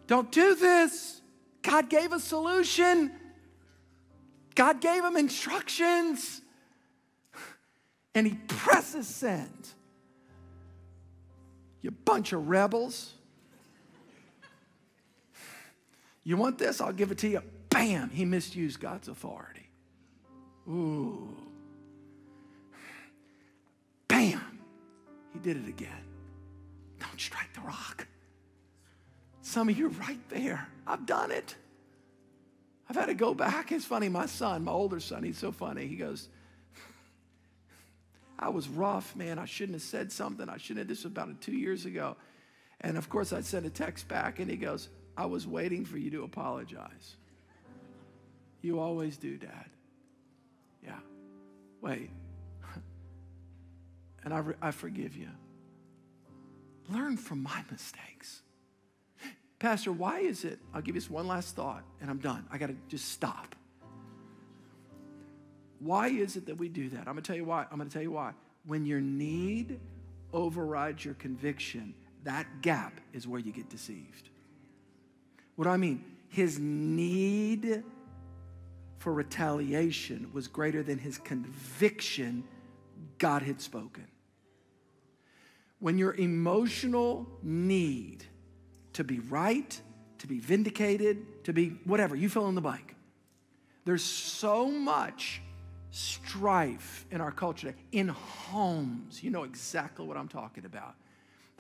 Don't 0.07 0.33
do 0.33 0.55
this. 0.55 1.20
God 1.62 1.89
gave 1.89 2.12
a 2.12 2.18
solution. 2.18 3.12
God 4.55 4.80
gave 4.80 5.05
him 5.05 5.16
instructions. 5.16 6.41
And 8.14 8.26
he 8.26 8.35
presses 8.49 9.07
send. 9.07 9.68
You 11.80 11.91
bunch 11.91 12.33
of 12.33 12.49
rebels. 12.49 13.14
You 16.25 16.37
want 16.37 16.59
this? 16.59 16.81
I'll 16.81 16.93
give 16.93 17.11
it 17.11 17.18
to 17.18 17.29
you. 17.29 17.43
Bam! 17.70 18.11
He 18.11 18.25
misused 18.25 18.81
God's 18.81 19.09
authority. 19.09 19.68
Ooh. 20.68 21.37
Bam! 24.09 24.61
He 25.33 25.39
did 25.41 25.57
it 25.57 25.68
again. 25.68 26.05
Don't 27.01 27.20
strike 27.20 27.53
the 27.55 27.62
rock. 27.62 28.07
Some 29.41 29.68
of 29.68 29.77
you 29.77 29.89
right 29.89 30.20
there. 30.29 30.68
I've 30.87 31.07
done 31.07 31.31
it. 31.31 31.57
I've 32.89 32.97
had 32.97 33.07
to 33.07 33.14
go 33.14 33.35
back. 33.35 33.73
It's 33.73 33.85
funny, 33.85 34.09
my 34.09 34.27
son, 34.27 34.64
my 34.64 34.73
older 34.73 35.01
son, 35.01 35.23
he's 35.25 35.39
so 35.39 35.51
funny. 35.51 35.87
He 35.87 35.97
goes, 35.97 36.29
I 38.39 38.51
was 38.51 38.68
rough, 38.68 39.16
man. 39.16 39.39
I 39.39 39.47
shouldn't 39.47 39.77
have 39.77 39.83
said 39.83 40.12
something. 40.12 40.49
I 40.49 40.59
shouldn't 40.59 40.81
have. 40.81 40.89
This 40.89 41.05
was 41.05 41.12
about 41.12 41.41
two 41.41 41.57
years 41.57 41.87
ago. 41.87 42.16
And 42.81 42.99
of 42.99 43.09
course, 43.09 43.33
I 43.33 43.41
sent 43.41 43.66
a 43.66 43.70
text 43.70 44.09
back, 44.09 44.41
and 44.41 44.51
he 44.51 44.57
goes, 44.57 44.89
I 45.17 45.27
was 45.27 45.47
waiting 45.47 45.85
for 45.85 45.99
you 45.99 46.11
to 46.11 46.25
apologize. 46.25 47.17
You 48.63 48.79
always 48.81 49.17
do, 49.17 49.37
Dad. 49.37 49.67
Yeah. 50.85 50.99
Wait. 51.81 52.11
And 54.25 54.33
I, 54.33 54.39
re- 54.39 54.55
I 54.63 54.71
forgive 54.71 55.17
you. 55.17 55.27
Learn 56.89 57.17
from 57.17 57.43
my 57.43 57.65
mistakes. 57.73 58.43
Pastor, 59.59 59.91
why 59.91 60.21
is 60.21 60.45
it? 60.45 60.61
I'll 60.73 60.81
give 60.81 60.95
you 60.95 61.01
this 61.01 61.11
one 61.11 61.27
last 61.27 61.57
thought, 61.57 61.83
and 62.01 62.09
I'm 62.09 62.19
done. 62.19 62.47
I 62.49 62.59
got 62.59 62.69
to 62.69 62.77
just 62.89 63.09
stop. 63.09 63.57
Why 65.81 66.09
is 66.09 66.37
it 66.37 66.47
that 66.47 66.57
we 66.57 66.69
do 66.69 66.89
that? 66.91 67.01
I'm 67.01 67.15
going 67.15 67.17
to 67.17 67.23
tell 67.23 67.37
you 67.37 67.45
why. 67.45 67.67
I'm 67.71 67.79
going 67.79 67.89
to 67.89 67.93
tell 67.93 68.03
you 68.03 68.13
why. 68.13 68.33
When 68.65 68.87
your 68.87 69.01
need 69.01 69.81
overrides 70.33 71.05
your 71.05 71.15
conviction, 71.15 71.95
that 72.25 72.47
gap 72.63 73.01
is 73.13 73.27
where 73.27 73.41
you 73.41 73.51
get 73.51 73.69
deceived. 73.69 74.31
What 75.57 75.65
do 75.65 75.71
I 75.71 75.77
mean? 75.77 76.05
His 76.29 76.59
need 76.59 77.83
for 78.99 79.13
retaliation 79.13 80.31
was 80.33 80.49
greater 80.49 80.83
than 80.83 80.99
his 80.99 81.19
conviction 81.19 82.45
God 83.19 83.43
had 83.43 83.61
spoken. 83.61 84.07
When 85.81 85.99
your 85.99 86.15
emotional 86.15 87.29
need 87.43 88.25
to 88.93 89.05
be 89.05 89.19
right, 89.19 89.81
to 90.19 90.27
be 90.27 90.39
vindicated, 90.39 91.45
to 91.45 91.53
be 91.53 91.71
whatever, 91.85 92.15
you 92.15 92.29
fill 92.29 92.49
in 92.49 92.55
the 92.55 92.61
blank. 92.61 92.95
There's 93.85 94.05
so 94.05 94.71
much 94.71 95.43
strife 95.91 97.05
in 97.11 97.21
our 97.21 97.33
culture, 97.33 97.75
in 97.91 98.09
homes. 98.09 99.23
You 99.23 99.31
know 99.31 99.43
exactly 99.43 100.07
what 100.07 100.17
I'm 100.17 100.29
talking 100.29 100.65
about. 100.65 100.95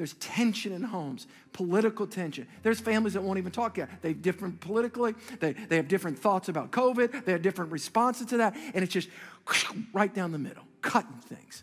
There's 0.02 0.14
tension 0.14 0.72
in 0.72 0.82
homes, 0.82 1.28
political 1.52 2.08
tension. 2.08 2.48
There's 2.64 2.80
families 2.80 3.14
that 3.14 3.22
won't 3.22 3.38
even 3.38 3.52
talk 3.52 3.78
yet. 3.78 3.88
They 4.02 4.14
different 4.14 4.58
politically, 4.58 5.14
they, 5.38 5.52
they 5.52 5.76
have 5.76 5.86
different 5.86 6.18
thoughts 6.18 6.48
about 6.48 6.72
COVID, 6.72 7.24
they 7.24 7.30
have 7.30 7.40
different 7.40 7.70
responses 7.70 8.26
to 8.26 8.38
that, 8.38 8.56
and 8.74 8.82
it's 8.82 8.92
just 8.92 9.08
right 9.92 10.12
down 10.12 10.32
the 10.32 10.40
middle, 10.40 10.64
cutting 10.80 11.20
things. 11.28 11.62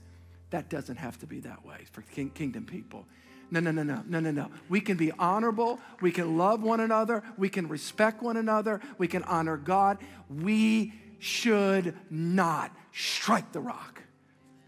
That 0.51 0.69
doesn't 0.69 0.95
have 0.95 1.19
to 1.19 1.25
be 1.25 1.41
that 1.41 1.65
way 1.65 1.79
for 1.91 2.01
kingdom 2.03 2.63
people. 2.63 3.05
No, 3.51 3.59
no, 3.59 3.71
no, 3.71 3.83
no, 3.83 4.03
no, 4.07 4.21
no, 4.21 4.31
no. 4.31 4.49
We 4.69 4.79
can 4.79 4.95
be 4.95 5.11
honorable. 5.19 5.81
We 5.99 6.13
can 6.13 6.37
love 6.37 6.63
one 6.63 6.79
another. 6.79 7.23
We 7.37 7.49
can 7.49 7.67
respect 7.67 8.23
one 8.23 8.37
another. 8.37 8.79
We 8.97 9.09
can 9.09 9.23
honor 9.23 9.57
God. 9.57 9.97
We 10.29 10.93
should 11.19 11.93
not 12.09 12.73
strike 12.93 13.51
the 13.51 13.59
rock. 13.59 14.01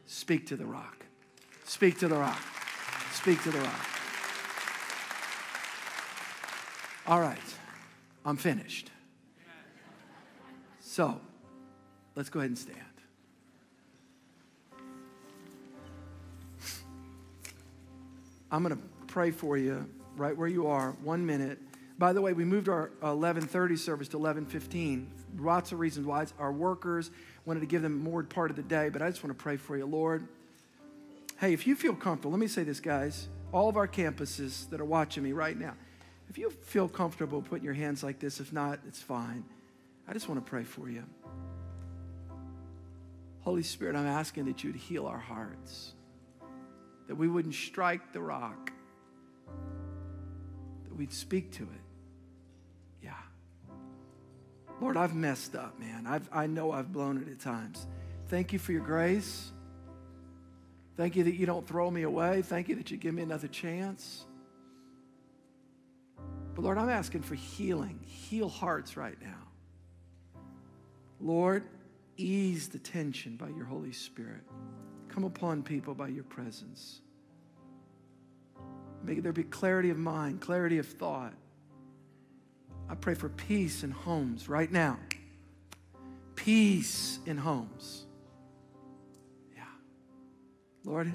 Speak 0.08 0.48
to 0.48 0.58
the 0.58 0.66
rock. 0.66 1.06
Speak 1.64 2.00
to 2.00 2.10
the 2.10 2.18
rock. 2.18 2.38
Speak 3.22 3.44
to 3.44 3.52
the 3.52 3.60
rock. 3.60 3.86
All 7.06 7.20
right, 7.20 7.38
I'm 8.26 8.36
finished. 8.36 8.90
So, 10.80 11.22
let's 12.16 12.30
go 12.30 12.40
ahead 12.40 12.50
and 12.50 12.58
stand. 12.58 12.80
I'm 18.52 18.64
going 18.64 18.76
to 18.76 18.82
pray 19.06 19.30
for 19.30 19.56
you 19.56 19.88
right 20.18 20.36
where 20.36 20.48
you 20.48 20.66
are, 20.66 20.92
one 21.04 21.24
minute. 21.24 21.60
By 22.00 22.14
the 22.14 22.22
way, 22.22 22.34
we 22.34 22.44
moved 22.44 22.70
our 22.70 22.90
11:30 23.04 23.78
service 23.78 24.08
to 24.10 24.18
11:15. 24.18 25.06
Lots 25.38 25.72
of 25.72 25.80
reasons 25.80 26.08
why. 26.08 26.26
Our 26.40 26.52
workers 26.52 27.12
wanted 27.46 27.60
to 27.60 27.68
give 27.68 27.84
them 27.84 28.00
more 28.00 28.24
part 28.24 28.50
of 28.50 28.56
the 28.56 28.64
day, 28.64 28.90
but 28.90 29.04
I 29.04 29.12
just 29.12 29.24
want 29.24 29.38
to 29.38 29.44
pray 29.44 29.58
for 29.58 29.78
you, 29.78 29.86
Lord. 29.86 30.28
Hey, 31.42 31.54
if 31.54 31.66
you 31.66 31.76
feel 31.76 31.96
comfortable, 31.96 32.30
let 32.30 32.40
me 32.40 32.46
say 32.46 32.62
this, 32.62 32.80
guys. 32.80 33.28
All 33.52 33.68
of 33.68 33.76
our 33.76 33.88
campuses 33.88 34.70
that 34.70 34.80
are 34.80 34.86
watching 34.86 35.24
me 35.24 35.32
right 35.32 35.58
now, 35.58 35.74
if 36.30 36.38
you 36.38 36.52
feel 36.52 36.88
comfortable 36.88 37.42
putting 37.42 37.66
your 37.66 37.74
hands 37.74 38.04
like 38.04 38.20
this, 38.20 38.40
if 38.40 38.54
not, 38.54 38.78
it's 38.88 39.02
fine. 39.02 39.44
I 40.08 40.14
just 40.14 40.30
want 40.30 40.46
to 40.46 40.48
pray 40.48 40.64
for 40.64 40.88
you. 40.88 41.04
Holy 43.40 43.64
Spirit, 43.64 43.96
I'm 43.96 44.06
asking 44.06 44.46
that 44.46 44.64
you'd 44.64 44.76
heal 44.76 45.08
our 45.08 45.18
hearts, 45.18 45.94
that 47.08 47.16
we 47.16 47.28
wouldn't 47.28 47.56
strike 47.56 48.14
the 48.14 48.22
rock, 48.22 48.72
that 50.84 50.96
we'd 50.96 51.12
speak 51.12 51.54
to 51.54 51.64
it. 51.64 53.04
Yeah. 53.04 53.14
Lord, 54.80 54.96
I've 54.96 55.16
messed 55.16 55.56
up, 55.56 55.80
man. 55.80 56.06
I've, 56.06 56.30
I 56.32 56.46
know 56.46 56.72
I've 56.72 56.94
blown 56.94 57.18
it 57.18 57.28
at 57.28 57.40
times. 57.40 57.88
Thank 58.28 58.54
you 58.54 58.60
for 58.60 58.74
your 58.74 58.86
grace. 58.86 59.52
Thank 61.02 61.16
you 61.16 61.24
that 61.24 61.34
you 61.34 61.48
don't 61.48 61.68
throw 61.68 61.90
me 61.90 62.04
away. 62.04 62.44
Thank 62.44 62.70
you 62.70 62.76
that 62.76 62.92
you 62.92 62.98
give 62.98 63.16
me 63.16 63.24
another 63.24 63.48
chance. 63.48 64.26
But 66.54 66.62
Lord, 66.64 66.78
I'm 66.78 66.90
asking 66.90 67.24
for 67.24 67.34
healing. 67.34 68.00
Heal 68.06 68.48
hearts 68.48 68.96
right 68.96 69.18
now. 69.20 70.44
Lord, 71.20 71.64
ease 72.18 72.68
the 72.68 72.78
tension 72.78 73.36
by 73.36 73.50
your 73.50 73.66
Holy 73.66 73.94
Spirit. 73.94 74.44
Come 75.08 75.24
upon 75.24 75.64
people 75.64 75.96
by 75.96 76.10
your 76.10 76.24
presence. 76.24 77.02
Make 79.04 79.24
there 79.24 79.34
be 79.34 79.42
clarity 79.42 79.90
of 79.90 79.98
mind, 79.98 80.40
clarity 80.40 80.78
of 80.78 80.86
thought. 80.86 81.34
I 82.88 82.94
pray 82.94 83.16
for 83.16 83.30
peace 83.30 83.82
in 83.82 83.90
homes 83.90 84.48
right 84.48 84.72
now. 84.72 85.00
Peace 86.36 87.18
in 87.26 87.38
homes. 87.38 88.06
Lord, 90.84 91.14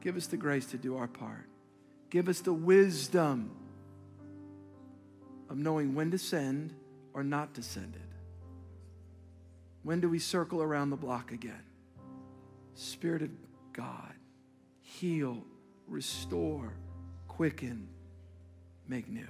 give 0.00 0.16
us 0.16 0.26
the 0.26 0.36
grace 0.36 0.66
to 0.66 0.78
do 0.78 0.96
our 0.96 1.08
part. 1.08 1.46
Give 2.10 2.28
us 2.28 2.40
the 2.40 2.52
wisdom 2.52 3.50
of 5.48 5.58
knowing 5.58 5.94
when 5.94 6.10
to 6.10 6.18
send 6.18 6.74
or 7.12 7.22
not 7.22 7.54
to 7.54 7.62
send 7.62 7.94
it. 7.96 8.02
When 9.82 10.00
do 10.00 10.08
we 10.08 10.18
circle 10.18 10.62
around 10.62 10.90
the 10.90 10.96
block 10.96 11.32
again? 11.32 11.62
Spirit 12.74 13.22
of 13.22 13.30
God, 13.72 14.14
heal, 14.80 15.44
restore, 15.86 16.72
quicken, 17.28 17.88
make 18.88 19.08
new. 19.08 19.28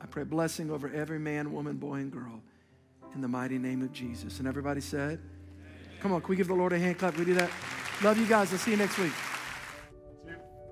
I 0.00 0.06
pray 0.06 0.24
blessing 0.24 0.70
over 0.70 0.92
every 0.92 1.18
man, 1.18 1.52
woman, 1.52 1.76
boy, 1.76 1.96
and 1.96 2.12
girl 2.12 2.40
in 3.14 3.20
the 3.20 3.28
mighty 3.28 3.58
name 3.58 3.82
of 3.82 3.92
Jesus. 3.92 4.38
And 4.38 4.46
everybody 4.46 4.80
said, 4.80 5.18
Come 6.00 6.12
on, 6.12 6.20
can 6.20 6.28
we 6.30 6.36
give 6.36 6.46
the 6.46 6.54
Lord 6.54 6.72
a 6.72 6.78
hand 6.78 6.98
clap? 6.98 7.14
Can 7.14 7.24
we 7.24 7.32
do 7.32 7.34
that? 7.34 7.50
Love 8.02 8.18
you 8.18 8.26
guys. 8.26 8.52
I'll 8.52 8.58
see 8.58 8.70
you 8.70 8.76
next 8.76 8.98
week. 8.98 9.12